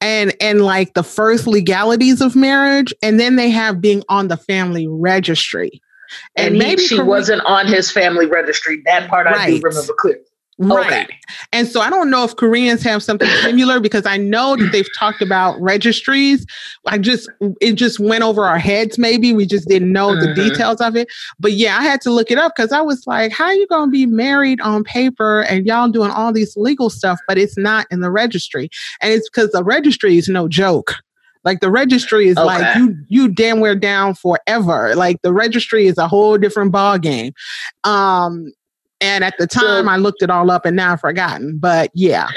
and 0.01 0.35
and 0.39 0.61
like 0.61 0.93
the 0.93 1.03
first 1.03 1.47
legalities 1.47 2.21
of 2.21 2.35
marriage 2.35 2.93
and 3.01 3.19
then 3.19 3.35
they 3.35 3.49
have 3.49 3.81
being 3.81 4.03
on 4.09 4.27
the 4.27 4.37
family 4.37 4.87
registry 4.87 5.81
and, 6.35 6.47
and 6.47 6.57
maybe 6.57 6.81
she 6.81 7.01
wasn't 7.01 7.41
on 7.45 7.67
his 7.67 7.91
family 7.91 8.25
registry. 8.25 8.81
That 8.85 9.09
part 9.09 9.25
right. 9.25 9.37
I 9.37 9.51
do 9.51 9.61
remember 9.61 9.93
clearly. 9.97 10.21
Right. 10.59 11.03
Okay. 11.03 11.19
And 11.53 11.67
so 11.67 11.81
I 11.81 11.91
don't 11.91 12.09
know 12.09 12.23
if 12.23 12.35
Koreans 12.35 12.81
have 12.81 13.03
something 13.03 13.27
similar 13.43 13.79
because 13.79 14.07
I 14.07 14.17
know 14.17 14.55
that 14.55 14.71
they've 14.71 14.87
talked 14.97 15.21
about 15.21 15.61
registries. 15.61 16.47
I 16.87 16.97
just, 16.97 17.29
it 17.61 17.73
just 17.73 17.99
went 17.99 18.23
over 18.23 18.43
our 18.43 18.57
heads. 18.57 18.97
Maybe 18.97 19.33
we 19.33 19.45
just 19.45 19.67
didn't 19.67 19.91
know 19.91 20.09
mm-hmm. 20.09 20.25
the 20.25 20.33
details 20.33 20.81
of 20.81 20.95
it. 20.95 21.09
But 21.39 21.51
yeah, 21.51 21.77
I 21.77 21.83
had 21.83 22.01
to 22.01 22.11
look 22.11 22.31
it 22.31 22.39
up 22.39 22.53
because 22.55 22.71
I 22.71 22.81
was 22.81 23.05
like, 23.05 23.31
how 23.31 23.45
are 23.45 23.53
you 23.53 23.67
going 23.67 23.89
to 23.89 23.91
be 23.91 24.07
married 24.07 24.59
on 24.61 24.83
paper 24.83 25.41
and 25.43 25.67
y'all 25.67 25.89
doing 25.89 26.09
all 26.09 26.33
these 26.33 26.57
legal 26.57 26.89
stuff, 26.89 27.19
but 27.27 27.37
it's 27.37 27.57
not 27.57 27.85
in 27.91 27.99
the 27.99 28.09
registry? 28.09 28.69
And 28.99 29.13
it's 29.13 29.29
because 29.29 29.51
the 29.51 29.63
registry 29.63 30.17
is 30.17 30.27
no 30.27 30.47
joke. 30.47 30.95
Like 31.47 31.61
the 31.61 31.71
registry 31.71 32.27
is 32.27 32.35
okay. 32.35 32.45
like 32.45 32.75
you 32.75 32.93
you 33.07 33.29
damn 33.29 33.61
wear 33.61 33.73
down 33.73 34.15
forever. 34.15 34.93
Like 34.95 35.21
the 35.21 35.31
registry 35.31 35.87
is 35.87 35.97
a 35.97 36.05
whole 36.05 36.37
different 36.37 36.73
ball 36.73 36.97
game. 36.97 37.31
Um, 37.85 38.51
and 38.99 39.23
at 39.23 39.37
the 39.37 39.47
time, 39.47 39.85
so, 39.85 39.89
I 39.89 39.95
looked 39.95 40.21
it 40.21 40.29
all 40.29 40.51
up, 40.51 40.65
and 40.65 40.75
now 40.75 40.91
I've 40.91 40.99
forgotten. 40.99 41.57
But 41.57 41.89
yeah. 41.93 42.27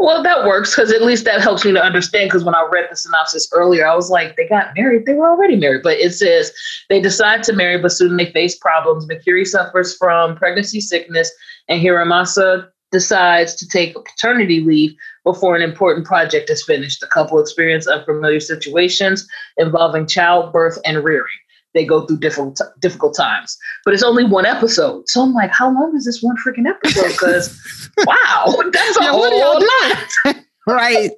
Well, 0.00 0.24
that 0.24 0.44
works 0.44 0.74
because 0.74 0.92
at 0.92 1.02
least 1.02 1.24
that 1.26 1.40
helps 1.40 1.64
me 1.64 1.70
to 1.70 1.80
understand. 1.80 2.30
Because 2.30 2.42
when 2.42 2.56
I 2.56 2.68
read 2.72 2.88
the 2.90 2.96
synopsis 2.96 3.48
earlier, 3.52 3.86
I 3.86 3.94
was 3.94 4.10
like, 4.10 4.34
they 4.34 4.48
got 4.48 4.74
married. 4.76 5.06
They 5.06 5.14
were 5.14 5.28
already 5.28 5.54
married. 5.54 5.84
But 5.84 5.98
it 5.98 6.14
says 6.14 6.52
they 6.88 7.00
decide 7.00 7.44
to 7.44 7.52
marry, 7.52 7.80
but 7.80 7.92
soon 7.92 8.16
they 8.16 8.32
face 8.32 8.58
problems. 8.58 9.06
Mikuri 9.06 9.46
suffers 9.46 9.96
from 9.96 10.34
pregnancy 10.34 10.80
sickness, 10.80 11.30
and 11.68 11.80
Hiramasa 11.80 12.68
decides 12.90 13.54
to 13.56 13.68
take 13.68 13.96
a 13.96 14.00
paternity 14.00 14.60
leave 14.60 14.94
before 15.24 15.56
an 15.56 15.62
important 15.62 16.06
project 16.06 16.50
is 16.50 16.64
finished. 16.64 17.00
The 17.00 17.06
couple 17.06 17.38
experience 17.38 17.86
unfamiliar 17.86 18.40
situations 18.40 19.26
involving 19.56 20.06
childbirth 20.06 20.78
and 20.84 21.04
rearing. 21.04 21.26
They 21.74 21.84
go 21.84 22.06
through 22.06 22.18
difficult 22.18 22.60
difficult 22.80 23.14
times, 23.14 23.56
but 23.84 23.92
it's 23.92 24.02
only 24.02 24.24
one 24.24 24.46
episode. 24.46 25.08
So 25.08 25.22
I'm 25.22 25.34
like, 25.34 25.50
how 25.52 25.66
long 25.72 25.94
is 25.94 26.06
this 26.06 26.22
one 26.22 26.36
freaking 26.36 26.66
episode? 26.66 27.08
Because 27.08 27.88
wow, 28.06 28.54
that's 28.72 28.96
a 28.96 29.02
yeah, 29.02 29.10
whole 29.10 29.60
lot. 29.60 30.36
right. 30.74 31.10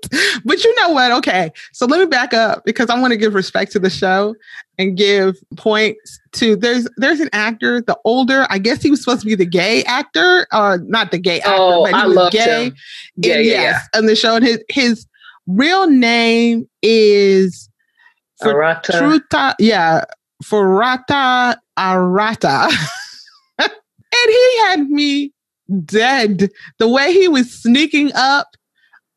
But 0.44 0.62
you 0.62 0.74
know 0.76 0.90
what? 0.90 1.10
Okay. 1.10 1.50
So 1.72 1.86
let 1.86 1.98
me 1.98 2.06
back 2.06 2.32
up 2.32 2.64
because 2.64 2.88
I 2.88 2.98
want 3.00 3.12
to 3.12 3.16
give 3.16 3.34
respect 3.34 3.72
to 3.72 3.80
the 3.80 3.90
show 3.90 4.36
and 4.78 4.96
give 4.96 5.36
points 5.56 6.20
to 6.34 6.54
there's 6.54 6.88
there's 6.98 7.18
an 7.18 7.30
actor, 7.32 7.80
the 7.80 7.98
older, 8.04 8.46
I 8.48 8.58
guess 8.58 8.80
he 8.80 8.90
was 8.90 9.02
supposed 9.02 9.22
to 9.22 9.26
be 9.26 9.34
the 9.34 9.46
gay 9.46 9.82
actor, 9.84 10.46
uh 10.52 10.78
not 10.84 11.10
the 11.10 11.18
gay 11.18 11.40
actor, 11.40 11.52
oh, 11.52 11.82
but 11.82 11.94
he 11.94 12.00
I 12.00 12.06
was 12.06 12.30
gay. 12.30 12.66
Him. 12.66 12.76
Yeah, 13.16 13.34
and, 13.34 13.44
yeah, 13.44 13.52
yes, 13.52 13.88
yeah. 13.92 14.00
the 14.02 14.16
show. 14.16 14.36
And 14.36 14.44
his 14.44 14.64
his 14.68 15.06
real 15.48 15.88
name 15.88 16.68
is 16.80 17.68
Arata. 18.40 18.92
Truta, 18.92 19.54
yeah, 19.58 20.04
Furuta 20.44 21.56
Arata. 21.76 22.68
and 23.58 23.70
he 24.12 24.58
had 24.60 24.88
me 24.88 25.32
dead. 25.84 26.50
The 26.78 26.88
way 26.88 27.12
he 27.12 27.26
was 27.26 27.52
sneaking 27.52 28.12
up 28.14 28.46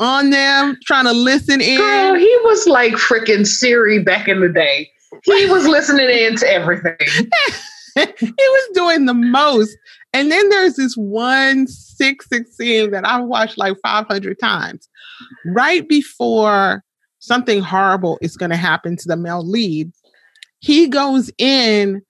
on 0.04 0.30
them, 0.30 0.78
trying 0.86 1.06
to 1.06 1.13
listen 1.13 1.62
in. 1.62 1.78
Girl, 1.78 2.16
he 2.16 2.38
was 2.44 2.68
like 2.68 2.94
freaking 2.94 3.48
Siri 3.48 4.04
back 4.04 4.28
in 4.28 4.42
the 4.42 4.50
day. 4.50 4.89
He 5.24 5.46
was 5.46 5.66
listening 5.66 6.10
in 6.10 6.36
to 6.38 6.52
everything. 6.52 6.98
he 7.96 8.28
was 8.28 8.70
doing 8.74 9.06
the 9.06 9.13
most. 9.13 9.76
And 10.12 10.32
then 10.32 10.50
there's 10.50 10.76
this 10.76 10.96
one 10.96 11.68
six 11.68 12.28
six 12.28 12.56
scene 12.58 12.92
that 12.92 13.08
I've 13.08 13.26
watched 13.26 13.58
like 13.58 13.78
500 13.82 14.39
times. 14.39 14.89
Right 15.46 15.88
before 15.88 16.84
something 17.20 17.62
horrible 17.62 18.20
is 18.22 18.36
going 18.36 18.52
to 18.52 18.58
happen 18.58 18.98
to 18.98 19.08
the 19.08 19.16
male 19.16 19.46
lead, 19.46 19.92
he 20.60 20.88
goes 20.88 21.32
in, 21.38 22.02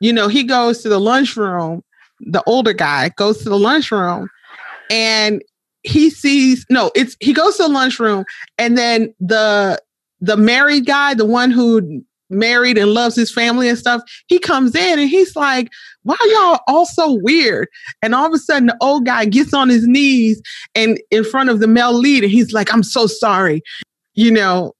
you 0.00 0.12
know, 0.12 0.28
he 0.28 0.44
goes 0.44 0.82
to 0.82 0.88
the 0.88 1.00
lunchroom. 1.00 1.82
The 2.20 2.42
older 2.46 2.72
guy 2.72 3.10
goes 3.16 3.38
to 3.42 3.48
the 3.48 3.58
lunchroom 3.58 4.28
and 4.90 5.42
he 5.86 6.10
sees 6.10 6.66
no 6.70 6.90
it's 6.94 7.16
he 7.20 7.32
goes 7.32 7.56
to 7.56 7.64
the 7.64 7.68
lunchroom 7.68 8.24
and 8.58 8.76
then 8.76 9.14
the 9.20 9.80
the 10.20 10.36
married 10.36 10.86
guy 10.86 11.14
the 11.14 11.24
one 11.24 11.50
who 11.50 12.02
married 12.28 12.76
and 12.76 12.92
loves 12.92 13.14
his 13.14 13.32
family 13.32 13.68
and 13.68 13.78
stuff 13.78 14.02
he 14.26 14.38
comes 14.38 14.74
in 14.74 14.98
and 14.98 15.08
he's 15.08 15.36
like 15.36 15.70
why 16.06 16.16
y'all 16.30 16.60
all 16.68 16.86
so 16.86 17.18
weird? 17.20 17.66
And 18.00 18.14
all 18.14 18.26
of 18.26 18.32
a 18.32 18.38
sudden 18.38 18.66
the 18.66 18.76
old 18.80 19.04
guy 19.04 19.24
gets 19.24 19.52
on 19.52 19.68
his 19.68 19.88
knees 19.88 20.40
and 20.76 21.00
in 21.10 21.24
front 21.24 21.50
of 21.50 21.58
the 21.58 21.66
male 21.66 21.92
lead 21.92 22.22
and 22.22 22.32
he's 22.32 22.52
like 22.52 22.72
i'm 22.72 22.84
so 22.84 23.08
sorry 23.08 23.60
you 24.14 24.30
know 24.30 24.72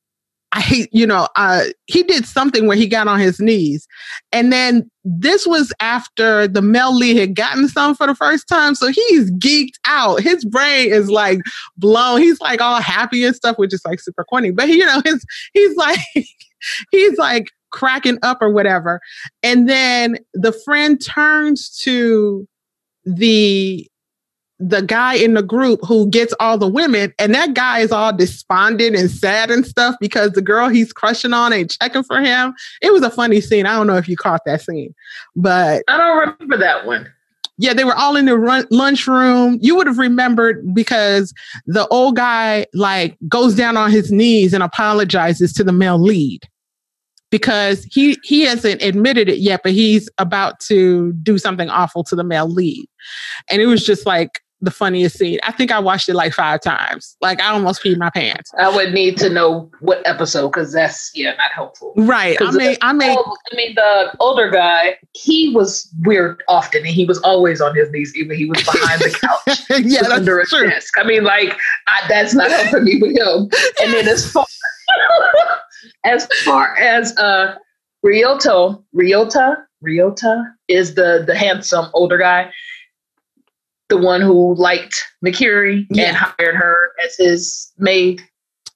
You 0.91 1.07
know, 1.07 1.29
uh, 1.37 1.65
he 1.87 2.03
did 2.03 2.27
something 2.27 2.67
where 2.67 2.77
he 2.77 2.87
got 2.87 3.09
on 3.09 3.19
his 3.19 3.41
knees. 3.41 3.87
And 4.33 4.53
then 4.53 4.91
this 5.05 5.47
was 5.47 5.73
after 5.81 6.49
the 6.49 6.63
Mel 6.63 6.97
Lee 6.97 7.17
had 7.17 7.35
gotten 7.35 7.69
some 7.69 7.95
for 7.95 8.07
the 8.07 8.15
first 8.15 8.49
time. 8.49 8.75
So 8.75 8.89
he's 8.89 9.31
geeked 9.33 9.75
out. 9.85 10.21
His 10.21 10.45
brain 10.45 10.93
is 10.93 11.11
like 11.11 11.41
blown. 11.77 12.21
He's 12.21 12.41
like 12.41 12.61
all 12.61 12.81
happy 12.81 13.25
and 13.25 13.37
stuff, 13.37 13.59
which 13.59 13.75
is 13.75 13.83
like 13.85 14.01
super 14.01 14.25
corny. 14.25 14.51
But 14.51 14.69
you 14.69 14.85
know, 14.85 15.01
his 15.05 15.25
he's 15.53 15.77
like 15.77 16.01
he's 16.91 17.19
like 17.19 17.51
cracking 17.71 18.19
up 18.23 18.39
or 18.41 18.51
whatever. 18.51 19.01
And 19.43 19.69
then 19.69 20.19
the 20.35 20.53
friend 20.53 21.01
turns 21.01 21.77
to 21.83 22.47
the 23.05 23.89
the 24.59 24.81
guy 24.81 25.15
in 25.15 25.35
the 25.35 25.43
group 25.43 25.81
who 25.87 26.09
gets 26.09 26.35
all 26.41 26.57
the 26.57 26.69
women, 26.69 27.13
and 27.19 27.35
that 27.35 27.55
guy 27.55 27.81
is 27.81 27.93
all 27.93 28.13
despondent 28.13 28.97
and 28.97 29.11
sad 29.11 29.51
and 29.51 29.67
stuff 29.67 29.95
because 30.01 30.33
the 30.33 30.43
girl 30.43 30.69
he's 30.69 30.93
crushing 30.93 31.33
on 31.33 31.53
ain't 31.53 31.77
checking 31.81 32.03
for 32.03 32.21
him. 32.21 32.55
It 32.81 32.93
was 32.93 33.03
a 33.03 33.11
funny 33.11 33.41
scene. 33.41 33.67
I 33.67 33.77
don't 33.77 33.87
know 33.87 33.97
if 33.97 34.09
you 34.09 34.17
caught 34.17 34.43
that 34.47 34.63
scene, 34.63 34.95
but 35.35 35.85
I 35.89 35.99
don't 35.99 36.19
remember 36.19 36.57
that 36.59 36.87
one. 36.87 37.11
Yeah, 37.59 37.73
they 37.73 37.85
were 37.85 37.95
all 37.95 38.17
in 38.17 38.27
the 38.27 38.37
run- 38.37 38.67
lunchroom. 38.71 39.59
You 39.63 39.77
would 39.77 39.87
have 39.87 39.99
remembered 39.99 40.75
because 40.75 41.33
the 41.67 41.87
old 41.89 42.17
guy 42.17 42.67
like 42.75 43.17
goes 43.29 43.55
down 43.55 43.77
on 43.77 43.91
his 43.91 44.13
knees 44.13 44.53
and 44.53 44.63
apologizes 44.63 45.53
to 45.55 45.65
the 45.65 45.73
male 45.73 45.99
lead 45.99 46.47
because 47.31 47.85
he 47.91 48.19
he 48.23 48.43
hasn't 48.43 48.83
admitted 48.83 49.29
it 49.29 49.39
yet, 49.39 49.61
but 49.63 49.73
he's 49.73 50.09
about 50.19 50.61
to 50.61 51.13
do 51.23 51.39
something 51.39 51.69
awful 51.71 52.05
to 52.05 52.17
the 52.17 52.25
male 52.25 52.49
lead. 52.49 52.87
And 53.51 53.63
it 53.63 53.67
was 53.67 53.85
just 53.85 54.07
like 54.07 54.41
the 54.61 54.71
funniest 54.71 55.19
scene. 55.19 55.39
I 55.43 55.53
think 55.53 55.71
I 55.71 55.79
watched 55.79 56.09
it 56.09 56.15
like 56.15 56.33
five 56.33 56.61
times. 56.61 57.17
Like 57.21 57.41
I 57.41 57.49
almost 57.49 57.83
peed 57.83 57.99
my 57.99 58.11
pants. 58.11 58.51
I 58.59 58.75
would 58.75 58.93
need 58.95 59.19
to 59.19 59.29
know 59.29 59.71
what 59.81 60.07
episode 60.07 60.49
because 60.49 60.73
that's 60.73 61.11
yeah 61.15 61.35
not 61.35 61.53
helpful. 61.53 61.93
Right. 61.97 62.41
I 62.41 62.51
mean, 62.53 62.77
I 62.81 62.93
mean, 62.93 63.19
I 63.19 63.57
mean 63.57 63.75
the 63.75 64.17
older 64.19 64.51
guy. 64.51 64.97
He 65.13 65.53
was 65.55 65.93
weird 66.01 66.43
often, 66.49 66.81
and 66.81 66.91
he 66.91 67.05
was 67.05 67.19
always 67.19 67.61
on 67.61 67.75
his 67.75 67.91
knees. 67.91 68.17
Even 68.17 68.37
he 68.37 68.47
was 68.47 68.63
behind 68.63 69.01
the 69.01 69.11
couch, 69.11 69.61
yeah, 69.85 70.01
that's 70.01 70.13
under 70.13 70.41
a 70.41 70.47
true. 70.47 70.69
desk. 70.69 70.99
I 70.99 71.05
mean, 71.05 71.25
like 71.25 71.57
I, 71.89 72.07
that's 72.09 72.35
not 72.35 72.51
helping 72.51 72.85
me 72.85 72.99
with 73.01 73.17
him. 73.17 73.51
And 73.83 73.93
then 73.93 74.09
as 74.09 74.31
far 74.31 74.47
as 76.05 76.27
far 76.45 76.77
as 76.79 77.17
uh 77.19 77.57
Ryoto, 78.05 78.83
Ryota, 78.95 79.57
Ryota 79.85 80.45
is 80.69 80.95
the 80.95 81.25
the 81.27 81.37
handsome 81.37 81.87
older 81.93 82.17
guy 82.17 82.51
the 83.89 83.97
one 83.97 84.21
who 84.21 84.55
liked 84.55 85.03
Mikuri 85.25 85.87
yeah. 85.91 86.09
and 86.09 86.17
hired 86.17 86.57
her 86.57 86.93
as 87.05 87.17
his 87.17 87.73
maid. 87.79 88.23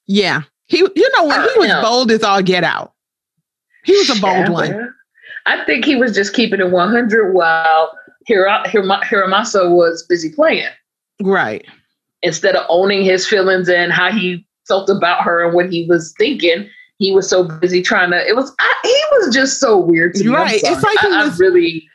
Yeah. 0.07 0.43
He 0.65 0.77
you 0.77 1.11
know 1.17 1.25
when 1.25 1.39
uh, 1.39 1.47
he 1.53 1.59
was 1.59 1.83
bold 1.83 2.11
as 2.11 2.23
all 2.23 2.41
get 2.41 2.63
out. 2.63 2.93
He 3.83 3.93
was 3.93 4.09
a 4.09 4.21
bold 4.21 4.47
yeah, 4.47 4.49
one. 4.49 4.93
I 5.45 5.65
think 5.65 5.85
he 5.85 5.95
was 5.95 6.13
just 6.13 6.33
keeping 6.33 6.59
it 6.59 6.69
100 6.71 7.33
while 7.33 7.91
Hira, 8.25 8.67
Hira, 8.69 8.99
Hiramasa 9.03 9.69
was 9.69 10.05
busy 10.07 10.29
playing. 10.31 10.69
Right. 11.21 11.65
Instead 12.23 12.55
of 12.55 12.65
owning 12.69 13.03
his 13.03 13.27
feelings 13.27 13.67
and 13.67 13.91
how 13.91 14.11
he 14.11 14.45
felt 14.67 14.89
about 14.89 15.23
her 15.23 15.43
and 15.43 15.55
what 15.55 15.71
he 15.71 15.87
was 15.87 16.13
thinking, 16.19 16.69
he 16.99 17.11
was 17.11 17.27
so 17.27 17.43
busy 17.43 17.81
trying 17.81 18.11
to. 18.11 18.27
It 18.27 18.35
was 18.35 18.53
I, 18.59 18.73
he 18.83 19.03
was 19.13 19.33
just 19.33 19.59
so 19.59 19.77
weird 19.77 20.13
to 20.15 20.23
me. 20.23 20.29
Right. 20.29 20.61
It's 20.63 20.83
like 20.83 20.99
he 20.99 21.07
I, 21.07 21.23
was 21.23 21.41
I 21.41 21.43
really. 21.43 21.87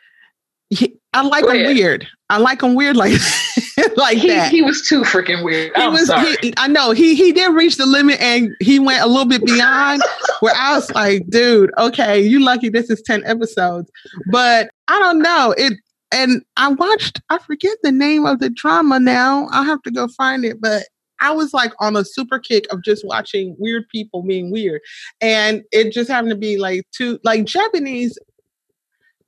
He, 0.71 0.99
I 1.17 1.23
like 1.23 1.45
Go 1.45 1.51
him 1.51 1.57
ahead. 1.63 1.77
weird. 1.77 2.07
I 2.29 2.39
like 2.39 2.63
him 2.63 2.75
weird 2.75 2.97
like 2.97 3.13
like 3.97 4.19
he, 4.19 4.29
that. 4.29 4.51
he 4.51 4.61
was 4.63 4.87
too 4.87 5.03
freaking 5.03 5.45
weird. 5.45 5.73
He 5.77 5.83
I'm 5.83 5.93
was. 5.93 6.07
sorry. 6.09 6.35
He, 6.43 6.53
I 6.57 6.67
know 6.69 6.91
he 6.91 7.15
he 7.15 7.33
did 7.33 7.55
reach 7.55 7.77
the 7.77 7.87
limit, 7.87 8.21
and 8.21 8.51
he 8.61 8.79
went 8.79 9.03
a 9.03 9.07
little 9.07 9.27
bit 9.27 9.45
beyond. 9.45 10.03
where 10.41 10.55
I 10.57 10.75
was 10.75 10.91
like, 10.93 11.27
dude, 11.29 11.71
okay, 11.79 12.21
you 12.21 12.41
lucky 12.41 12.69
this 12.69 12.91
is 12.91 13.01
ten 13.03 13.25
episodes, 13.27 13.91
but 14.31 14.71
I 14.89 14.99
don't 14.99 15.21
know 15.21 15.55
it. 15.57 15.75
And 16.13 16.43
I 16.57 16.69
watched. 16.69 17.21
I 17.31 17.39
forget 17.39 17.77
the 17.83 17.93
name 17.93 18.27
of 18.27 18.41
the 18.41 18.51
drama 18.51 18.99
now. 19.01 19.49
I'll 19.53 19.65
have 19.65 19.83
to 19.83 19.91
go 19.91 20.09
find 20.09 20.45
it, 20.45 20.61
but. 20.61 20.85
I 21.19 21.31
was 21.31 21.55
like 21.55 21.73
on 21.81 21.97
a 21.97 22.05
super 22.05 22.39
kick 22.39 22.67
of 22.71 22.83
just 22.85 23.03
watching 23.07 23.57
weird 23.59 23.89
people 23.89 24.23
being 24.23 24.51
weird. 24.53 24.83
And 25.23 25.63
it 25.73 25.91
just 25.91 26.11
happened 26.11 26.29
to 26.33 26.37
be 26.37 26.59
like 26.59 26.83
two 26.95 27.19
like 27.25 27.47
Japanese 27.47 28.19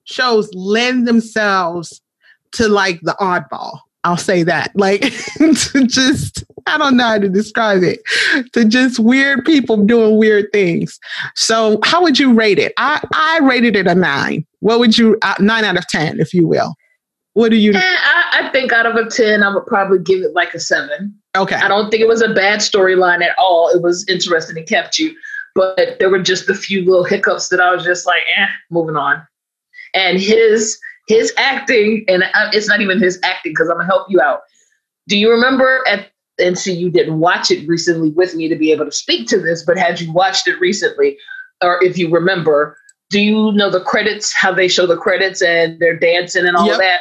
shows 0.09 0.51
lend 0.55 1.07
themselves 1.07 2.01
to 2.53 2.69
like 2.69 3.01
the 3.03 3.17
oddball. 3.21 3.81
I'll 4.05 4.17
say 4.17 4.43
that. 4.45 4.71
Like 4.75 5.03
to 5.39 5.87
just 5.87 6.45
I 6.67 6.79
don't 6.79 6.97
know 6.97 7.05
how 7.05 7.19
to 7.19 7.29
describe 7.29 7.83
it. 7.83 8.01
To 8.53 8.65
just 8.65 8.99
weird 8.99 9.45
people 9.45 9.85
doing 9.85 10.17
weird 10.17 10.47
things. 10.53 10.99
So 11.35 11.79
how 11.85 12.03
would 12.03 12.19
you 12.19 12.33
rate 12.33 12.59
it? 12.59 12.73
I 12.77 13.07
I 13.13 13.41
rated 13.43 13.77
it 13.77 13.87
a 13.87 13.95
nine. 13.95 14.47
What 14.61 14.79
would 14.79 14.97
you 14.97 15.19
uh, 15.23 15.35
nine 15.41 15.65
out 15.65 15.77
of 15.77 15.87
ten, 15.89 16.21
if 16.21 16.33
you 16.33 16.47
will? 16.47 16.75
What 17.35 17.51
do 17.51 17.57
you? 17.57 17.73
Eh, 17.73 17.81
I, 17.81 18.25
I 18.33 18.51
think 18.51 18.73
out 18.73 18.85
of 18.85 18.97
a 18.97 19.09
10, 19.09 19.45
I 19.45 19.55
would 19.55 19.65
probably 19.67 20.01
give 20.01 20.23
it 20.23 20.35
like 20.35 20.55
a 20.55 20.59
seven. 20.59 21.15
Okay. 21.37 21.55
I 21.55 21.69
don't 21.69 21.89
think 21.89 22.01
it 22.01 22.09
was 22.09 22.21
a 22.21 22.35
bad 22.35 22.59
storyline 22.59 23.23
at 23.23 23.37
all. 23.39 23.69
It 23.69 23.81
was 23.81 24.05
interesting 24.09 24.59
and 24.59 24.67
kept 24.67 24.99
you, 24.99 25.15
but 25.55 26.01
there 26.01 26.11
were 26.11 26.21
just 26.21 26.49
a 26.49 26.55
few 26.55 26.85
little 26.85 27.05
hiccups 27.05 27.49
that 27.51 27.61
I 27.61 27.73
was 27.73 27.85
just 27.85 28.09
like, 28.09 28.23
eh, 28.37 28.49
moving 28.71 28.97
on. 28.97 29.25
And 29.95 30.21
his 30.21 30.79
his 31.07 31.33
acting, 31.39 32.05
and 32.09 32.25
it's 32.53 32.69
not 32.69 32.81
even 32.81 32.99
his 32.99 33.19
acting 33.23 33.53
because 33.53 33.69
I'm 33.69 33.77
gonna 33.77 33.87
help 33.87 34.07
you 34.11 34.21
out. 34.21 34.41
Do 35.09 35.17
you 35.17 35.31
remember 35.31 35.83
at 35.89 36.11
and 36.41 36.57
see 36.57 36.73
you 36.73 36.91
didn't 36.91 37.19
watch 37.19 37.51
it 37.51 37.67
recently 37.67 38.11
with 38.11 38.35
me 38.35 38.49
to 38.49 38.55
be 38.55 38.71
able 38.71 38.85
to 38.85 38.93
speak 38.93 39.27
to 39.29 39.41
this, 39.41 39.65
but 39.65 39.77
had 39.77 40.01
you 40.01 40.13
watched 40.13 40.47
it 40.47 40.61
recently, 40.61 41.19
or 41.63 41.83
if 41.83 41.99
you 41.99 42.09
remember, 42.11 42.77
do 43.11 43.21
you 43.21 43.51
know 43.53 43.71
the 43.71 43.81
credits? 43.81 44.33
How 44.33 44.53
they 44.53 44.69
show 44.69 44.87
the 44.87 44.97
credits 44.97 45.43
and 45.43 45.81
they're 45.81 45.99
dancing 45.99 46.47
and 46.47 46.57
all 46.57 46.67
Yep. 46.67 46.79
that? 46.79 47.01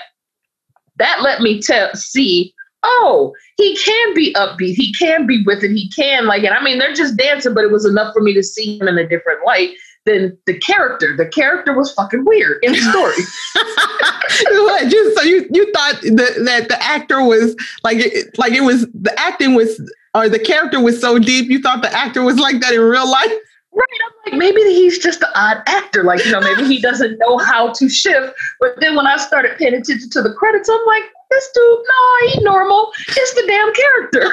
That 0.98 1.22
let 1.22 1.42
me 1.42 1.62
tell 1.62 1.94
see 1.94 2.54
oh, 2.84 3.34
he 3.58 3.76
can 3.78 4.14
be 4.14 4.34
upbeat. 4.34 4.76
He 4.76 4.94
can 4.94 5.26
be 5.26 5.44
with 5.46 5.64
it. 5.64 5.72
He 5.72 5.90
can 5.90 6.26
like 6.26 6.44
it. 6.44 6.52
I 6.52 6.64
mean, 6.64 6.80
they're 6.80 6.94
just 6.94 7.18
dancing, 7.18 7.54
but 7.54 7.64
it 7.64 7.72
was 7.72 7.86
enough 7.86 8.14
for 8.14 8.22
me 8.22 8.34
to 8.34 8.44
see 8.44 8.80
him 8.80 8.88
in 8.88 8.98
a 8.98 9.08
different 9.08 9.46
light 9.46 9.72
than 10.08 10.38
the 10.48 10.58
character. 10.58 11.16
The 11.16 11.28
character 11.28 11.74
was 11.74 11.94
fucking 11.94 12.26
weird 12.26 12.64
in 12.64 12.72
the 12.72 12.80
story. 12.80 13.22
what? 14.64 14.90
Just 14.90 15.18
so 15.18 15.24
you 15.24 15.48
you 15.52 15.72
thought 15.74 16.02
that 16.02 16.42
that 16.46 16.70
the 16.70 16.84
actor 16.84 17.24
was 17.24 17.56
like 17.84 17.98
it, 18.00 18.36
like 18.38 18.54
it 18.54 18.62
was 18.62 18.88
the 18.94 19.14
acting 19.20 19.54
was 19.54 19.80
or 20.16 20.30
the 20.30 20.40
character 20.40 20.82
was 20.82 21.00
so 21.00 21.20
deep 21.20 21.50
you 21.50 21.62
thought 21.62 21.82
the 21.84 21.94
actor 21.94 22.24
was 22.24 22.40
like 22.40 22.60
that 22.62 22.74
in 22.74 22.82
real 22.82 23.10
life. 23.10 23.32
right. 23.74 23.88
I'm 24.06 24.32
like, 24.32 24.40
maybe 24.40 24.62
he's 24.62 24.98
just 24.98 25.22
an 25.22 25.30
odd 25.36 25.62
actor. 25.68 26.04
Like, 26.04 26.26
you 26.26 26.32
know, 26.32 26.42
maybe 26.42 26.66
he 26.66 26.82
doesn't 26.82 27.20
know 27.20 27.38
how 27.38 27.72
to 27.74 27.90
shift. 27.90 28.34
But 28.60 28.80
then 28.80 28.96
when 28.96 29.06
I 29.06 29.18
started 29.18 29.58
paying 29.58 29.76
attention 29.76 30.10
to 30.10 30.22
the 30.24 30.34
credits, 30.34 30.70
I'm 30.70 30.86
like, 30.88 31.04
this 31.30 31.50
dude, 31.54 31.64
no, 31.64 32.30
he 32.32 32.40
normal. 32.44 32.92
It's 33.10 33.34
the 33.34 33.44
damn 33.46 33.74
character. 33.74 34.32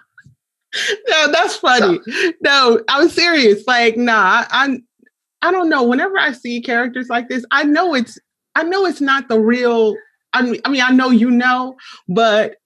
no, 1.08 1.32
that's 1.32 1.56
funny. 1.56 2.00
No, 2.40 2.80
I'm 2.88 3.08
serious. 3.08 3.64
Like, 3.66 3.96
nah, 3.96 4.44
I, 4.50 4.78
I 5.42 5.50
don't 5.50 5.68
know. 5.68 5.82
Whenever 5.82 6.18
I 6.18 6.32
see 6.32 6.60
characters 6.60 7.08
like 7.08 7.28
this, 7.28 7.44
I 7.50 7.64
know 7.64 7.94
it's 7.94 8.18
I 8.54 8.62
know 8.64 8.86
it's 8.86 9.00
not 9.00 9.28
the 9.28 9.38
real. 9.38 9.96
I 10.32 10.42
mean, 10.42 10.60
I 10.64 10.70
mean, 10.70 10.82
I 10.82 10.90
know 10.90 11.10
you 11.10 11.30
know, 11.30 11.76
but 12.08 12.56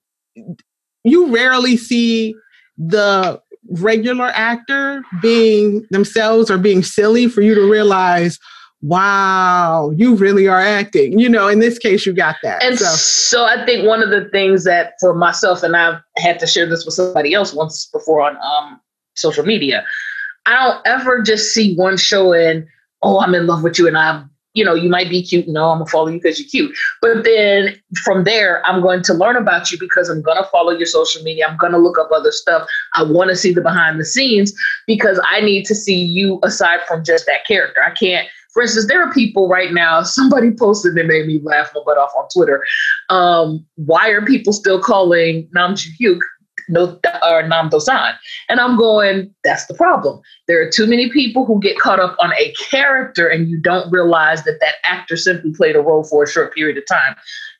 you 1.04 1.34
rarely 1.34 1.76
see 1.76 2.34
the 2.76 3.40
regular 3.70 4.26
actor 4.34 5.02
being 5.22 5.86
themselves 5.90 6.50
or 6.50 6.58
being 6.58 6.82
silly 6.82 7.28
for 7.28 7.40
you 7.40 7.54
to 7.54 7.70
realize, 7.70 8.38
wow, 8.84 9.90
you 9.96 10.14
really 10.14 10.46
are 10.46 10.60
acting. 10.60 11.18
You 11.18 11.28
know, 11.28 11.48
in 11.48 11.58
this 11.58 11.78
case, 11.78 12.04
you 12.04 12.12
got 12.12 12.36
that. 12.42 12.62
And 12.62 12.78
so, 12.78 12.84
so. 12.84 13.44
I 13.46 13.64
think 13.64 13.86
one 13.86 14.02
of 14.02 14.10
the 14.10 14.28
things 14.28 14.64
that 14.64 14.92
for 15.00 15.14
myself, 15.14 15.62
and 15.62 15.74
I've 15.74 16.00
had 16.18 16.38
to 16.40 16.46
share 16.46 16.68
this 16.68 16.84
with 16.84 16.94
somebody 16.94 17.32
else 17.32 17.54
once 17.54 17.86
before 17.86 18.20
on 18.20 18.36
um, 18.36 18.78
social 19.14 19.44
media, 19.44 19.86
I 20.44 20.52
don't 20.52 20.86
ever 20.86 21.22
just 21.22 21.54
see 21.54 21.74
one 21.76 21.96
show 21.96 22.34
and, 22.34 22.66
oh, 23.02 23.20
I'm 23.20 23.34
in 23.34 23.46
love 23.46 23.62
with 23.62 23.78
you 23.78 23.88
and 23.88 23.96
I'm, 23.96 24.30
you 24.52 24.64
know, 24.64 24.74
you 24.74 24.90
might 24.90 25.08
be 25.08 25.22
cute. 25.22 25.48
No, 25.48 25.70
I'm 25.70 25.78
gonna 25.78 25.90
follow 25.90 26.08
you 26.08 26.18
because 26.18 26.38
you're 26.38 26.48
cute. 26.48 26.76
But 27.00 27.24
then 27.24 27.74
from 28.04 28.24
there, 28.24 28.64
I'm 28.66 28.82
going 28.82 29.02
to 29.04 29.14
learn 29.14 29.34
about 29.34 29.72
you 29.72 29.78
because 29.80 30.10
I'm 30.10 30.20
gonna 30.20 30.46
follow 30.52 30.72
your 30.72 30.86
social 30.86 31.22
media. 31.22 31.46
I'm 31.48 31.56
gonna 31.56 31.78
look 31.78 31.98
up 31.98 32.10
other 32.14 32.30
stuff. 32.30 32.68
I 32.92 33.02
want 33.02 33.30
to 33.30 33.36
see 33.36 33.52
the 33.52 33.62
behind 33.62 33.98
the 33.98 34.04
scenes 34.04 34.52
because 34.86 35.18
I 35.28 35.40
need 35.40 35.64
to 35.64 35.74
see 35.74 36.00
you 36.00 36.38
aside 36.44 36.80
from 36.86 37.02
just 37.02 37.26
that 37.26 37.46
character. 37.46 37.80
I 37.82 37.90
can't 37.90 38.28
for 38.54 38.62
instance, 38.62 38.86
there 38.86 39.02
are 39.02 39.12
people 39.12 39.48
right 39.48 39.72
now, 39.74 40.02
somebody 40.04 40.50
posted 40.52 40.94
that 40.94 41.06
made 41.06 41.26
me 41.26 41.40
laugh 41.42 41.70
my 41.74 41.82
butt 41.84 41.98
off 41.98 42.12
on 42.16 42.28
Twitter. 42.34 42.64
Um, 43.10 43.66
why 43.74 44.08
are 44.08 44.24
people 44.24 44.54
still 44.54 44.80
calling 44.80 45.46
Nam 45.52 45.76
Joo 45.76 45.90
Hyuk 46.00 46.20
no 46.68 46.98
or 47.28 47.46
Nam 47.46 47.68
Dosan? 47.68 48.14
And 48.48 48.60
I'm 48.60 48.78
going, 48.78 49.34
that's 49.42 49.66
the 49.66 49.74
problem. 49.74 50.20
There 50.46 50.62
are 50.62 50.70
too 50.70 50.86
many 50.86 51.10
people 51.10 51.44
who 51.44 51.60
get 51.60 51.78
caught 51.78 52.00
up 52.00 52.16
on 52.20 52.32
a 52.34 52.54
character 52.70 53.26
and 53.28 53.48
you 53.48 53.60
don't 53.60 53.90
realize 53.90 54.44
that 54.44 54.60
that 54.60 54.76
actor 54.84 55.16
simply 55.16 55.52
played 55.52 55.76
a 55.76 55.80
role 55.80 56.04
for 56.04 56.22
a 56.22 56.28
short 56.28 56.54
period 56.54 56.78
of 56.78 56.86
time. 56.86 57.16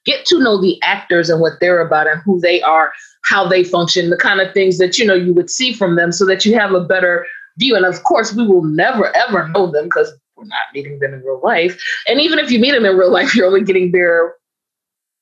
Get 0.06 0.24
to 0.26 0.38
know 0.38 0.60
the 0.60 0.80
actors 0.82 1.28
and 1.28 1.40
what 1.40 1.54
they're 1.60 1.80
about 1.80 2.06
and 2.06 2.20
who 2.24 2.38
they 2.38 2.62
are, 2.62 2.92
how 3.24 3.48
they 3.48 3.64
function, 3.64 4.10
the 4.10 4.16
kind 4.16 4.40
of 4.40 4.52
things 4.54 4.78
that 4.78 4.98
you 4.98 5.04
know 5.04 5.14
you 5.14 5.34
would 5.34 5.50
see 5.50 5.72
from 5.72 5.96
them 5.96 6.12
so 6.12 6.24
that 6.26 6.44
you 6.44 6.54
have 6.58 6.72
a 6.72 6.84
better 6.84 7.26
view. 7.58 7.74
And 7.74 7.86
of 7.86 8.02
course, 8.04 8.34
we 8.34 8.46
will 8.46 8.64
never 8.64 9.14
ever 9.16 9.48
know 9.48 9.70
them 9.70 9.84
because 9.84 10.12
we're 10.36 10.44
not 10.44 10.62
meeting 10.72 10.98
them 10.98 11.14
in 11.14 11.20
real 11.20 11.40
life. 11.42 11.80
And 12.08 12.20
even 12.20 12.38
if 12.38 12.50
you 12.50 12.58
meet 12.58 12.72
them 12.72 12.84
in 12.84 12.96
real 12.96 13.12
life, 13.12 13.34
you're 13.36 13.46
only 13.46 13.64
getting 13.64 13.92
their 13.92 14.34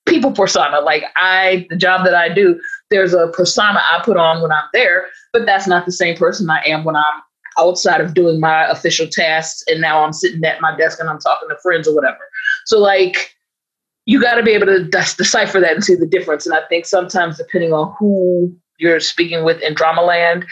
people 0.06 0.32
persona. 0.32 0.80
Like 0.80 1.04
I, 1.16 1.66
the 1.70 1.76
job 1.76 2.04
that 2.04 2.14
I 2.14 2.28
do, 2.28 2.60
there's 2.90 3.14
a 3.14 3.28
persona 3.28 3.80
I 3.80 4.02
put 4.04 4.16
on 4.16 4.42
when 4.42 4.52
I'm 4.52 4.68
there, 4.72 5.06
but 5.32 5.46
that's 5.46 5.66
not 5.66 5.86
the 5.86 5.92
same 5.92 6.16
person 6.16 6.50
I 6.50 6.62
am 6.66 6.84
when 6.84 6.96
I'm 6.96 7.22
outside 7.58 8.00
of 8.00 8.14
doing 8.14 8.40
my 8.40 8.66
official 8.68 9.06
tasks. 9.06 9.62
And 9.68 9.80
now 9.80 10.02
I'm 10.02 10.12
sitting 10.12 10.44
at 10.44 10.60
my 10.60 10.76
desk 10.76 10.98
and 10.98 11.08
I'm 11.08 11.20
talking 11.20 11.48
to 11.48 11.56
friends 11.62 11.86
or 11.86 11.94
whatever. 11.94 12.18
So 12.66 12.78
like, 12.78 13.34
you 14.04 14.20
got 14.20 14.34
to 14.34 14.42
be 14.42 14.50
able 14.50 14.66
to 14.66 14.82
de- 14.82 15.16
decipher 15.16 15.60
that 15.60 15.74
and 15.74 15.84
see 15.84 15.94
the 15.94 16.06
difference. 16.06 16.44
And 16.44 16.56
I 16.56 16.62
think 16.68 16.86
sometimes, 16.86 17.36
depending 17.36 17.72
on 17.72 17.94
who 17.98 18.52
you're 18.78 18.98
speaking 18.98 19.44
with 19.44 19.62
in 19.62 19.76
Dramaland, 19.76 20.44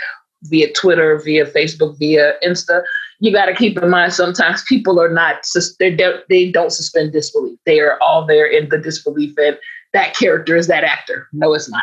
via 0.45 0.73
Twitter, 0.73 1.19
via 1.19 1.47
Facebook, 1.47 1.99
via 1.99 2.35
Insta, 2.45 2.83
you 3.21 3.31
got 3.33 3.47
to 3.47 3.55
keep 3.55 3.79
in 3.79 3.91
mind 3.91 4.12
sometimes 4.12 4.64
people 4.68 5.01
are 5.01 5.12
not 5.12 5.47
they 5.79 5.95
don't 5.95 6.25
they 6.29 6.51
don't 6.51 6.73
suspend 6.73 7.12
disbelief. 7.12 7.59
They 7.66 7.81
are 7.81 7.99
all 8.03 8.27
there 8.27 8.47
in 8.47 8.68
the 8.71 8.79
disbelief 8.79 9.35
and 9.39 9.59
that 9.93 10.16
character 10.16 10.57
is 10.57 10.66
that 10.68 10.85
actor. 10.85 11.29
No, 11.33 11.53
it's 11.53 11.71
not. 11.71 11.83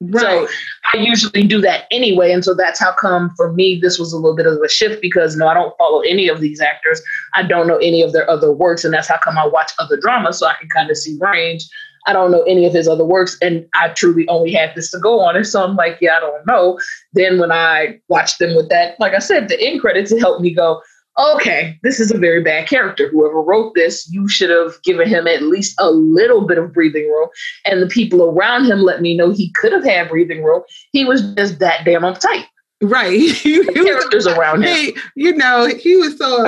right. 0.00 0.20
So 0.20 0.48
I 0.94 0.98
usually 0.98 1.44
do 1.44 1.60
that 1.60 1.86
anyway, 1.90 2.32
and 2.32 2.44
so 2.44 2.54
that's 2.54 2.80
how 2.80 2.92
come 2.92 3.30
for 3.36 3.52
me 3.52 3.78
this 3.80 3.98
was 3.98 4.12
a 4.12 4.16
little 4.16 4.36
bit 4.36 4.46
of 4.46 4.60
a 4.62 4.68
shift 4.68 5.02
because 5.02 5.36
no, 5.36 5.46
I 5.48 5.54
don't 5.54 5.76
follow 5.76 6.00
any 6.00 6.28
of 6.28 6.40
these 6.40 6.60
actors. 6.60 7.02
I 7.34 7.42
don't 7.42 7.66
know 7.66 7.78
any 7.78 8.02
of 8.02 8.12
their 8.12 8.28
other 8.30 8.52
works, 8.52 8.84
and 8.84 8.94
that's 8.94 9.08
how 9.08 9.18
come 9.18 9.38
I 9.38 9.46
watch 9.46 9.72
other 9.78 9.96
dramas 9.96 10.38
so 10.38 10.46
I 10.46 10.54
can 10.58 10.68
kind 10.68 10.90
of 10.90 10.96
see 10.96 11.18
range. 11.20 11.68
I 12.06 12.12
don't 12.12 12.30
know 12.30 12.42
any 12.42 12.64
of 12.66 12.72
his 12.72 12.88
other 12.88 13.04
works, 13.04 13.36
and 13.40 13.66
I 13.74 13.88
truly 13.90 14.26
only 14.28 14.52
had 14.52 14.74
this 14.74 14.90
to 14.92 14.98
go 14.98 15.20
on. 15.20 15.36
And 15.36 15.46
so 15.46 15.62
I'm 15.62 15.76
like, 15.76 15.98
yeah, 16.00 16.16
I 16.16 16.20
don't 16.20 16.46
know. 16.46 16.78
Then 17.12 17.38
when 17.38 17.52
I 17.52 17.98
watched 18.08 18.38
them 18.38 18.54
with 18.56 18.68
that, 18.70 18.98
like 18.98 19.14
I 19.14 19.18
said, 19.20 19.48
the 19.48 19.60
end 19.60 19.80
credits, 19.80 20.10
it 20.12 20.18
helped 20.20 20.40
me 20.42 20.54
go, 20.54 20.80
okay, 21.18 21.78
this 21.82 22.00
is 22.00 22.10
a 22.10 22.16
very 22.18 22.42
bad 22.42 22.66
character. 22.68 23.08
Whoever 23.08 23.42
wrote 23.42 23.74
this, 23.74 24.08
you 24.10 24.28
should 24.28 24.48
have 24.50 24.82
given 24.82 25.06
him 25.06 25.26
at 25.28 25.42
least 25.42 25.74
a 25.78 25.90
little 25.90 26.46
bit 26.46 26.56
of 26.58 26.72
breathing 26.72 27.04
room. 27.04 27.28
And 27.66 27.82
the 27.82 27.86
people 27.86 28.22
around 28.30 28.64
him 28.64 28.80
let 28.80 29.02
me 29.02 29.14
know 29.16 29.30
he 29.30 29.52
could 29.52 29.72
have 29.72 29.84
had 29.84 30.08
breathing 30.08 30.42
room. 30.42 30.62
He 30.92 31.04
was 31.04 31.22
just 31.34 31.58
that 31.58 31.84
damn 31.84 32.02
uptight. 32.02 32.46
Right. 32.80 33.12
He- 33.30 33.62
The 33.62 33.72
was- 33.76 33.84
characters 33.84 34.26
around 34.26 34.64
him. 34.64 34.74
Hey, 34.74 34.94
you 35.14 35.34
know, 35.36 35.66
he 35.66 35.96
was 35.96 36.16
so 36.18 36.38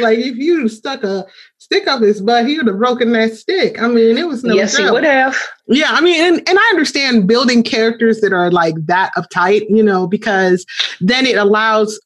like 0.00 0.18
if 0.18 0.36
you 0.36 0.68
stuck 0.68 1.02
a 1.02 1.26
stick 1.72 1.88
up 1.88 2.02
his 2.02 2.20
butt, 2.20 2.46
he 2.46 2.58
would 2.58 2.66
have 2.66 2.78
broken 2.78 3.12
that 3.12 3.34
stick. 3.34 3.80
I 3.80 3.88
mean, 3.88 4.18
it 4.18 4.26
was 4.26 4.44
no 4.44 4.54
yes, 4.54 4.76
he 4.76 4.90
would 4.90 5.04
have. 5.04 5.36
Yeah, 5.66 5.88
I 5.90 6.00
mean, 6.00 6.20
and, 6.20 6.48
and 6.48 6.58
I 6.58 6.68
understand 6.70 7.26
building 7.26 7.62
characters 7.62 8.20
that 8.20 8.32
are 8.32 8.50
like 8.50 8.74
that 8.86 9.10
uptight, 9.16 9.64
you 9.68 9.82
know, 9.82 10.06
because 10.06 10.66
then 11.00 11.24
it 11.24 11.36
allows 11.36 11.98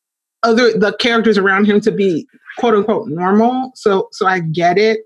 other 0.42 0.78
the 0.78 0.96
characters 1.00 1.36
around 1.36 1.66
him 1.66 1.80
to 1.80 1.90
be 1.90 2.26
quote 2.58 2.74
unquote 2.74 3.08
normal. 3.08 3.72
So 3.74 4.08
so 4.12 4.26
I 4.26 4.40
get 4.40 4.78
it. 4.78 5.00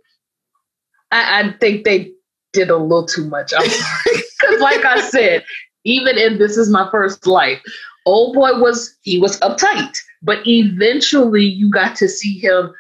I, 1.11 1.41
I 1.41 1.53
think 1.59 1.85
they 1.85 2.13
did 2.53 2.69
a 2.69 2.77
little 2.77 3.07
too 3.07 3.25
much. 3.29 3.53
Because, 3.57 4.61
like 4.61 4.85
I 4.85 5.01
said, 5.01 5.45
even 5.85 6.19
in 6.19 6.39
This 6.39 6.57
Is 6.57 6.69
My 6.69 6.89
First 6.91 7.27
Life, 7.27 7.63
old 8.05 8.35
boy 8.35 8.59
was 8.59 8.95
he 9.03 9.19
was 9.19 9.41
uptight, 9.41 9.97
but 10.23 10.47
eventually 10.47 11.45
you 11.45 11.71
got 11.71 11.97
to 11.97 12.09
see 12.09 12.39
him 12.39 12.75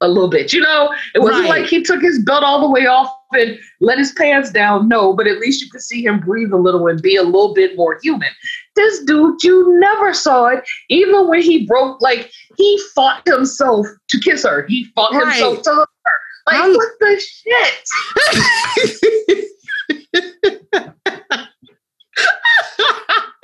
a 0.00 0.08
little 0.08 0.28
bit. 0.28 0.52
You 0.52 0.60
know, 0.60 0.92
it 1.14 1.20
wasn't 1.20 1.48
Right. 1.48 1.60
like 1.62 1.66
he 1.70 1.82
took 1.82 2.00
his 2.02 2.18
belt 2.24 2.42
all 2.44 2.60
the 2.60 2.68
way 2.70 2.86
off 2.86 3.10
and 3.32 3.58
let 3.80 3.98
his 3.98 4.12
pants 4.12 4.50
down. 4.50 4.88
No, 4.88 5.12
but 5.12 5.26
at 5.26 5.38
least 5.38 5.62
you 5.62 5.70
could 5.70 5.80
see 5.82 6.04
him 6.04 6.20
breathe 6.20 6.52
a 6.52 6.56
little 6.56 6.86
and 6.86 7.00
be 7.02 7.16
a 7.16 7.22
little 7.22 7.54
bit 7.54 7.76
more 7.76 7.98
human. 8.02 8.28
This 8.74 9.00
dude, 9.04 9.42
you 9.42 9.78
never 9.80 10.12
saw 10.14 10.46
it. 10.46 10.64
Even 10.90 11.28
when 11.28 11.40
he 11.42 11.66
broke, 11.66 12.00
like 12.00 12.30
he 12.56 12.80
fought 12.94 13.22
himself 13.26 13.86
to 14.08 14.20
kiss 14.20 14.44
her. 14.44 14.66
He 14.68 14.84
fought 14.94 15.12
Right. 15.12 15.26
himself 15.32 15.62
to 15.62 15.70
her. 15.70 15.86
Like 16.46 16.56
I'm- 16.60 16.74
what 16.74 16.88
the 17.00 17.20
shit? 17.20 17.82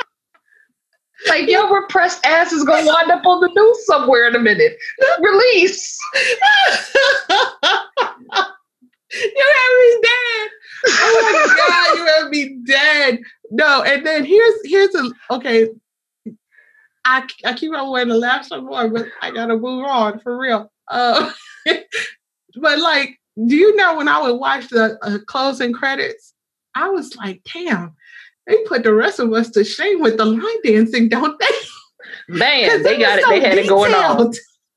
Like 1.28 1.48
your 1.48 1.72
repressed 1.72 2.24
ass 2.24 2.52
is 2.52 2.64
gonna 2.64 2.86
wind 2.86 3.10
up 3.10 3.24
on 3.26 3.40
the 3.40 3.48
news 3.48 3.86
somewhere 3.86 4.28
in 4.28 4.34
a 4.34 4.38
minute. 4.38 4.76
Release. 5.20 5.98
you 9.12 9.46
have 9.54 9.74
me 9.78 10.00
dead. 10.02 10.50
Oh 10.88 11.18
my 11.32 11.54
god, 11.56 11.98
you 11.98 12.06
have 12.06 12.30
me 12.30 12.58
dead. 12.66 13.20
No, 13.50 13.82
and 13.82 14.06
then 14.06 14.24
here's 14.24 14.54
here's 14.64 14.94
a 14.94 15.10
okay. 15.30 15.68
I 17.04 17.26
I 17.44 17.54
keep 17.54 17.72
on 17.72 17.90
wanting 17.90 18.08
to 18.08 18.16
laugh 18.16 18.46
some 18.46 18.66
more, 18.66 18.88
but 18.88 19.06
I 19.20 19.30
gotta 19.30 19.56
move 19.56 19.84
on 19.84 20.20
for 20.20 20.38
real. 20.38 20.70
Uh, 20.88 21.30
but 21.66 22.78
like, 22.78 23.18
do 23.46 23.56
you 23.56 23.76
know 23.76 23.96
when 23.96 24.08
I 24.08 24.20
would 24.22 24.38
watch 24.38 24.68
the 24.68 24.98
uh, 25.02 25.18
closing 25.26 25.72
credits, 25.72 26.34
I 26.74 26.88
was 26.88 27.16
like, 27.16 27.42
damn, 27.52 27.94
they 28.46 28.58
put 28.64 28.82
the 28.82 28.94
rest 28.94 29.18
of 29.18 29.32
us 29.32 29.50
to 29.50 29.64
shame 29.64 30.00
with 30.00 30.16
the 30.16 30.24
line 30.24 30.62
dancing, 30.64 31.08
don't 31.08 31.38
they? 32.28 32.34
Man, 32.34 32.82
they 32.82 32.98
got 32.98 33.18
it. 33.18 33.24
so 33.24 33.30
They 33.30 33.40
had 33.40 33.58
it 33.58 33.68
going 33.68 33.94
on. 33.94 34.32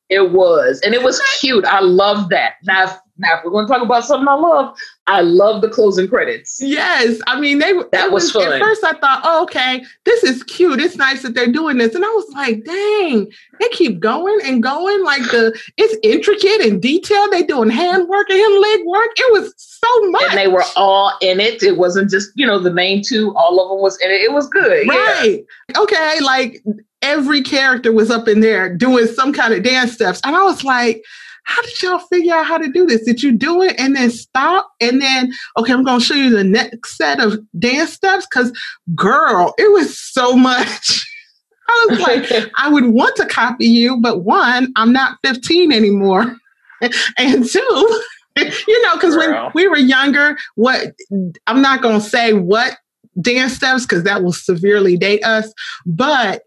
It 0.10 0.32
was. 0.32 0.82
And 0.82 0.94
it 0.94 1.02
was 1.02 1.20
cute. 1.40 1.66
I 1.66 1.80
love 1.80 2.30
that. 2.30 2.56
Now, 2.64 2.98
now 3.18 3.38
if 3.38 3.44
we're 3.44 3.52
gonna 3.52 3.68
talk 3.68 3.82
about 3.82 4.06
something 4.06 4.28
I 4.28 4.36
love, 4.36 4.78
I 5.08 5.22
love 5.22 5.62
the 5.62 5.70
closing 5.70 6.08
credits. 6.08 6.60
Yes, 6.62 7.20
I 7.28 7.40
mean 7.40 7.60
they. 7.60 7.74
That 7.74 8.08
it 8.08 8.12
was 8.12 8.32
fun. 8.32 8.52
At 8.54 8.60
first, 8.60 8.84
I 8.84 8.94
thought, 8.94 9.22
oh, 9.24 9.44
okay, 9.44 9.84
this 10.04 10.24
is 10.24 10.44
cute. 10.44 10.80
It's 10.80 10.96
nice 10.96 11.24
that 11.24 11.34
they're 11.34 11.52
doing 11.52 11.78
this, 11.78 11.96
and 11.96 12.06
I 12.06 12.10
was 12.10 12.32
like, 12.34 12.64
dang, 12.66 13.32
they 13.60 13.68
keep 13.70 14.00
going 14.00 14.40
and 14.44 14.62
going. 14.62 15.04
Like 15.04 15.24
the, 15.24 15.60
it's 15.78 15.96
intricate 16.04 16.62
and 16.62 16.82
detailed. 16.82 17.32
They 17.32 17.44
doing 17.44 17.70
handwork 17.70 18.30
and 18.30 18.62
leg 18.62 18.86
work. 18.86 19.10
It 19.16 19.34
was 19.34 19.54
so 19.58 20.10
much. 20.10 20.24
And 20.30 20.38
they 20.38 20.48
were 20.48 20.64
all 20.76 21.18
in 21.22 21.40
it. 21.40 21.64
It 21.64 21.78
wasn't 21.78 22.10
just, 22.10 22.32
you 22.36 22.46
know, 22.46 22.60
the 22.60 22.74
main 22.74 23.02
two, 23.04 23.34
all 23.36 23.60
of 23.62 23.70
them 23.70 23.82
was 23.82 24.00
in 24.02 24.12
it. 24.12 24.22
It 24.22 24.34
was 24.34 24.48
good. 24.48 24.86
Yeah. 24.86 24.94
right. 24.94 25.46
Okay, 25.78 26.20
like 26.22 26.64
every 27.06 27.42
character 27.42 27.92
was 27.92 28.12
up 28.12 28.28
in 28.28 28.40
there 28.42 28.76
doing 28.76 29.08
some 29.08 29.32
kind 29.32 29.54
of 29.54 29.64
dance 29.64 29.94
steps, 29.94 30.20
and 30.24 30.36
I 30.36 30.44
was 30.44 30.64
like. 30.64 31.04
How 31.48 31.62
did 31.62 31.80
y'all 31.84 32.00
figure 32.00 32.34
out 32.34 32.48
how 32.48 32.58
to 32.58 32.68
do 32.68 32.88
this? 32.88 33.04
Did 33.04 33.22
you 33.22 33.32
do 33.32 33.62
it 33.62 33.76
and 33.78 33.96
then 33.96 34.10
stop? 34.10 34.68
And 34.82 35.00
then, 35.00 35.32
okay, 35.56 35.74
I'm 35.74 35.84
going 35.84 36.00
to 36.00 36.04
show 36.04 36.16
you 36.16 36.32
the 36.32 36.44
next 36.44 36.98
set 36.98 37.20
of 37.20 37.38
dance 37.60 37.94
steps 37.94 38.26
because, 38.26 38.52
girl, 38.96 39.54
it 39.60 39.72
was 39.72 39.96
so 39.96 40.36
much. 40.36 41.08
I 41.68 41.88
was 41.90 42.00
like, 42.00 42.52
I 42.58 42.70
would 42.70 42.88
want 42.88 43.16
to 43.18 43.28
copy 43.28 43.68
you, 43.68 44.02
but 44.02 44.24
one, 44.24 44.74
I'm 44.76 44.92
not 44.92 45.20
15 45.24 45.72
anymore. 45.72 46.36
And 47.18 47.48
two, 47.48 48.02
you 48.38 48.84
know, 48.84 48.96
because 48.96 49.16
when 49.16 49.34
we 49.56 49.68
were 49.68 49.78
younger, 49.78 50.38
what 50.56 50.94
I'm 51.48 51.62
not 51.62 51.82
going 51.82 52.02
to 52.02 52.06
say 52.06 52.34
what 52.34 52.78
dance 53.22 53.54
steps 53.54 53.86
because 53.86 54.04
that 54.04 54.24
will 54.24 54.34
severely 54.34 54.98
date 54.98 55.24
us, 55.24 55.52
but 55.86 56.44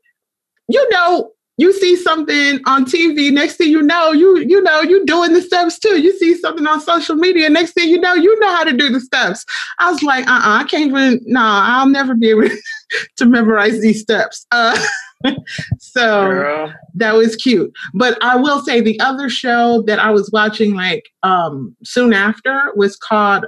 you 0.68 0.88
know, 0.90 1.32
you 1.58 1.72
see 1.72 1.96
something 1.96 2.60
on 2.66 2.84
TV, 2.84 3.32
next 3.32 3.56
thing 3.56 3.68
you 3.68 3.82
know, 3.82 4.12
you 4.12 4.38
you 4.38 4.62
know, 4.62 4.80
you 4.80 5.04
doing 5.04 5.32
the 5.32 5.42
steps 5.42 5.78
too. 5.78 6.00
You 6.00 6.16
see 6.16 6.34
something 6.36 6.66
on 6.66 6.80
social 6.80 7.16
media, 7.16 7.50
next 7.50 7.72
thing 7.72 7.88
you 7.88 8.00
know, 8.00 8.14
you 8.14 8.38
know 8.38 8.54
how 8.54 8.64
to 8.64 8.72
do 8.72 8.88
the 8.88 9.00
steps. 9.00 9.44
I 9.80 9.90
was 9.90 10.02
like, 10.02 10.26
uh-uh, 10.28 10.60
I 10.60 10.64
can't 10.64 10.90
even, 10.90 11.20
no, 11.24 11.40
I'll 11.42 11.88
never 11.88 12.14
be 12.14 12.30
able 12.30 12.48
to 13.16 13.26
memorize 13.26 13.80
these 13.80 14.00
steps. 14.00 14.46
Uh, 14.52 14.80
so 15.80 16.28
Girl. 16.28 16.74
that 16.94 17.14
was 17.14 17.34
cute. 17.34 17.72
But 17.92 18.22
I 18.22 18.36
will 18.36 18.60
say 18.60 18.80
the 18.80 18.98
other 19.00 19.28
show 19.28 19.82
that 19.88 19.98
I 19.98 20.10
was 20.10 20.30
watching 20.32 20.74
like 20.74 21.08
um 21.24 21.74
soon 21.82 22.12
after 22.12 22.72
was 22.76 22.96
called 22.96 23.46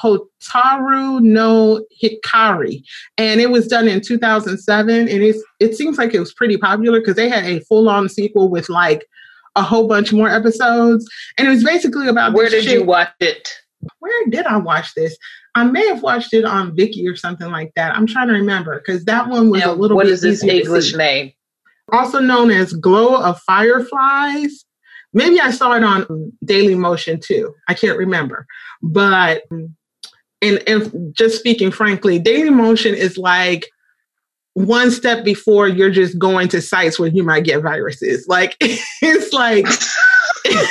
Hotaru 0.00 1.20
no 1.20 1.84
Hikari. 2.02 2.82
And 3.18 3.40
it 3.40 3.50
was 3.50 3.66
done 3.66 3.88
in 3.88 4.00
2007. 4.00 4.96
And 4.96 5.08
it's 5.08 5.42
it 5.60 5.76
seems 5.76 5.98
like 5.98 6.14
it 6.14 6.20
was 6.20 6.32
pretty 6.32 6.56
popular 6.56 7.00
because 7.00 7.16
they 7.16 7.28
had 7.28 7.44
a 7.44 7.60
full-on 7.60 8.08
sequel 8.08 8.48
with 8.48 8.68
like 8.68 9.06
a 9.56 9.62
whole 9.62 9.86
bunch 9.86 10.12
more 10.12 10.28
episodes. 10.28 11.08
And 11.36 11.46
it 11.46 11.50
was 11.50 11.64
basically 11.64 12.08
about 12.08 12.32
Where 12.32 12.48
did 12.48 12.64
you 12.64 12.84
watch 12.84 13.10
it? 13.20 13.48
where 13.98 14.26
did 14.28 14.46
I 14.46 14.56
watch 14.56 14.94
this? 14.94 15.16
I 15.54 15.64
may 15.64 15.86
have 15.88 16.02
watched 16.02 16.32
it 16.32 16.44
on 16.44 16.76
Viki 16.76 17.10
or 17.10 17.16
something 17.16 17.50
like 17.50 17.72
that. 17.74 17.94
I'm 17.94 18.06
trying 18.06 18.28
to 18.28 18.34
remember 18.34 18.78
because 18.78 19.04
that 19.04 19.28
one 19.28 19.50
was 19.50 19.62
a 19.62 19.72
little 19.72 19.96
what 19.96 20.04
bit 20.06 20.12
is 20.12 20.22
this 20.22 20.42
English 20.44 20.94
name? 20.94 21.32
also 21.90 22.20
known 22.20 22.50
as 22.50 22.72
Glow 22.72 23.16
of 23.16 23.40
Fireflies. 23.40 24.64
Maybe 25.12 25.40
I 25.40 25.50
saw 25.50 25.74
it 25.74 25.84
on 25.84 26.32
Daily 26.44 26.74
Motion 26.74 27.20
too. 27.20 27.54
I 27.68 27.74
can't 27.74 27.98
remember. 27.98 28.46
But 28.82 29.42
and, 30.42 30.62
and 30.66 31.14
just 31.14 31.38
speaking 31.38 31.70
frankly, 31.70 32.18
Daily 32.18 32.50
Motion 32.50 32.94
is 32.94 33.16
like 33.16 33.68
one 34.54 34.90
step 34.90 35.24
before 35.24 35.68
you're 35.68 35.90
just 35.90 36.18
going 36.18 36.48
to 36.48 36.60
sites 36.60 36.98
where 36.98 37.08
you 37.08 37.22
might 37.22 37.44
get 37.44 37.62
viruses. 37.62 38.26
Like 38.28 38.56
it's 38.60 39.32
like 39.32 39.66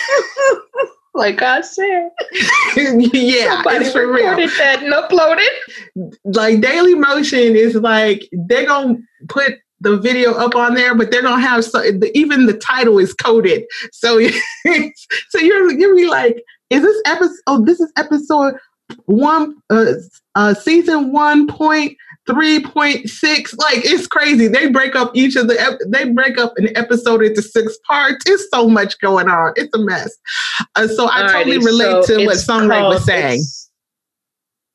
Like 1.14 1.42
I 1.42 1.60
said, 1.60 2.10
yeah, 2.78 3.56
somebody 3.56 3.86
it's 3.86 3.92
for 3.92 4.08
real. 4.08 4.30
recorded 4.30 4.50
that 4.58 4.82
and 4.82 4.94
uploaded. 4.94 6.16
like 6.24 6.62
Daily 6.62 6.96
Motion 6.96 7.56
is 7.58 7.76
like 7.76 8.30
they're 8.32 8.66
gonna 8.66 8.96
put 9.28 9.56
the 9.82 9.98
video 9.98 10.32
up 10.34 10.56
on 10.56 10.74
there, 10.74 10.96
but 10.96 11.12
they're 11.12 11.22
gonna 11.22 11.42
have 11.42 11.66
so 11.66 11.82
the, 11.82 12.10
even 12.18 12.46
the 12.46 12.58
title 12.58 12.98
is 12.98 13.14
coded. 13.14 13.66
So 13.92 14.22
so 15.30 15.40
you're 15.40 15.72
you'll 15.74 15.98
be 15.98 16.08
like, 16.08 16.42
is 16.70 16.82
this 16.82 17.02
episode? 17.06 17.36
Oh, 17.46 17.66
this 17.66 17.82
is 17.82 17.92
episode 17.98 18.54
one, 19.06 19.56
uh, 19.70 19.94
uh, 20.36 20.54
season 20.54 21.12
one 21.12 21.48
point 21.48 21.98
three 22.28 22.64
point 22.64 23.10
six. 23.10 23.54
Like 23.54 23.86
it's 23.86 24.08
crazy. 24.08 24.48
They 24.48 24.70
break 24.70 24.96
up 24.96 25.12
each 25.14 25.36
of 25.36 25.48
the 25.48 25.60
ep- 25.60 25.80
they 25.88 26.10
break 26.10 26.38
up 26.38 26.54
an 26.58 26.76
episode 26.78 27.22
into 27.24 27.42
six 27.42 27.78
parts. 27.88 28.24
It's 28.26 28.48
so 28.52 28.68
much 28.68 29.00
going 29.00 29.30
on. 29.30 29.54
It's 29.56 29.76
a 29.76 29.80
mess. 29.80 30.16
Uh, 30.76 30.88
so 30.88 31.10
I 31.10 31.28
totally 31.32 31.58
relate 31.58 32.06
so 32.06 32.18
to 32.18 32.26
what 32.26 32.36
it's 32.36 32.48
was 32.48 33.06
saying. 33.06 33.42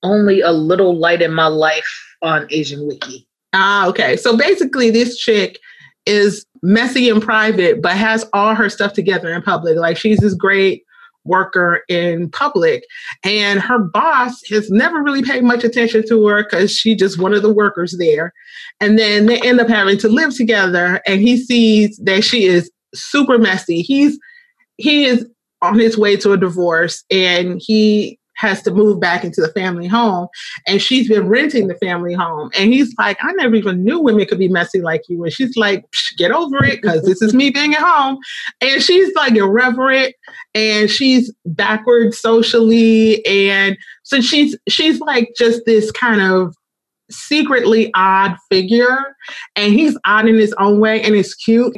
Only 0.02 0.40
a 0.40 0.52
little 0.52 0.96
light 0.96 1.22
in 1.22 1.32
my 1.32 1.46
life 1.46 2.16
on 2.22 2.46
Asian 2.50 2.86
Wiki. 2.86 3.26
Ah, 3.52 3.88
okay. 3.88 4.16
So 4.16 4.36
basically, 4.36 4.90
this 4.90 5.16
chick 5.16 5.58
is 6.04 6.44
messy 6.62 7.08
in 7.08 7.20
private, 7.20 7.82
but 7.82 7.92
has 7.92 8.24
all 8.32 8.54
her 8.54 8.68
stuff 8.68 8.92
together 8.92 9.32
in 9.32 9.42
public. 9.42 9.76
Like 9.76 9.96
she's 9.96 10.18
this 10.18 10.34
great 10.34 10.84
worker 11.26 11.82
in 11.88 12.30
public, 12.30 12.84
and 13.24 13.60
her 13.60 13.78
boss 13.78 14.40
has 14.50 14.70
never 14.70 15.02
really 15.02 15.22
paid 15.22 15.44
much 15.44 15.64
attention 15.64 16.06
to 16.08 16.26
her 16.26 16.44
because 16.44 16.72
she's 16.72 16.98
just 16.98 17.18
one 17.18 17.34
of 17.34 17.42
the 17.42 17.52
workers 17.52 17.96
there. 17.98 18.32
And 18.80 18.98
then 18.98 19.26
they 19.26 19.40
end 19.40 19.60
up 19.60 19.68
having 19.68 19.98
to 19.98 20.08
live 20.08 20.34
together, 20.36 21.00
and 21.06 21.20
he 21.20 21.36
sees 21.36 21.98
that 22.04 22.24
she 22.24 22.44
is 22.44 22.70
super 22.94 23.38
messy. 23.38 23.82
He's 23.82 24.18
he 24.76 25.04
is 25.04 25.26
on 25.62 25.78
his 25.78 25.96
way 25.96 26.16
to 26.16 26.32
a 26.32 26.36
divorce, 26.36 27.04
and 27.10 27.60
he 27.64 28.18
has 28.36 28.62
to 28.62 28.70
move 28.70 29.00
back 29.00 29.24
into 29.24 29.40
the 29.40 29.48
family 29.48 29.86
home 29.86 30.28
and 30.66 30.80
she's 30.80 31.08
been 31.08 31.28
renting 31.28 31.68
the 31.68 31.74
family 31.76 32.14
home. 32.14 32.50
And 32.56 32.72
he's 32.72 32.94
like, 32.98 33.18
I 33.22 33.32
never 33.32 33.54
even 33.54 33.82
knew 33.82 33.98
women 33.98 34.26
could 34.26 34.38
be 34.38 34.48
messy 34.48 34.80
like 34.80 35.02
you. 35.08 35.22
And 35.24 35.32
she's 35.32 35.56
like, 35.56 35.84
"Psh, 35.90 36.16
get 36.16 36.30
over 36.30 36.62
it, 36.64 36.80
because 36.82 37.02
this 37.04 37.22
is 37.22 37.34
me 37.34 37.50
being 37.50 37.74
at 37.74 37.80
home. 37.80 38.18
And 38.60 38.82
she's 38.82 39.14
like 39.14 39.34
irreverent 39.34 40.14
and 40.54 40.90
she's 40.90 41.32
backward 41.44 42.14
socially. 42.14 43.24
And 43.26 43.76
so 44.02 44.20
she's 44.20 44.56
she's 44.68 45.00
like 45.00 45.30
just 45.36 45.62
this 45.66 45.90
kind 45.90 46.20
of 46.20 46.54
secretly 47.10 47.90
odd 47.94 48.36
figure. 48.50 49.16
And 49.54 49.72
he's 49.72 49.96
odd 50.04 50.28
in 50.28 50.36
his 50.36 50.54
own 50.58 50.80
way 50.80 51.02
and 51.02 51.14
it's 51.14 51.34
cute. 51.34 51.76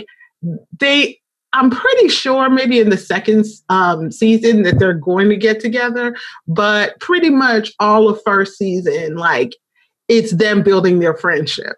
They 0.79 1.21
I'm 1.53 1.71
pretty 1.71 2.09
sure 2.09 2.51
maybe 2.51 2.79
in 2.79 2.91
the 2.91 2.99
second 2.99 3.47
um, 3.69 4.13
season 4.13 4.63
that 4.65 4.79
they're 4.79 4.93
going 4.93 5.29
to 5.31 5.37
get 5.37 5.61
together, 5.61 6.15
but 6.47 6.99
pretty 7.01 7.31
much 7.31 7.73
all 7.81 8.09
of 8.09 8.21
first 8.23 8.59
season, 8.59 9.17
like 9.17 9.57
it's 10.09 10.33
them 10.33 10.63
building 10.63 10.99
their 10.99 11.17
friendship. 11.17 11.77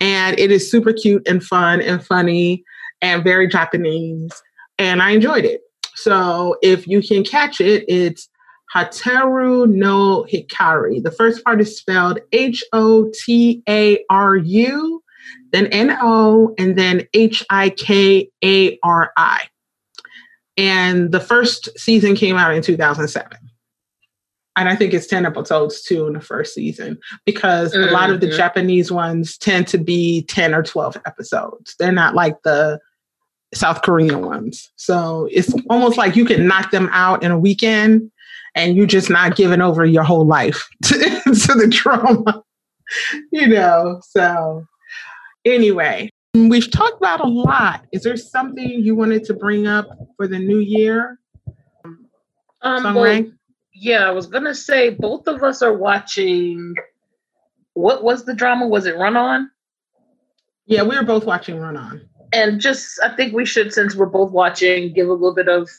And 0.00 0.38
it 0.38 0.50
is 0.52 0.70
super 0.70 0.92
cute 0.92 1.26
and 1.26 1.42
fun 1.42 1.80
and 1.80 2.04
funny 2.04 2.62
and 3.02 3.24
very 3.24 3.48
Japanese. 3.48 4.30
And 4.78 5.02
I 5.02 5.10
enjoyed 5.10 5.44
it. 5.44 5.62
So 5.94 6.56
if 6.62 6.86
you 6.86 7.02
can 7.02 7.24
catch 7.24 7.60
it, 7.60 7.84
it's 7.88 8.28
Hotaru 8.74 9.68
no 9.68 10.26
Hikari. 10.30 11.02
The 11.02 11.10
first 11.10 11.42
part 11.44 11.60
is 11.60 11.76
spelled 11.76 12.20
H 12.32 12.62
O 12.72 13.10
T 13.24 13.62
A 13.68 14.04
R 14.10 14.36
U, 14.36 15.02
then 15.52 15.66
N 15.66 15.96
O, 16.00 16.54
and 16.58 16.76
then 16.76 17.06
H 17.14 17.44
I 17.50 17.70
K 17.70 18.30
A 18.44 18.78
R 18.82 19.12
I. 19.16 19.42
And 20.56 21.12
the 21.12 21.20
first 21.20 21.68
season 21.78 22.16
came 22.16 22.36
out 22.36 22.54
in 22.54 22.62
2007. 22.62 23.38
And 24.56 24.68
I 24.68 24.74
think 24.74 24.92
it's 24.92 25.06
10 25.06 25.24
episodes 25.24 25.82
too 25.82 26.08
in 26.08 26.14
the 26.14 26.20
first 26.20 26.52
season 26.52 26.98
because 27.24 27.72
mm-hmm. 27.72 27.88
a 27.88 27.92
lot 27.92 28.10
of 28.10 28.20
the 28.20 28.26
mm-hmm. 28.26 28.36
Japanese 28.36 28.90
ones 28.90 29.38
tend 29.38 29.68
to 29.68 29.78
be 29.78 30.22
10 30.24 30.52
or 30.52 30.64
12 30.64 30.96
episodes. 31.06 31.76
They're 31.78 31.92
not 31.92 32.16
like 32.16 32.42
the 32.42 32.80
South 33.54 33.82
Korean 33.82 34.26
ones. 34.26 34.68
So 34.74 35.28
it's 35.30 35.54
almost 35.70 35.96
like 35.96 36.16
you 36.16 36.24
can 36.24 36.48
knock 36.48 36.72
them 36.72 36.88
out 36.92 37.22
in 37.22 37.30
a 37.30 37.38
weekend 37.38 38.10
and 38.56 38.76
you're 38.76 38.86
just 38.86 39.10
not 39.10 39.36
giving 39.36 39.60
over 39.60 39.86
your 39.86 40.02
whole 40.02 40.26
life 40.26 40.68
to, 40.84 40.94
to 40.98 41.54
the 41.54 41.70
trauma, 41.72 42.42
you 43.30 43.46
know. 43.46 44.00
So, 44.08 44.66
anyway, 45.44 46.10
we've 46.34 46.70
talked 46.70 46.98
about 46.98 47.20
a 47.20 47.28
lot. 47.28 47.84
Is 47.92 48.02
there 48.02 48.16
something 48.16 48.68
you 48.68 48.94
wanted 48.94 49.24
to 49.24 49.34
bring 49.34 49.66
up 49.66 49.86
for 50.16 50.26
the 50.26 50.38
new 50.38 50.58
year? 50.58 51.18
Um, 52.62 52.94
well, 52.94 53.24
yeah, 53.72 54.08
I 54.08 54.10
was 54.10 54.26
gonna 54.26 54.54
say 54.54 54.90
both 54.90 55.26
of 55.28 55.42
us 55.42 55.62
are 55.62 55.74
watching. 55.74 56.74
What 57.74 58.02
was 58.02 58.24
the 58.24 58.34
drama? 58.34 58.66
Was 58.66 58.86
it 58.86 58.96
Run 58.96 59.16
On? 59.16 59.50
Yeah, 60.66 60.82
we 60.82 60.96
were 60.96 61.04
both 61.04 61.24
watching 61.24 61.58
Run 61.58 61.76
On. 61.76 62.00
And 62.32 62.60
just, 62.60 63.00
I 63.02 63.14
think 63.14 63.32
we 63.32 63.46
should, 63.46 63.72
since 63.72 63.94
we're 63.94 64.06
both 64.06 64.32
watching, 64.32 64.92
give 64.92 65.08
a 65.08 65.12
little 65.12 65.34
bit 65.34 65.48
of 65.48 65.70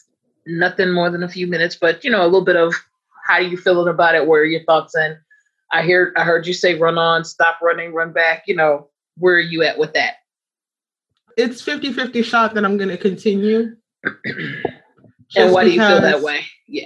nothing 0.47 0.91
more 0.91 1.11
than 1.11 1.21
a 1.21 1.29
few 1.29 1.45
minutes, 1.45 1.75
but 1.75 2.03
you 2.03 2.09
know, 2.09 2.23
a 2.23 2.25
little 2.25 2.43
bit 2.45 2.55
of 2.55 2.73
how 3.27 3.37
you 3.37 3.57
feeling 3.57 3.93
about 3.93 4.15
it, 4.15 4.25
where 4.25 4.41
are 4.41 4.45
your 4.45 4.63
thoughts 4.63 4.95
and 4.95 5.17
I 5.71 5.83
hear 5.83 6.13
I 6.17 6.23
heard 6.23 6.47
you 6.47 6.53
say 6.53 6.75
run 6.75 6.97
on, 6.97 7.23
stop 7.23 7.59
running, 7.61 7.93
run 7.93 8.11
back, 8.11 8.43
you 8.47 8.55
know, 8.55 8.89
where 9.19 9.35
are 9.35 9.39
you 9.39 9.63
at 9.63 9.77
with 9.77 9.93
that? 9.93 10.15
It's 11.37 11.61
50-50 11.61 12.23
shot 12.23 12.53
that 12.55 12.65
I'm 12.65 12.77
gonna 12.77 12.97
continue. 12.97 13.75
and 14.03 15.53
why 15.53 15.63
because, 15.63 15.65
do 15.65 15.71
you 15.71 15.79
feel 15.79 16.01
that 16.01 16.21
way? 16.21 16.45
Yeah. 16.67 16.85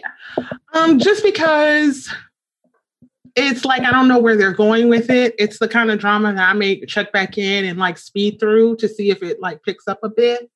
Um, 0.74 1.00
just 1.00 1.24
because 1.24 2.10
it's 3.36 3.66
like 3.66 3.84
I 3.84 3.92
don't 3.92 4.08
know 4.08 4.20
where 4.20 4.36
they're 4.36 4.54
going 4.54 4.90
with 4.90 5.10
it. 5.10 5.34
It's 5.40 5.60
the 5.60 5.68
kind 5.68 5.90
of 5.90 6.00
drama 6.00 6.34
that 6.34 6.50
I 6.50 6.54
may 6.54 6.86
check 6.86 7.12
back 7.12 7.38
in 7.38 7.66
and 7.66 7.80
like 7.80 7.98
speed 7.98 8.40
through 8.40 8.78
to 8.78 8.88
see 8.88 9.10
if 9.10 9.24
it 9.24 9.40
like 9.40 9.64
picks 9.64 9.88
up 9.88 10.00
a 10.04 10.10
bit 10.10 10.50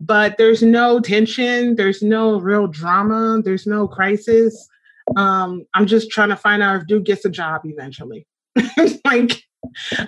but 0.00 0.36
there's 0.38 0.62
no 0.62 1.00
tension 1.00 1.74
there's 1.76 2.02
no 2.02 2.40
real 2.40 2.66
drama 2.66 3.40
there's 3.42 3.66
no 3.66 3.86
crisis 3.86 4.68
um 5.16 5.64
i'm 5.74 5.86
just 5.86 6.10
trying 6.10 6.28
to 6.28 6.36
find 6.36 6.62
out 6.62 6.76
if 6.76 6.86
dude 6.86 7.04
gets 7.04 7.24
a 7.24 7.30
job 7.30 7.62
eventually 7.64 8.26
like 9.04 9.42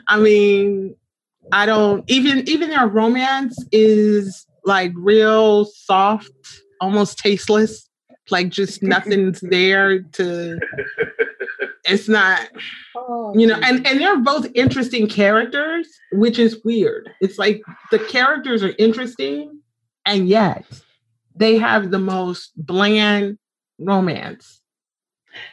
i 0.08 0.18
mean 0.18 0.94
i 1.52 1.66
don't 1.66 2.04
even 2.08 2.48
even 2.48 2.70
their 2.70 2.86
romance 2.86 3.56
is 3.72 4.46
like 4.66 4.92
real 4.96 5.64
soft 5.64 6.30
almost 6.80 7.18
tasteless. 7.18 7.88
Like 8.30 8.50
just 8.50 8.82
nothing's 8.82 9.40
there 9.40 10.02
to 10.02 10.58
it's 11.84 12.08
not 12.08 12.40
oh, 12.96 13.32
you 13.38 13.46
know 13.46 13.54
and 13.62 13.86
and 13.86 14.00
they're 14.00 14.18
both 14.18 14.48
interesting 14.54 15.08
characters 15.08 15.88
which 16.12 16.38
is 16.38 16.62
weird. 16.64 17.10
It's 17.20 17.38
like 17.38 17.62
the 17.90 18.00
characters 18.00 18.62
are 18.62 18.74
interesting 18.78 19.60
and 20.04 20.28
yet 20.28 20.64
they 21.34 21.56
have 21.58 21.90
the 21.90 21.98
most 21.98 22.52
bland 22.56 23.38
romance. 23.78 24.60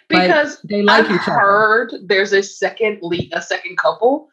Because 0.07 0.55
like, 0.63 0.69
they 0.69 0.81
like 0.81 1.05
I've 1.05 1.11
each 1.11 1.27
other. 1.27 1.39
heard 1.39 1.93
there's 2.05 2.31
a 2.31 2.41
second 2.41 2.99
lead 3.01 3.31
a 3.33 3.41
second 3.41 3.77
couple 3.77 4.29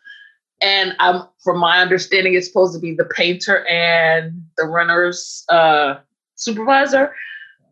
and 0.60 0.94
I'm 0.98 1.22
from 1.42 1.58
my 1.58 1.80
understanding 1.80 2.34
it's 2.34 2.46
supposed 2.46 2.74
to 2.74 2.80
be 2.80 2.94
the 2.94 3.04
painter 3.04 3.66
and 3.66 4.42
the 4.56 4.64
runner's 4.64 5.44
uh 5.48 5.96
supervisor 6.34 7.14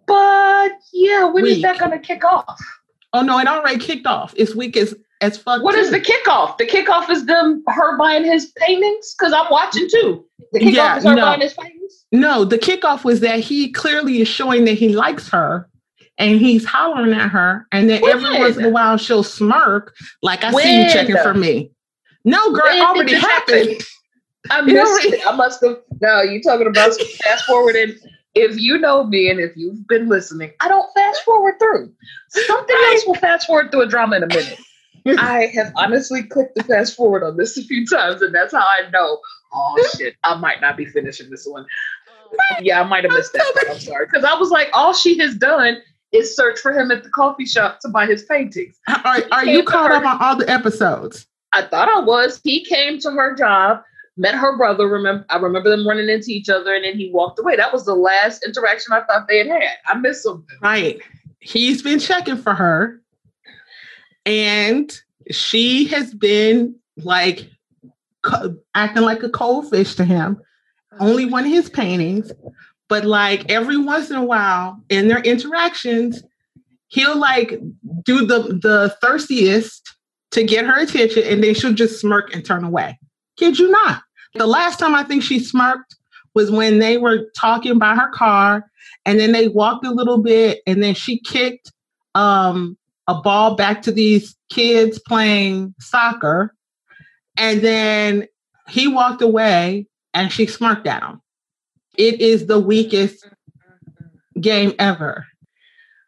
but 0.07 0.73
yeah 0.93 1.25
when 1.25 1.47
is 1.47 1.63
that 1.63 1.79
gonna 1.79 1.99
kick 1.99 2.25
off 2.25 2.61
Oh 3.13 3.23
no, 3.23 3.39
it 3.39 3.47
already 3.47 3.79
kicked 3.79 4.07
off. 4.07 4.35
It's 4.37 4.55
weak 4.55 4.77
as 4.77 4.95
as 5.21 5.37
fuck. 5.39 5.63
What 5.63 5.75
too. 5.75 5.81
is 5.81 5.91
the 5.91 6.01
kickoff? 6.01 6.59
The 6.59 6.67
kickoff 6.67 7.09
is 7.11 7.27
them 7.27 7.63
her 7.67 7.97
buying 7.97 8.25
his 8.25 8.53
paintings 8.57 9.15
because 9.19 9.33
I'm 9.33 9.47
watching 9.51 9.89
too. 9.91 10.25
The 10.53 10.61
kickoff 10.61 10.73
yeah, 10.73 10.99
is 10.99 11.05
her 11.05 11.15
no. 11.15 11.23
buying 11.23 11.41
his 11.41 11.55
paintings. 11.55 12.05
No, 12.13 12.45
the 12.45 12.59
kickoff 12.59 13.05
was 13.05 13.21
that 13.21 13.41
he 13.41 13.73
clearly 13.73 14.21
is 14.21 14.29
showing 14.29 14.65
that 14.67 14.75
he 14.75 14.95
likes 14.95 15.29
her. 15.31 15.69
And 16.21 16.41
he's 16.41 16.65
hollering 16.65 17.13
at 17.13 17.29
her, 17.29 17.65
and 17.71 17.89
then 17.89 18.03
when? 18.03 18.11
every 18.11 18.41
once 18.41 18.57
in 18.57 18.65
a 18.65 18.71
while 18.71 18.97
she'll 18.97 19.23
smirk, 19.23 19.95
like 20.21 20.43
I 20.43 20.53
when? 20.53 20.65
see 20.65 20.83
you 20.83 20.91
checking 20.91 21.17
for 21.19 21.33
me. 21.33 21.71
No, 22.29 22.53
girl, 22.53 22.67
it 22.67 22.83
already 22.83 23.15
happened. 23.15 23.81
I 24.51 24.61
missed 24.63 25.05
it. 25.05 25.27
I 25.27 25.35
must 25.35 25.65
have. 25.65 25.79
No, 26.01 26.23
you 26.23 26.43
talking 26.43 26.67
about 26.67 26.95
fast 27.25 27.45
forwarding 27.45 27.95
if 28.35 28.59
you 28.59 28.79
know 28.79 29.05
me 29.05 29.31
and 29.31 29.41
if 29.41 29.57
you've 29.57 29.87
been 29.89 30.09
listening, 30.09 30.53
I 30.61 30.69
don't 30.69 30.89
fast 30.95 31.23
forward 31.25 31.59
through. 31.59 31.93
Something 32.29 32.77
else 32.87 33.07
will 33.07 33.15
fast 33.15 33.47
forward 33.47 33.71
through 33.71 33.83
a 33.83 33.89
drama 33.89 34.17
in 34.17 34.23
a 34.25 34.27
minute. 34.27 34.59
I 35.19 35.47
have 35.55 35.73
honestly 35.77 36.23
clicked 36.23 36.55
the 36.55 36.65
fast 36.65 36.95
forward 36.97 37.25
on 37.25 37.37
this 37.37 37.57
a 37.57 37.63
few 37.63 37.87
times, 37.87 38.21
and 38.21 38.35
that's 38.35 38.53
how 38.53 38.61
I 38.61 38.91
know. 38.91 39.19
Oh 39.53 39.91
shit, 39.97 40.15
I 40.23 40.35
might 40.37 40.61
not 40.61 40.77
be 40.77 40.85
finishing 40.85 41.31
this 41.31 41.47
one. 41.47 41.65
Yeah, 42.61 42.83
I 42.83 42.85
might 42.85 43.05
have 43.05 43.13
missed 43.13 43.33
that. 43.33 43.55
Part. 43.55 43.71
I'm 43.71 43.79
sorry, 43.81 44.07
because 44.07 44.25
I 44.25 44.35
was 44.35 44.51
like, 44.51 44.69
all 44.75 44.93
she 44.93 45.17
has 45.19 45.35
done 45.35 45.79
is 46.13 46.37
search 46.37 46.59
for 46.59 46.73
him 46.73 46.91
at 46.91 47.03
the 47.03 47.11
coffee 47.11 47.47
shop 47.47 47.81
to 47.81 47.89
buy 47.89 48.07
his 48.07 48.25
paintings. 48.25 48.79
Are, 49.05 49.23
are 49.33 49.47
you 49.47 49.63
caught 49.63 49.91
up 49.91 50.05
on 50.05 50.19
all 50.21 50.37
the 50.37 50.49
episodes? 50.51 51.27
I 51.53 51.63
thought 51.63 51.89
I 51.89 52.01
was. 52.01 52.41
He 52.43 52.65
came 52.65 52.99
to 53.01 53.11
her 53.11 53.35
job 53.35 53.81
met 54.19 54.35
her 54.35 54.57
brother. 54.57 54.87
Remember, 54.87 55.25
I 55.31 55.39
remember 55.39 55.71
them 55.71 55.87
running 55.87 56.09
into 56.09 56.31
each 56.31 56.49
other, 56.49 56.75
and 56.75 56.85
then 56.85 56.97
he 56.99 57.11
walked 57.11 57.39
away. 57.39 57.57
That 57.57 57.73
was 57.73 57.87
the 57.87 57.95
last 57.95 58.45
interaction 58.45 58.93
I 58.93 59.03
thought 59.03 59.29
they 59.29 59.39
had 59.39 59.47
had. 59.47 59.77
I 59.87 59.95
missed 59.95 60.25
something. 60.25 60.59
Right. 60.61 61.01
He's 61.41 61.83
been 61.83 62.01
checking 62.01 62.37
for 62.37 62.53
her, 62.53 63.01
and 64.27 64.93
she 65.31 65.87
has 65.87 66.13
been 66.13 66.75
like 66.97 67.49
co- 68.23 68.57
acting 68.75 69.05
like 69.05 69.23
a 69.23 69.31
cold 69.31 69.71
fish 69.71 69.95
to 69.95 70.05
him. 70.05 70.41
Only 71.01 71.27
one 71.27 71.45
of 71.45 71.53
his 71.53 71.71
paintings, 71.71 72.33
but 72.89 73.05
like 73.05 73.49
every 73.51 73.79
once 73.79 74.11
in 74.11 74.17
a 74.17 74.25
while 74.25 74.83
in 74.89 75.07
their 75.07 75.21
interactions, 75.21 76.25
he'll 76.89 77.17
like 77.17 77.61
do 78.05 78.27
the 78.27 78.59
the 78.61 78.97
thirstiest 79.01 79.95
to 80.33 80.45
get 80.45 80.67
her 80.67 80.79
attention, 80.79 81.23
and 81.25 81.43
then 81.43 81.55
she'll 81.55 81.73
just 81.73 82.01
smirk 82.01 82.35
and 82.35 82.45
turn 82.45 82.65
away. 82.65 82.99
Kid 83.37 83.59
you 83.59 83.71
not. 83.71 84.03
The 84.35 84.47
last 84.47 84.79
time 84.79 84.95
I 84.95 85.05
think 85.05 85.23
she 85.23 85.39
smirked 85.39 85.97
was 86.35 86.51
when 86.51 86.79
they 86.79 86.99
were 86.99 87.31
talking 87.37 87.79
by 87.79 87.95
her 87.95 88.11
car 88.11 88.65
and 89.05 89.19
then 89.19 89.33
they 89.33 89.49
walked 89.49 89.87
a 89.87 89.91
little 89.91 90.23
bit 90.23 90.61
and 90.67 90.83
then 90.83 90.95
she 90.95 91.19
kicked 91.21 91.73
um, 92.15 92.77
a 93.07 93.21
ball 93.21 93.55
back 93.55 93.83
to 93.83 93.93
these 93.93 94.37
kids 94.51 94.99
playing 94.99 95.75
soccer. 95.81 96.55
And 97.37 97.61
then 97.63 98.27
he 98.69 98.87
walked 98.87 99.23
away 99.23 99.87
and 100.13 100.33
she 100.33 100.47
smirked 100.47 100.87
at 100.87 101.03
him. 101.03 101.21
It 101.97 102.21
is 102.21 102.47
the 102.47 102.61
weakest 102.61 103.27
game 104.41 104.75
ever. 104.79 105.27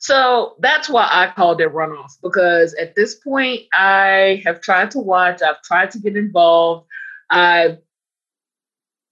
So 0.00 0.56
that's 0.60 0.88
why 0.88 1.06
I 1.10 1.30
called 1.36 1.60
it 1.60 1.74
runoff 1.74 2.12
because 2.22 2.72
at 2.74 2.96
this 2.96 3.16
point 3.16 3.64
I 3.74 4.42
have 4.46 4.62
tried 4.62 4.90
to 4.92 4.98
watch, 4.98 5.42
I've 5.42 5.62
tried 5.62 5.90
to 5.90 5.98
get 5.98 6.16
involved. 6.16 6.86
I 7.30 7.76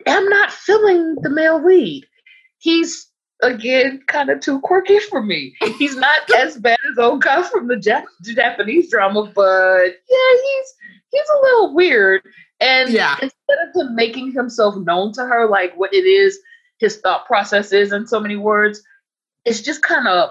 am 0.06 0.28
not 0.30 0.50
feeling 0.50 1.16
the 1.20 1.28
male 1.28 1.62
lead. 1.62 2.06
He's 2.56 3.06
again 3.42 4.00
kind 4.06 4.30
of 4.30 4.40
too 4.40 4.60
quirky 4.60 4.98
for 4.98 5.22
me. 5.22 5.54
He's 5.78 5.94
not 5.94 6.22
as 6.36 6.56
bad 6.56 6.78
as 6.90 6.98
Oka 6.98 7.44
from 7.52 7.68
the 7.68 7.76
Jap- 7.76 8.06
Japanese 8.22 8.90
drama, 8.90 9.30
but 9.34 9.84
yeah, 9.84 10.36
he's 10.42 10.74
he's 11.10 11.28
a 11.28 11.42
little 11.42 11.74
weird. 11.74 12.22
And 12.60 12.88
yeah. 12.88 13.12
instead 13.20 13.58
of 13.68 13.74
him 13.74 13.94
making 13.94 14.32
himself 14.32 14.74
known 14.74 15.12
to 15.12 15.26
her, 15.26 15.46
like 15.46 15.74
what 15.76 15.92
it 15.92 16.06
is, 16.06 16.38
his 16.78 16.96
thought 16.96 17.26
process 17.26 17.72
is 17.72 17.92
in 17.92 18.06
so 18.06 18.18
many 18.18 18.36
words, 18.36 18.82
it's 19.44 19.60
just 19.60 19.82
kind 19.82 20.08
of 20.08 20.30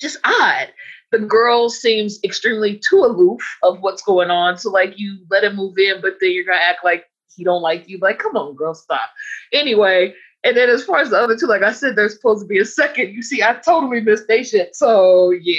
just 0.00 0.18
odd. 0.24 0.68
The 1.12 1.18
girl 1.18 1.68
seems 1.68 2.20
extremely 2.24 2.80
too 2.88 3.00
aloof 3.00 3.42
of 3.62 3.80
what's 3.80 4.02
going 4.02 4.30
on. 4.30 4.58
So 4.58 4.70
like 4.70 4.98
you 4.98 5.18
let 5.30 5.44
him 5.44 5.56
move 5.56 5.76
in, 5.78 6.00
but 6.00 6.14
then 6.20 6.32
you're 6.32 6.44
gonna 6.44 6.58
act 6.62 6.84
like 6.84 7.04
he 7.36 7.44
don't 7.44 7.62
like 7.62 7.88
you. 7.88 7.98
Like, 7.98 8.18
come 8.18 8.36
on, 8.36 8.54
girl, 8.54 8.74
stop. 8.74 9.10
Anyway, 9.52 10.14
and 10.44 10.56
then 10.56 10.68
as 10.68 10.84
far 10.84 10.98
as 10.98 11.10
the 11.10 11.18
other 11.18 11.36
two, 11.36 11.46
like 11.46 11.62
I 11.62 11.72
said, 11.72 11.96
there's 11.96 12.14
supposed 12.14 12.42
to 12.42 12.46
be 12.46 12.58
a 12.58 12.64
second. 12.64 13.12
You 13.12 13.22
see, 13.22 13.42
I 13.42 13.54
totally 13.54 14.00
missed 14.00 14.28
that 14.28 14.46
shit. 14.46 14.76
So 14.76 15.30
yeah. 15.30 15.56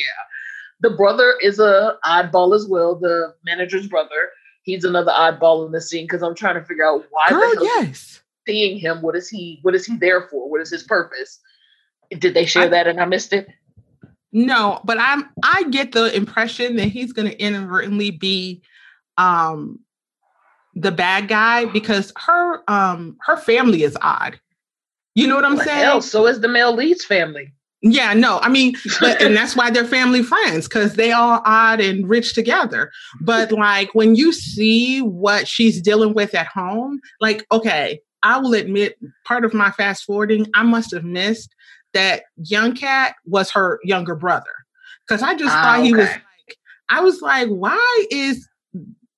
The 0.82 0.89
brother 0.89 1.36
is 1.42 1.60
a 1.60 1.98
oddball 2.04 2.56
as 2.56 2.68
well, 2.68 2.96
the 2.96 3.36
manager's 3.46 3.88
brother. 3.88 4.32
He's 4.64 4.84
another 4.84 5.12
oddball 5.12 5.66
in 5.66 5.72
the 5.72 5.82
scene 5.82 6.06
because 6.06 6.24
I'm 6.24 6.36
trying 6.36 6.56
to 6.56 6.66
figure 6.66 6.86
out 6.86 7.06
why 7.12 7.28
the 7.30 7.36
oh, 7.36 7.39
hell 7.39 7.66
yes. 7.86 8.22
seeing 8.48 8.80
him. 8.80 9.02
What 9.02 9.16
is 9.16 9.30
he 9.30 9.60
what 9.62 9.76
is 9.76 9.86
he 9.86 9.98
there 9.98 10.28
for? 10.30 10.50
What 10.50 10.62
is 10.62 10.72
his 10.72 10.84
purpose? 10.84 11.39
Did 12.10 12.34
they 12.34 12.46
share 12.46 12.64
I, 12.64 12.70
that 12.70 12.88
and 12.88 13.00
I 13.00 13.06
missed 13.06 13.32
it? 13.32 13.48
No, 14.34 14.80
but 14.84 14.98
I'm 15.00 15.30
I 15.44 15.64
get 15.70 15.92
the 15.92 16.16
impression 16.16 16.78
that 16.78 16.88
he's 16.88 17.14
gonna 17.14 17.32
inadvertently 17.32 18.12
be 18.12 18.62
um 19.18 19.80
the 20.74 20.92
bad 20.92 21.28
guy 21.28 21.66
because 21.66 22.14
her 22.16 22.70
um 22.70 23.18
her 23.26 23.38
family 23.38 23.84
is 23.84 23.98
odd. 24.02 24.40
You 25.16 25.28
know 25.28 25.36
what 25.36 25.46
I'm 25.46 25.58
saying? 25.58 25.84
Hell, 25.84 26.02
so 26.02 26.28
is 26.28 26.40
the 26.40 26.48
male 26.48 26.74
lead's 26.74 27.04
family. 27.04 27.52
Yeah, 27.82 28.14
no, 28.14 28.40
I 28.40 28.50
mean, 28.50 28.76
but, 29.00 29.22
and 29.22 29.36
that's 29.36 29.56
why 29.56 29.72
they're 29.72 29.86
family 29.86 30.24
friends 30.24 30.68
because 30.68 30.94
they 30.94 31.12
all 31.12 31.42
odd 31.46 31.82
and 31.82 32.08
rich 32.08 32.34
together. 32.34 32.92
But 33.20 33.52
like 33.52 33.94
when 33.94 34.16
you 34.16 34.32
see 34.32 35.02
what 35.02 35.48
she's 35.48 35.82
dealing 35.82 36.14
with 36.14 36.34
at 36.36 36.48
home, 36.48 37.02
like, 37.20 37.46
okay, 37.52 38.00
I 38.24 38.38
will 38.38 38.54
admit 38.54 38.98
part 39.26 39.46
of 39.46 39.54
my 39.54 39.72
fast 39.72 40.04
forwarding, 40.04 40.46
I 40.54 40.64
must 40.64 40.92
have 40.94 41.04
missed 41.04 41.54
that 41.94 42.24
young 42.38 42.76
cat 42.76 43.16
was 43.26 43.52
her 43.52 43.80
younger 43.84 44.16
brother. 44.16 44.52
Cause 45.10 45.22
I 45.22 45.36
just 45.36 45.54
ah, 45.56 45.62
thought 45.62 45.84
he 45.84 45.94
was 45.94 46.08
like, 46.08 46.58
I 46.89 47.02
was 47.02 47.22
like, 47.22 47.50
why 47.50 48.06
is 48.12 48.48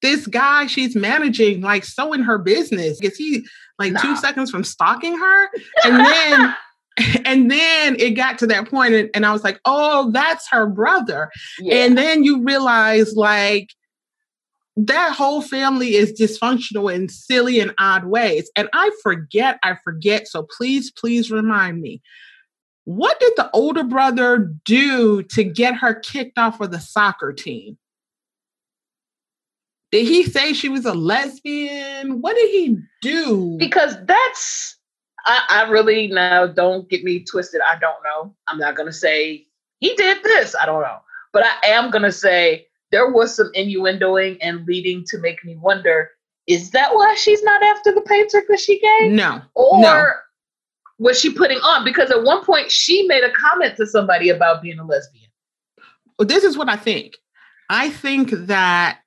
this 0.01 0.27
guy 0.27 0.65
she's 0.67 0.95
managing 0.95 1.61
like 1.61 1.85
so 1.85 2.13
in 2.13 2.21
her 2.21 2.37
business? 2.37 2.99
Is 3.01 3.15
he 3.15 3.45
like 3.79 3.93
nah. 3.93 4.01
two 4.01 4.15
seconds 4.15 4.49
from 4.51 4.63
stalking 4.63 5.17
her? 5.17 5.49
And 5.85 5.99
then 5.99 6.55
and 7.25 7.49
then 7.49 7.95
it 7.99 8.11
got 8.11 8.37
to 8.39 8.47
that 8.47 8.69
point 8.69 8.93
and, 8.93 9.09
and, 9.13 9.25
i 9.25 9.33
was 9.33 9.43
like 9.43 9.59
oh 9.65 10.11
that's 10.11 10.47
her 10.51 10.67
brother 10.67 11.29
yeah. 11.59 11.75
and 11.75 11.97
then 11.97 12.23
you 12.23 12.43
realize 12.43 13.15
like 13.15 13.69
that 14.75 15.13
whole 15.13 15.41
family 15.41 15.95
is 15.95 16.13
dysfunctional 16.13 16.93
in 16.93 17.09
silly 17.09 17.59
and 17.59 17.73
odd 17.79 18.05
ways 18.05 18.49
and 18.55 18.69
i 18.73 18.91
forget 19.01 19.57
i 19.63 19.75
forget 19.83 20.27
so 20.27 20.47
please 20.55 20.91
please 20.91 21.31
remind 21.31 21.81
me 21.81 22.01
what 22.85 23.19
did 23.19 23.33
the 23.37 23.49
older 23.53 23.83
brother 23.83 24.53
do 24.65 25.23
to 25.23 25.43
get 25.43 25.75
her 25.75 25.95
kicked 25.95 26.37
off 26.37 26.59
of 26.59 26.71
the 26.71 26.79
soccer 26.79 27.31
team 27.31 27.77
did 29.91 30.07
he 30.07 30.23
say 30.23 30.53
she 30.53 30.69
was 30.69 30.85
a 30.85 30.93
lesbian 30.93 32.21
what 32.21 32.35
did 32.35 32.49
he 32.49 32.77
do 33.01 33.55
because 33.57 33.95
that's 34.05 34.77
I, 35.25 35.45
I 35.49 35.69
really 35.69 36.07
now 36.07 36.47
don't 36.47 36.89
get 36.89 37.03
me 37.03 37.23
twisted. 37.23 37.61
I 37.61 37.77
don't 37.79 38.03
know. 38.03 38.35
I'm 38.47 38.57
not 38.57 38.75
gonna 38.75 38.93
say 38.93 39.47
he 39.79 39.95
did 39.95 40.23
this. 40.23 40.55
I 40.55 40.65
don't 40.65 40.81
know. 40.81 40.99
But 41.31 41.45
I 41.45 41.67
am 41.67 41.91
gonna 41.91 42.11
say 42.11 42.67
there 42.91 43.09
was 43.09 43.35
some 43.35 43.51
innuendoing 43.55 44.37
and 44.41 44.65
leading 44.65 45.03
to 45.07 45.17
make 45.17 45.43
me 45.43 45.55
wonder, 45.55 46.11
is 46.47 46.71
that 46.71 46.93
why 46.93 47.15
she's 47.15 47.41
not 47.43 47.63
after 47.63 47.93
the 47.93 48.01
painter 48.01 48.41
because 48.41 48.61
she 48.61 48.79
gave? 48.79 49.11
No. 49.11 49.41
Or 49.55 49.81
no. 49.81 50.11
Was 50.99 51.19
she 51.19 51.33
putting 51.33 51.57
on? 51.59 51.83
Because 51.83 52.11
at 52.11 52.23
one 52.23 52.43
point 52.43 52.71
she 52.71 53.03
made 53.07 53.23
a 53.23 53.31
comment 53.31 53.75
to 53.77 53.85
somebody 53.85 54.29
about 54.29 54.61
being 54.61 54.79
a 54.79 54.85
lesbian. 54.85 55.29
Well, 56.17 56.27
this 56.27 56.43
is 56.43 56.57
what 56.57 56.69
I 56.69 56.75
think. 56.75 57.17
I 57.69 57.89
think 57.89 58.31
that 58.31 58.99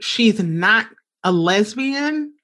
she's 0.00 0.42
not 0.42 0.86
a 1.22 1.32
lesbian 1.32 2.34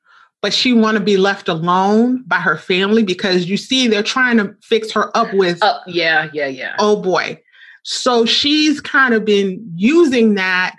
but 0.43 0.55
she 0.55 0.73
want 0.73 0.97
to 0.97 1.03
be 1.03 1.17
left 1.17 1.49
alone 1.49 2.23
by 2.27 2.37
her 2.37 2.57
family 2.57 3.03
because 3.03 3.47
you 3.47 3.57
see 3.57 3.87
they're 3.87 4.03
trying 4.03 4.39
to 4.39 4.55
fix 4.63 4.91
her 4.93 5.15
up 5.17 5.33
with 5.35 5.63
uh, 5.63 5.79
yeah 5.87 6.29
yeah 6.33 6.47
yeah 6.47 6.75
oh 6.79 7.01
boy 7.01 7.39
so 7.85 8.25
she's 8.25 8.81
kind 8.81 9.15
of 9.15 9.25
been 9.25 9.63
using 9.77 10.35
that 10.35 10.77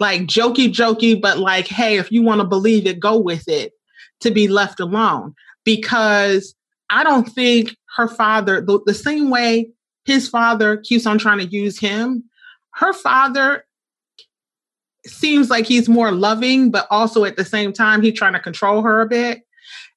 like 0.00 0.22
jokey 0.22 0.68
jokey 0.68 1.20
but 1.20 1.38
like 1.38 1.66
hey 1.66 1.98
if 1.98 2.10
you 2.10 2.22
want 2.22 2.40
to 2.40 2.46
believe 2.46 2.86
it 2.86 3.00
go 3.00 3.18
with 3.18 3.48
it 3.48 3.72
to 4.20 4.30
be 4.30 4.48
left 4.48 4.80
alone 4.80 5.34
because 5.64 6.54
i 6.92 7.02
don't 7.02 7.28
think 7.30 7.76
her 7.96 8.08
father 8.08 8.60
the, 8.60 8.80
the 8.86 8.94
same 8.94 9.30
way 9.30 9.68
his 10.04 10.28
father 10.28 10.76
keeps 10.78 11.06
on 11.06 11.18
trying 11.18 11.38
to 11.38 11.46
use 11.46 11.78
him 11.78 12.22
her 12.74 12.92
father 12.92 13.64
seems 15.06 15.50
like 15.50 15.66
he's 15.66 15.88
more 15.88 16.12
loving, 16.12 16.70
but 16.70 16.86
also 16.90 17.24
at 17.24 17.36
the 17.36 17.44
same 17.44 17.72
time, 17.72 18.02
he's 18.02 18.14
trying 18.14 18.34
to 18.34 18.40
control 18.40 18.82
her 18.82 19.00
a 19.00 19.08
bit. 19.08 19.42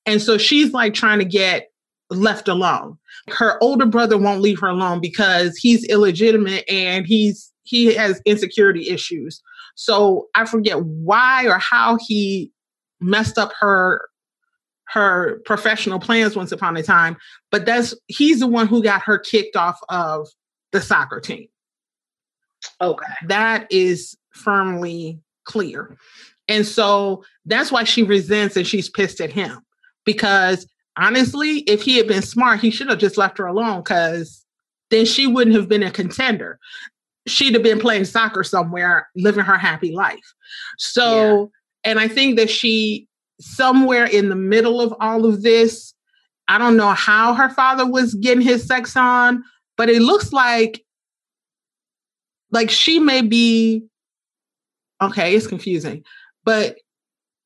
And 0.05 0.21
so 0.21 0.37
she's 0.37 0.73
like 0.73 0.93
trying 0.93 1.19
to 1.19 1.25
get 1.25 1.69
left 2.09 2.47
alone. 2.47 2.97
Her 3.29 3.61
older 3.61 3.85
brother 3.85 4.17
won't 4.17 4.41
leave 4.41 4.59
her 4.59 4.67
alone 4.67 5.01
because 5.01 5.57
he's 5.57 5.85
illegitimate 5.85 6.63
and 6.69 7.05
he's 7.05 7.51
he 7.63 7.95
has 7.95 8.21
insecurity 8.25 8.89
issues. 8.89 9.41
So 9.73 10.27
I 10.35 10.45
forget 10.45 10.83
why 10.83 11.47
or 11.47 11.57
how 11.57 11.97
he 11.99 12.51
messed 13.01 13.39
up 13.39 13.51
her 13.59 14.07
her 14.89 15.41
professional 15.45 15.99
plans 15.99 16.35
once 16.35 16.51
upon 16.51 16.77
a 16.77 16.83
time, 16.83 17.17
but 17.51 17.65
that's 17.65 17.95
he's 18.07 18.39
the 18.39 18.47
one 18.47 18.67
who 18.67 18.83
got 18.83 19.01
her 19.01 19.17
kicked 19.17 19.55
off 19.55 19.79
of 19.89 20.27
the 20.71 20.81
soccer 20.81 21.19
team. 21.19 21.47
Okay. 22.81 23.13
That 23.27 23.67
is 23.71 24.15
firmly 24.31 25.19
clear. 25.45 25.97
And 26.47 26.65
so 26.65 27.23
that's 27.45 27.71
why 27.71 27.83
she 27.83 28.03
resents 28.03 28.55
and 28.55 28.67
she's 28.67 28.89
pissed 28.89 29.21
at 29.21 29.31
him. 29.31 29.59
Because 30.05 30.67
honestly, 30.97 31.59
if 31.59 31.81
he 31.81 31.97
had 31.97 32.07
been 32.07 32.21
smart, 32.21 32.59
he 32.59 32.69
should 32.69 32.89
have 32.89 32.99
just 32.99 33.17
left 33.17 33.37
her 33.37 33.47
alone 33.47 33.79
because 33.79 34.45
then 34.91 35.05
she 35.05 35.27
wouldn't 35.27 35.55
have 35.55 35.67
been 35.67 35.83
a 35.83 35.91
contender. 35.91 36.59
She'd 37.27 37.55
have 37.55 37.63
been 37.63 37.79
playing 37.79 38.05
soccer 38.05 38.43
somewhere, 38.43 39.09
living 39.15 39.43
her 39.43 39.57
happy 39.57 39.91
life. 39.91 40.33
So, 40.77 41.51
yeah. 41.85 41.91
and 41.91 41.99
I 41.99 42.07
think 42.07 42.37
that 42.37 42.51
she, 42.51 43.07
somewhere 43.39 44.05
in 44.05 44.29
the 44.29 44.35
middle 44.35 44.81
of 44.81 44.93
all 44.99 45.25
of 45.25 45.41
this, 45.43 45.93
I 46.47 46.57
don't 46.57 46.77
know 46.77 46.91
how 46.91 47.33
her 47.33 47.49
father 47.49 47.89
was 47.89 48.13
getting 48.15 48.41
his 48.41 48.65
sex 48.65 48.95
on, 48.95 49.43
but 49.77 49.89
it 49.89 50.01
looks 50.01 50.31
like 50.31 50.83
like 52.51 52.69
she 52.69 52.99
may 52.99 53.21
be 53.21 53.83
okay, 55.01 55.35
it's 55.35 55.47
confusing, 55.47 56.03
but 56.43 56.77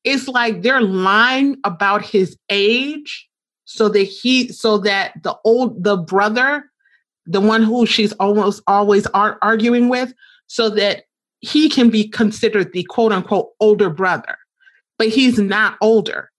it's 0.04 0.28
like 0.28 0.62
they're 0.62 0.80
lying 0.80 1.56
about 1.64 2.04
his 2.04 2.36
age 2.48 3.28
so 3.64 3.88
that 3.88 4.02
he 4.02 4.48
so 4.48 4.78
that 4.78 5.12
the 5.22 5.36
old 5.44 5.82
the 5.82 5.96
brother 5.96 6.64
the 7.26 7.40
one 7.40 7.62
who 7.62 7.86
she's 7.86 8.12
almost 8.14 8.62
always 8.66 9.06
ar- 9.08 9.38
arguing 9.42 9.88
with 9.88 10.12
so 10.46 10.68
that 10.68 11.04
he 11.40 11.68
can 11.68 11.90
be 11.90 12.08
considered 12.08 12.72
the 12.72 12.82
quote 12.84 13.12
unquote 13.12 13.50
older 13.60 13.90
brother 13.90 14.36
but 15.00 15.08
he's 15.08 15.38
not 15.38 15.76
older 15.80 16.30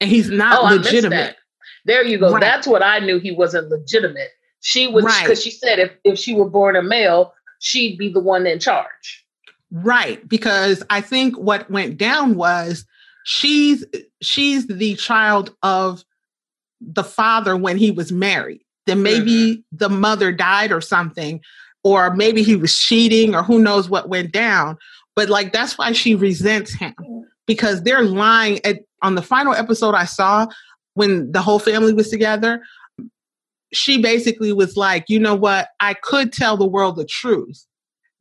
and 0.00 0.08
he's 0.08 0.30
not 0.30 0.58
oh, 0.60 0.76
legitimate 0.76 1.36
there 1.84 2.04
you 2.04 2.18
go 2.18 2.32
right. 2.32 2.40
that's 2.40 2.66
what 2.66 2.82
i 2.82 3.00
knew 3.00 3.18
he 3.18 3.32
wasn't 3.32 3.68
legitimate 3.68 4.28
she 4.60 4.86
was 4.86 5.04
because 5.04 5.28
right. 5.28 5.38
she 5.38 5.50
said 5.50 5.80
if, 5.80 5.90
if 6.04 6.16
she 6.16 6.34
were 6.34 6.48
born 6.48 6.76
a 6.76 6.82
male 6.82 7.34
she'd 7.62 7.96
be 7.96 8.12
the 8.12 8.20
one 8.20 8.46
in 8.46 8.58
charge. 8.58 9.24
Right, 9.70 10.28
because 10.28 10.82
I 10.90 11.00
think 11.00 11.38
what 11.38 11.70
went 11.70 11.96
down 11.96 12.34
was 12.34 12.84
she's 13.24 13.84
she's 14.20 14.66
the 14.66 14.96
child 14.96 15.54
of 15.62 16.04
the 16.80 17.04
father 17.04 17.56
when 17.56 17.78
he 17.78 17.90
was 17.90 18.12
married. 18.12 18.60
Then 18.86 19.02
maybe 19.02 19.56
mm-hmm. 19.56 19.76
the 19.76 19.88
mother 19.88 20.32
died 20.32 20.72
or 20.72 20.80
something, 20.80 21.40
or 21.84 22.14
maybe 22.14 22.42
he 22.42 22.56
was 22.56 22.76
cheating, 22.76 23.34
or 23.34 23.42
who 23.42 23.60
knows 23.60 23.88
what 23.88 24.08
went 24.08 24.32
down. 24.32 24.76
But 25.14 25.30
like 25.30 25.52
that's 25.52 25.78
why 25.78 25.92
she 25.92 26.14
resents 26.14 26.74
him 26.74 26.94
because 27.46 27.82
they're 27.82 28.02
lying. 28.02 28.60
At, 28.64 28.80
on 29.02 29.14
the 29.14 29.22
final 29.22 29.54
episode 29.54 29.94
I 29.94 30.04
saw 30.04 30.46
when 30.94 31.32
the 31.32 31.42
whole 31.42 31.58
family 31.58 31.92
was 31.92 32.08
together, 32.08 32.62
she 33.72 34.00
basically 34.00 34.52
was 34.52 34.76
like, 34.76 35.04
you 35.08 35.18
know 35.18 35.34
what? 35.34 35.68
I 35.80 35.94
could 35.94 36.32
tell 36.32 36.56
the 36.56 36.66
world 36.66 36.96
the 36.96 37.06
truth 37.06 37.66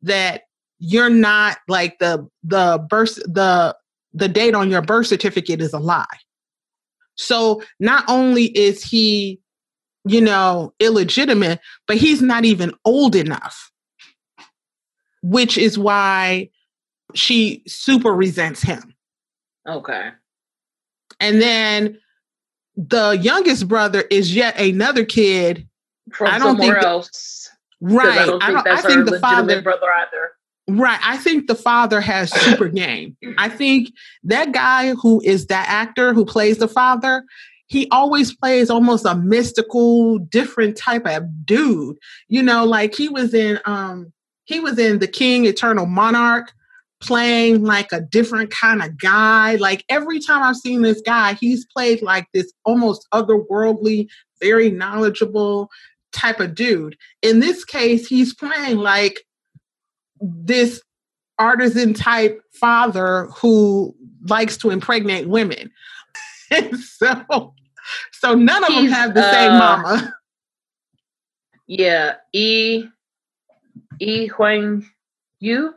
that 0.01 0.43
you're 0.79 1.09
not 1.09 1.57
like 1.67 1.99
the 1.99 2.27
the 2.43 2.83
birth 2.89 3.15
the 3.15 3.75
the 4.13 4.27
date 4.27 4.55
on 4.55 4.69
your 4.69 4.81
birth 4.81 5.07
certificate 5.07 5.61
is 5.61 5.73
a 5.73 5.79
lie. 5.79 6.05
So 7.15 7.61
not 7.79 8.03
only 8.07 8.45
is 8.57 8.83
he, 8.83 9.39
you 10.05 10.21
know, 10.21 10.73
illegitimate, 10.79 11.59
but 11.87 11.97
he's 11.97 12.21
not 12.21 12.45
even 12.45 12.73
old 12.83 13.15
enough. 13.15 13.71
Which 15.21 15.57
is 15.57 15.77
why 15.77 16.49
she 17.13 17.63
super 17.67 18.13
resents 18.13 18.63
him. 18.63 18.90
Okay. 19.67 20.09
And 21.19 21.41
then 21.41 21.99
the 22.75 23.11
youngest 23.11 23.67
brother 23.67 24.03
is 24.09 24.35
yet 24.35 24.59
another 24.59 25.05
kid 25.05 25.67
from 26.13 26.27
I 26.27 26.39
don't 26.39 26.57
somewhere 26.57 26.75
think 26.75 26.85
else. 26.85 27.49
Right. 27.79 28.19
I, 28.19 28.25
don't 28.25 28.43
I, 28.43 28.51
don't, 28.51 28.67
I 28.67 28.81
think 28.81 29.09
the 29.09 29.19
father 29.19 29.61
brother 29.61 29.87
either. 29.97 30.31
Right. 30.67 30.99
I 31.03 31.17
think 31.17 31.47
the 31.47 31.55
father 31.55 31.99
has 32.01 32.31
super 32.41 32.69
game. 32.69 33.17
I 33.37 33.49
think 33.49 33.91
that 34.23 34.51
guy 34.51 34.93
who 34.93 35.21
is 35.23 35.47
that 35.47 35.67
actor 35.67 36.13
who 36.13 36.25
plays 36.25 36.57
the 36.57 36.67
father, 36.67 37.25
he 37.67 37.89
always 37.89 38.33
plays 38.35 38.69
almost 38.69 39.05
a 39.05 39.15
mystical, 39.15 40.19
different 40.19 40.77
type 40.77 41.05
of 41.05 41.45
dude. 41.45 41.97
You 42.27 42.43
know, 42.43 42.65
like 42.65 42.95
he 42.95 43.09
was 43.09 43.33
in 43.33 43.59
um 43.65 44.13
he 44.45 44.59
was 44.59 44.77
in 44.77 44.99
The 44.99 45.07
King 45.07 45.45
Eternal 45.45 45.85
Monarch 45.85 46.53
playing 47.01 47.63
like 47.63 47.91
a 47.91 48.01
different 48.01 48.51
kind 48.51 48.81
of 48.81 48.97
guy. 48.97 49.55
Like 49.55 49.83
every 49.89 50.19
time 50.19 50.43
I've 50.43 50.55
seen 50.55 50.81
this 50.81 51.01
guy, 51.01 51.33
he's 51.33 51.65
played 51.65 52.01
like 52.01 52.27
this 52.33 52.51
almost 52.63 53.07
otherworldly, 53.13 54.07
very 54.39 54.71
knowledgeable 54.71 55.69
type 56.13 56.39
of 56.39 56.55
dude. 56.55 56.95
In 57.21 57.39
this 57.39 57.65
case, 57.65 58.07
he's 58.07 58.33
playing 58.33 58.77
like 58.77 59.21
this 60.19 60.81
artisan 61.39 61.93
type 61.93 62.39
father 62.53 63.27
who 63.35 63.95
likes 64.27 64.57
to 64.57 64.69
impregnate 64.69 65.27
women. 65.27 65.71
so 66.79 67.53
so 68.11 68.35
none 68.35 68.63
of 68.63 68.69
them 68.69 68.85
have 68.85 69.13
the 69.13 69.31
same 69.31 69.51
uh, 69.51 69.57
mama. 69.57 70.13
Yeah, 71.67 72.15
E 72.33 72.85
E 73.99 74.27
Huang 74.27 74.85
Yu. 75.39 75.73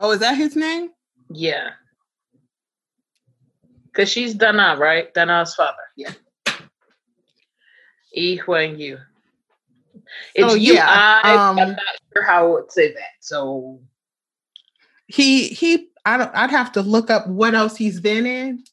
Oh, 0.00 0.10
is 0.12 0.20
that 0.20 0.36
his 0.36 0.56
name? 0.56 0.90
Yeah, 1.30 1.70
because 3.86 4.08
she's 4.10 4.34
Dana, 4.34 4.76
right? 4.78 5.12
Dana's 5.12 5.54
father. 5.54 5.76
Yeah. 5.96 6.12
E 8.14 8.36
Huang 8.36 8.78
Yu. 8.78 8.98
It's 10.34 10.52
Oh, 10.52 10.54
you. 10.54 10.74
yeah, 10.74 10.86
I, 11.22 11.34
um, 11.34 11.58
I'm 11.58 11.70
not 11.72 11.80
sure 12.14 12.22
how 12.22 12.46
I 12.46 12.50
would 12.50 12.72
say 12.72 12.92
that. 12.94 13.10
So 13.20 13.80
He 15.08 15.48
he. 15.48 15.88
I 16.06 16.16
don't. 16.16 16.34
I'd 16.34 16.50
have 16.50 16.72
to 16.72 16.82
look 16.82 17.10
up 17.10 17.26
what 17.26 17.54
else 17.54 17.76
he's 17.76 18.00
been 18.00 18.24
in. 18.24 18.64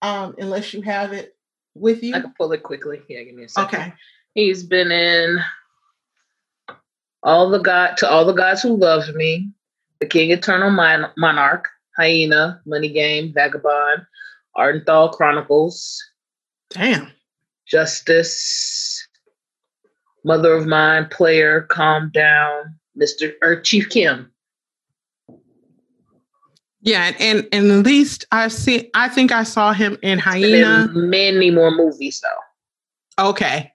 Um, 0.00 0.34
unless 0.38 0.72
you 0.72 0.82
have 0.82 1.12
it 1.12 1.36
with 1.74 2.02
you. 2.02 2.14
I 2.14 2.20
can 2.20 2.34
pull 2.36 2.52
it 2.52 2.62
quickly. 2.62 3.02
Yeah, 3.08 3.22
give 3.24 3.34
me 3.34 3.44
a 3.44 3.48
second. 3.48 3.80
Okay. 3.80 3.92
He's 4.34 4.62
been 4.62 4.90
in 4.90 5.38
all 7.22 7.50
the 7.50 7.58
god 7.58 7.96
to 7.98 8.08
all 8.08 8.24
the 8.24 8.32
gods 8.32 8.62
who 8.62 8.76
love 8.76 9.14
me, 9.14 9.50
the 10.02 10.08
King 10.08 10.32
Eternal 10.32 10.70
Mon- 10.70 11.10
Monarch, 11.16 11.68
Hyena, 11.96 12.60
Money 12.66 12.88
Game, 12.88 13.32
Vagabond, 13.32 14.04
Arthdal 14.56 15.12
Chronicles, 15.12 16.02
Damn. 16.70 17.08
Justice, 17.68 19.06
Mother 20.24 20.54
of 20.54 20.66
Mine, 20.66 21.06
Player, 21.08 21.62
Calm 21.70 22.10
Down, 22.12 22.74
Mister 22.96 23.32
or 23.42 23.60
Chief 23.60 23.88
Kim. 23.90 24.32
Yeah, 26.80 27.12
and, 27.20 27.46
and 27.52 27.70
at 27.70 27.86
least 27.86 28.24
I've 28.32 28.52
seen. 28.52 28.90
I 28.94 29.08
think 29.08 29.30
I 29.30 29.44
saw 29.44 29.72
him 29.72 29.98
in 30.02 30.18
Hyena. 30.18 30.88
many 30.92 31.52
more 31.52 31.70
movies 31.70 32.20
though. 32.20 33.28
Okay, 33.30 33.70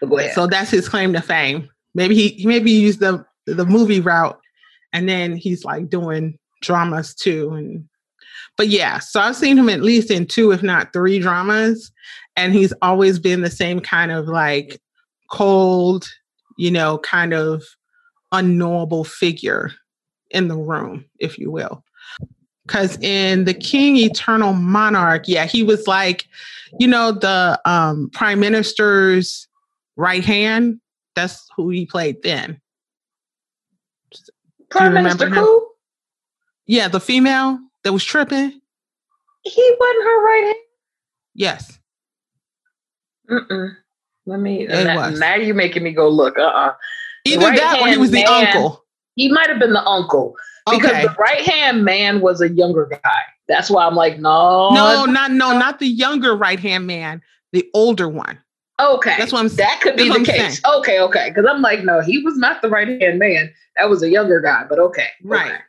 But 0.00 0.08
go 0.10 0.18
ahead. 0.18 0.34
so 0.34 0.48
that's 0.48 0.70
his 0.72 0.88
claim 0.88 1.12
to 1.12 1.20
fame. 1.20 1.68
Maybe 1.94 2.16
he 2.16 2.28
he 2.30 2.46
maybe 2.48 2.72
used 2.72 2.98
the 2.98 3.24
the 3.46 3.64
movie 3.64 4.00
route, 4.00 4.40
and 4.92 5.08
then 5.08 5.36
he's 5.36 5.64
like 5.64 5.88
doing 5.88 6.38
dramas 6.62 7.14
too. 7.14 7.50
And 7.52 7.88
but 8.56 8.68
yeah, 8.68 8.98
so 8.98 9.20
I've 9.20 9.36
seen 9.36 9.58
him 9.58 9.68
at 9.68 9.82
least 9.82 10.10
in 10.10 10.26
two, 10.26 10.50
if 10.50 10.62
not 10.62 10.92
three 10.92 11.18
dramas, 11.18 11.92
and 12.36 12.52
he's 12.52 12.72
always 12.82 13.18
been 13.18 13.42
the 13.42 13.50
same 13.50 13.80
kind 13.80 14.10
of 14.12 14.26
like 14.26 14.80
cold, 15.30 16.08
you 16.56 16.70
know, 16.70 16.98
kind 16.98 17.32
of 17.32 17.62
unknowable 18.32 19.04
figure 19.04 19.72
in 20.30 20.48
the 20.48 20.56
room, 20.56 21.04
if 21.18 21.38
you 21.38 21.50
will. 21.50 21.84
Because 22.66 22.98
in 22.98 23.44
the 23.44 23.54
King 23.54 23.96
Eternal 23.96 24.52
Monarch, 24.52 25.24
yeah, 25.26 25.46
he 25.46 25.62
was 25.62 25.86
like, 25.86 26.26
you 26.78 26.86
know, 26.86 27.12
the 27.12 27.58
um, 27.64 28.10
prime 28.12 28.40
minister's 28.40 29.48
right 29.96 30.24
hand. 30.24 30.78
That's 31.14 31.48
who 31.56 31.70
he 31.70 31.86
played 31.86 32.22
then. 32.22 32.60
Prime 34.70 34.94
Minister 34.94 35.28
who? 35.28 35.68
Yeah, 36.66 36.88
the 36.88 37.00
female 37.00 37.58
that 37.84 37.92
was 37.92 38.04
tripping. 38.04 38.60
He 39.42 39.74
wasn't 39.80 40.04
her 40.04 40.24
right 40.24 40.42
hand. 40.44 40.56
Yes. 41.34 41.78
Mm-mm. 43.30 43.70
Let 44.26 44.40
me. 44.40 44.66
Now, 44.66 45.34
you're 45.36 45.54
making 45.54 45.82
me 45.82 45.92
go 45.92 46.08
look. 46.08 46.38
Uh. 46.38 46.42
uh 46.42 46.72
Either 47.24 47.50
that 47.56 47.80
or 47.80 47.88
he 47.88 47.96
was 47.96 48.10
the 48.10 48.24
man. 48.24 48.46
uncle. 48.46 48.84
He 49.16 49.30
might 49.30 49.48
have 49.48 49.58
been 49.58 49.72
the 49.72 49.84
uncle 49.84 50.34
because 50.70 50.90
Okay. 50.90 51.02
the 51.02 51.14
right 51.18 51.40
hand 51.40 51.84
man 51.84 52.20
was 52.20 52.40
a 52.40 52.48
younger 52.48 52.86
guy. 52.86 53.20
That's 53.48 53.68
why 53.70 53.86
I'm 53.86 53.94
like, 53.94 54.18
no, 54.18 54.70
No, 54.70 55.04
not 55.06 55.32
no, 55.32 55.58
not 55.58 55.78
the 55.78 55.86
younger 55.88 56.36
right 56.36 56.60
hand 56.60 56.86
man, 56.86 57.22
the 57.52 57.68
older 57.74 58.08
one. 58.08 58.38
Okay, 58.80 59.14
That's 59.18 59.32
what 59.32 59.40
I'm 59.40 59.48
saying 59.48 59.68
that 59.68 59.80
could 59.80 59.96
be 59.96 60.08
the 60.08 60.24
case. 60.24 60.60
Okay, 60.64 61.00
okay, 61.00 61.30
because 61.30 61.50
I'm 61.50 61.60
like, 61.62 61.82
no, 61.82 62.00
he 62.00 62.22
was 62.22 62.36
not 62.36 62.62
the 62.62 62.68
right 62.68 62.86
hand 63.00 63.18
man. 63.18 63.52
That 63.76 63.90
was 63.90 64.02
a 64.04 64.08
younger 64.10 64.40
guy. 64.40 64.64
But 64.68 64.78
okay, 64.78 65.08
Right. 65.24 65.52
okay. 65.52 65.60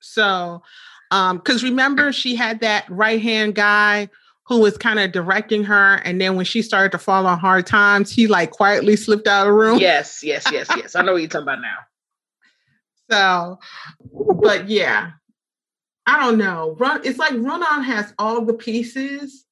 So, 0.00 0.62
um, 1.10 1.38
because 1.38 1.62
remember 1.64 2.12
she 2.12 2.34
had 2.34 2.60
that 2.60 2.84
right 2.90 3.22
hand 3.22 3.54
guy 3.54 4.10
who 4.44 4.60
was 4.60 4.76
kind 4.76 4.98
of 5.00 5.12
directing 5.12 5.64
her, 5.64 5.94
and 6.04 6.20
then 6.20 6.36
when 6.36 6.44
she 6.44 6.60
started 6.60 6.92
to 6.92 6.98
fall 6.98 7.26
on 7.26 7.38
hard 7.38 7.66
times, 7.66 8.12
he 8.12 8.26
like 8.26 8.50
quietly 8.50 8.96
slipped 8.96 9.26
out 9.26 9.46
of 9.46 9.46
the 9.46 9.52
room. 9.54 9.78
Yes, 9.78 10.22
yes, 10.22 10.44
yes, 10.52 10.68
yes. 10.76 10.94
I 10.94 11.02
know 11.02 11.12
what 11.14 11.22
you're 11.22 11.28
talking 11.30 11.44
about 11.44 11.60
now. 11.62 11.76
So, 13.08 13.60
but 14.42 14.68
yeah, 14.68 15.12
I 16.06 16.18
don't 16.18 16.38
know. 16.38 16.74
Run. 16.80 17.00
It's 17.04 17.20
like 17.20 17.34
Run 17.34 17.62
On 17.62 17.84
has 17.84 18.12
all 18.18 18.44
the 18.44 18.52
pieces 18.52 19.45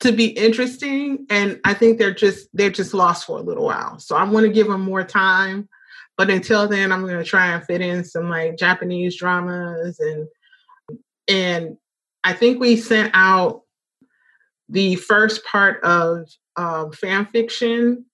to 0.00 0.12
be 0.12 0.26
interesting, 0.28 1.26
and 1.30 1.60
I 1.64 1.74
think 1.74 1.98
they're 1.98 2.14
just 2.14 2.48
they're 2.52 2.70
just 2.70 2.94
lost 2.94 3.26
for 3.26 3.38
a 3.38 3.42
little 3.42 3.64
while. 3.64 3.98
So 3.98 4.16
I 4.16 4.24
want 4.24 4.46
to 4.46 4.52
give 4.52 4.66
them 4.66 4.80
more 4.80 5.04
time, 5.04 5.68
but 6.16 6.30
until 6.30 6.66
then, 6.66 6.90
I'm 6.90 7.06
going 7.06 7.18
to 7.18 7.24
try 7.24 7.52
and 7.52 7.64
fit 7.64 7.80
in 7.80 8.04
some 8.04 8.28
like 8.28 8.56
Japanese 8.56 9.16
dramas 9.16 9.98
and 10.00 10.26
and 11.28 11.76
I 12.24 12.32
think 12.32 12.60
we 12.60 12.76
sent 12.76 13.12
out 13.14 13.62
the 14.68 14.96
first 14.96 15.44
part 15.44 15.82
of 15.84 16.28
um, 16.56 16.92
fan 16.92 17.26
fiction, 17.26 18.04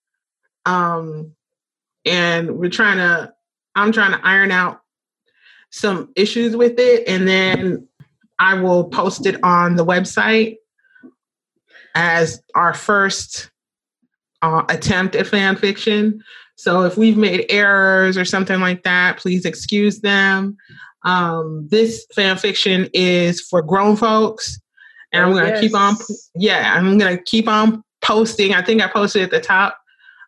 um, 0.64 1.32
and 2.04 2.58
we're 2.58 2.70
trying 2.70 2.98
to 2.98 3.32
I'm 3.74 3.92
trying 3.92 4.12
to 4.12 4.24
iron 4.24 4.50
out 4.50 4.80
some 5.70 6.12
issues 6.14 6.56
with 6.56 6.78
it, 6.78 7.08
and 7.08 7.26
then 7.26 7.88
I 8.38 8.54
will 8.60 8.84
post 8.84 9.26
it 9.26 9.42
on 9.42 9.76
the 9.76 9.84
website 9.84 10.56
as 11.96 12.40
our 12.54 12.74
first 12.74 13.50
uh, 14.42 14.62
attempt 14.68 15.16
at 15.16 15.26
fan 15.26 15.56
fiction. 15.56 16.22
So 16.56 16.82
if 16.82 16.96
we've 16.96 17.16
made 17.16 17.46
errors 17.48 18.16
or 18.16 18.24
something 18.24 18.60
like 18.60 18.84
that, 18.84 19.18
please 19.18 19.44
excuse 19.44 20.00
them. 20.00 20.56
Um, 21.04 21.66
this 21.70 22.06
fan 22.14 22.36
fiction 22.36 22.88
is 22.92 23.40
for 23.40 23.62
grown 23.62 23.96
folks, 23.96 24.60
and 25.12 25.22
I'm 25.24 25.32
Oh, 25.32 25.34
going 25.38 25.52
to 25.52 25.60
keep 25.60 25.74
on. 25.74 25.96
Yeah, 26.34 26.74
I'm 26.74 26.98
going 26.98 27.16
to 27.16 27.22
keep 27.24 27.48
on 27.48 27.82
posting. 28.02 28.54
I 28.54 28.62
think 28.62 28.82
I 28.82 28.88
posted 28.88 29.22
at 29.22 29.30
the 29.30 29.40
top 29.40 29.78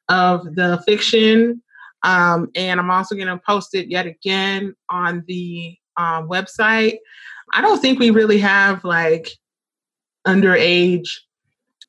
of 0.08 0.54
the 0.54 0.82
fiction. 0.86 1.62
Um, 2.04 2.48
and 2.54 2.78
I'm 2.80 2.90
also 2.90 3.14
going 3.14 3.28
to 3.28 3.40
post 3.44 3.74
it 3.74 3.88
yet 3.88 4.06
again 4.06 4.74
on 4.88 5.24
the 5.26 5.76
um, 5.96 6.28
website. 6.28 6.98
I 7.52 7.60
don't 7.60 7.80
think 7.80 7.98
we 7.98 8.10
really 8.10 8.38
have 8.38 8.84
like 8.84 9.30
underage 10.26 11.08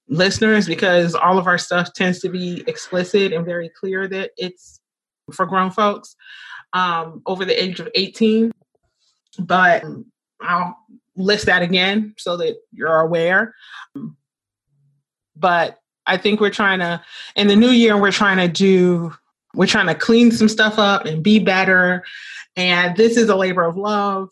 listeners 0.10 0.66
because 0.66 1.16
all 1.16 1.38
of 1.38 1.47
our 1.47 1.57
stuff 1.57 1.93
tends 1.93 2.20
to 2.20 2.30
be 2.30 2.64
explicit 2.68 3.32
and 3.32 3.45
very 3.45 3.70
clear 3.70 4.07
that 4.07 4.32
it's 4.38 4.82
for 5.32 5.45
grown 5.45 5.72
folks 5.72 6.16
um, 6.74 7.22
over 7.26 7.45
the 7.45 7.64
age 7.64 7.80
of 7.80 7.88
18. 7.95 8.51
But 9.38 9.84
I'll 10.41 10.76
list 11.16 11.45
that 11.45 11.62
again 11.62 12.16
so 12.18 12.38
that 12.38 12.57
you're 12.72 12.99
aware. 12.99 13.55
But 15.36 15.80
I 16.05 16.18
think 16.18 16.41
we're 16.41 16.49
trying 16.49 16.80
to, 16.80 17.01
in 17.36 17.47
the 17.47 17.55
new 17.55 17.70
year, 17.70 17.95
we're 17.95 18.12
trying 18.12 18.38
to 18.38 18.47
do, 18.47 19.14
we're 19.53 19.68
trying 19.68 19.88
to 19.88 19.95
clean 19.95 20.32
some 20.32 20.49
stuff 20.49 20.80
up 20.80 21.05
and 21.05 21.24
be 21.24 21.39
better. 21.39 22.03
And 22.55 22.97
this 22.97 23.16
is 23.16 23.30
a 23.30 23.36
labor 23.36 23.64
of 23.64 23.78
love. 23.78 24.30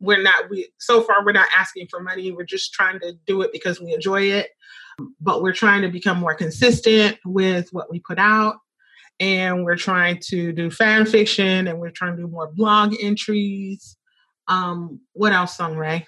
We're 0.00 0.22
not, 0.22 0.50
we, 0.50 0.68
so 0.78 1.02
far, 1.02 1.24
we're 1.24 1.32
not 1.32 1.48
asking 1.56 1.88
for 1.88 2.00
money. 2.00 2.32
We're 2.32 2.44
just 2.44 2.72
trying 2.72 2.98
to 3.00 3.12
do 3.26 3.42
it 3.42 3.52
because 3.52 3.80
we 3.80 3.94
enjoy 3.94 4.22
it. 4.22 4.50
But 5.20 5.42
we're 5.42 5.52
trying 5.52 5.82
to 5.82 5.88
become 5.88 6.18
more 6.18 6.34
consistent 6.34 7.18
with 7.24 7.68
what 7.72 7.90
we 7.90 8.00
put 8.00 8.18
out. 8.18 8.56
And 9.20 9.64
we're 9.64 9.76
trying 9.76 10.18
to 10.30 10.52
do 10.52 10.70
fan 10.70 11.06
fiction 11.06 11.68
and 11.68 11.78
we're 11.78 11.90
trying 11.90 12.16
to 12.16 12.22
do 12.22 12.28
more 12.28 12.50
blog 12.50 12.94
entries. 13.00 13.96
Um, 14.48 15.00
what 15.12 15.32
else, 15.32 15.56
Song 15.56 15.76
Ray? 15.76 16.06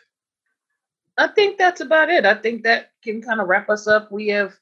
I 1.16 1.28
think 1.28 1.58
that's 1.58 1.80
about 1.80 2.10
it. 2.10 2.26
I 2.26 2.34
think 2.34 2.64
that 2.64 2.90
can 3.04 3.22
kind 3.22 3.40
of 3.40 3.46
wrap 3.46 3.70
us 3.70 3.86
up. 3.86 4.10
We 4.10 4.28
have 4.28 4.54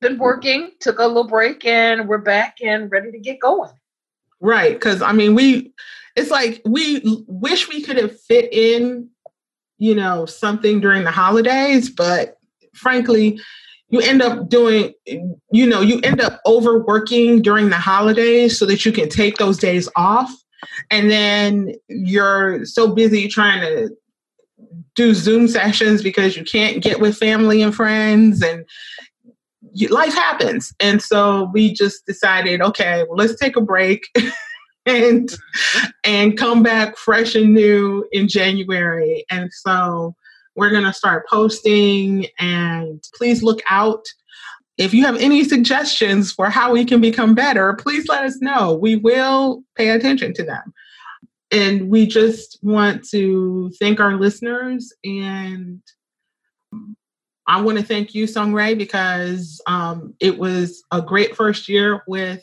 been 0.00 0.16
working, 0.16 0.72
took 0.80 0.98
a 0.98 1.06
little 1.06 1.26
break, 1.26 1.66
and 1.66 2.08
we're 2.08 2.18
back 2.18 2.58
and 2.64 2.90
ready 2.90 3.10
to 3.12 3.18
get 3.18 3.40
going. 3.40 3.72
Right. 4.40 4.72
Because, 4.72 5.02
I 5.02 5.12
mean, 5.12 5.34
we, 5.34 5.74
it's 6.14 6.30
like 6.30 6.62
we 6.64 7.02
wish 7.26 7.68
we 7.68 7.82
could 7.82 7.98
have 7.98 8.18
fit 8.20 8.52
in, 8.52 9.10
you 9.76 9.94
know, 9.94 10.24
something 10.24 10.80
during 10.80 11.04
the 11.04 11.10
holidays, 11.10 11.90
but 11.90 12.35
frankly, 12.76 13.40
you 13.88 14.00
end 14.00 14.22
up 14.22 14.48
doing, 14.48 14.92
you 15.06 15.66
know, 15.66 15.80
you 15.80 16.00
end 16.02 16.20
up 16.20 16.40
overworking 16.44 17.42
during 17.42 17.70
the 17.70 17.76
holidays 17.76 18.58
so 18.58 18.66
that 18.66 18.84
you 18.84 18.92
can 18.92 19.08
take 19.08 19.36
those 19.36 19.58
days 19.58 19.88
off. 19.96 20.30
And 20.90 21.10
then 21.10 21.74
you're 21.88 22.64
so 22.64 22.92
busy 22.92 23.28
trying 23.28 23.60
to 23.60 23.90
do 24.96 25.14
Zoom 25.14 25.46
sessions 25.46 26.02
because 26.02 26.36
you 26.36 26.44
can't 26.44 26.82
get 26.82 27.00
with 27.00 27.16
family 27.16 27.62
and 27.62 27.74
friends 27.74 28.42
and 28.42 28.64
you, 29.72 29.88
life 29.88 30.14
happens. 30.14 30.72
And 30.80 31.02
so 31.02 31.50
we 31.52 31.72
just 31.72 32.06
decided, 32.06 32.62
okay, 32.62 33.04
well, 33.04 33.16
let's 33.16 33.38
take 33.38 33.56
a 33.56 33.60
break 33.60 34.08
and 34.86 35.28
mm-hmm. 35.28 35.86
and 36.04 36.38
come 36.38 36.62
back 36.62 36.96
fresh 36.96 37.34
and 37.34 37.52
new 37.52 38.06
in 38.10 38.26
January. 38.26 39.24
And 39.30 39.50
so 39.52 40.14
We're 40.56 40.70
going 40.70 40.84
to 40.84 40.92
start 40.92 41.28
posting 41.28 42.26
and 42.38 43.02
please 43.14 43.42
look 43.42 43.60
out. 43.68 44.04
If 44.78 44.92
you 44.92 45.04
have 45.04 45.16
any 45.16 45.44
suggestions 45.44 46.32
for 46.32 46.50
how 46.50 46.72
we 46.72 46.84
can 46.84 47.00
become 47.00 47.34
better, 47.34 47.74
please 47.74 48.08
let 48.08 48.24
us 48.24 48.40
know. 48.40 48.74
We 48.74 48.96
will 48.96 49.62
pay 49.74 49.90
attention 49.90 50.34
to 50.34 50.42
them. 50.42 50.74
And 51.50 51.88
we 51.88 52.06
just 52.06 52.58
want 52.62 53.08
to 53.10 53.70
thank 53.78 54.00
our 54.00 54.16
listeners 54.16 54.92
and 55.04 55.80
I 57.48 57.60
want 57.60 57.78
to 57.78 57.84
thank 57.84 58.14
you, 58.14 58.26
Sung 58.26 58.52
Ray, 58.52 58.74
because 58.74 59.60
um, 59.68 60.14
it 60.18 60.36
was 60.36 60.82
a 60.90 61.00
great 61.00 61.36
first 61.36 61.68
year 61.68 62.02
with 62.08 62.42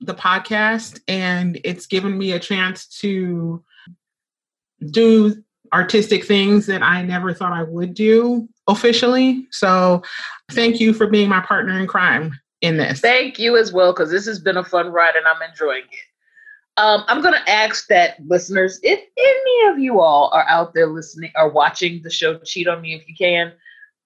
the 0.00 0.14
podcast, 0.14 1.00
and 1.06 1.60
it's 1.62 1.86
given 1.86 2.16
me 2.16 2.32
a 2.32 2.38
chance 2.38 2.86
to 3.00 3.62
do 4.90 5.42
artistic 5.72 6.24
things 6.24 6.66
that 6.66 6.82
I 6.82 7.02
never 7.02 7.32
thought 7.32 7.52
I 7.52 7.62
would 7.62 7.94
do 7.94 8.48
officially. 8.66 9.46
So, 9.50 10.02
thank 10.52 10.80
you 10.80 10.92
for 10.92 11.06
being 11.06 11.28
my 11.28 11.40
partner 11.40 11.78
in 11.78 11.86
crime 11.86 12.38
in 12.60 12.76
this. 12.76 13.00
Thank 13.00 13.38
you 13.38 13.56
as 13.56 13.72
well, 13.72 13.92
because 13.92 14.10
this 14.10 14.26
has 14.26 14.38
been 14.38 14.56
a 14.56 14.64
fun 14.64 14.88
ride 14.88 15.16
and 15.16 15.26
I'm 15.26 15.48
enjoying 15.48 15.84
it. 15.90 16.00
Um, 16.76 17.04
I'm 17.08 17.20
going 17.20 17.34
to 17.34 17.50
ask 17.50 17.88
that 17.88 18.16
listeners, 18.26 18.78
if 18.82 19.00
any 19.18 19.72
of 19.72 19.78
you 19.78 20.00
all 20.00 20.30
are 20.32 20.46
out 20.48 20.72
there 20.72 20.86
listening 20.86 21.30
or 21.36 21.50
watching 21.50 22.00
the 22.02 22.10
show 22.10 22.38
Cheat 22.38 22.68
on 22.68 22.80
Me 22.80 22.94
If 22.94 23.06
You 23.08 23.14
Can, 23.14 23.52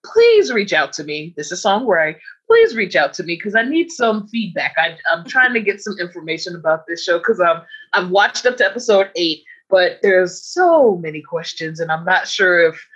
please 0.04 0.52
reach 0.52 0.72
out 0.72 0.92
to 0.94 1.04
me. 1.04 1.34
This 1.36 1.52
is 1.52 1.62
Song 1.62 1.86
Ray. 1.86 2.16
Please 2.46 2.74
reach 2.74 2.96
out 2.96 3.12
to 3.14 3.22
me 3.22 3.36
because 3.36 3.54
I 3.54 3.62
need 3.62 3.90
some 3.90 4.26
feedback. 4.28 4.74
I, 4.76 4.96
am 5.12 5.24
trying 5.24 5.54
to 5.54 5.60
get 5.60 5.80
some 5.80 5.98
information 6.00 6.54
about 6.56 6.86
this 6.86 7.04
show 7.04 7.18
because 7.18 7.40
I'm 7.40 7.62
I've 7.92 8.10
watched 8.10 8.44
up 8.44 8.56
to 8.58 8.66
episode 8.66 9.10
eight, 9.16 9.44
but 9.74 9.98
there's 10.02 10.40
so 10.40 10.96
many 10.98 11.20
questions 11.20 11.80
and 11.80 11.90
I'm 11.90 12.04
not 12.04 12.28
sure 12.28 12.68
if 12.68 12.86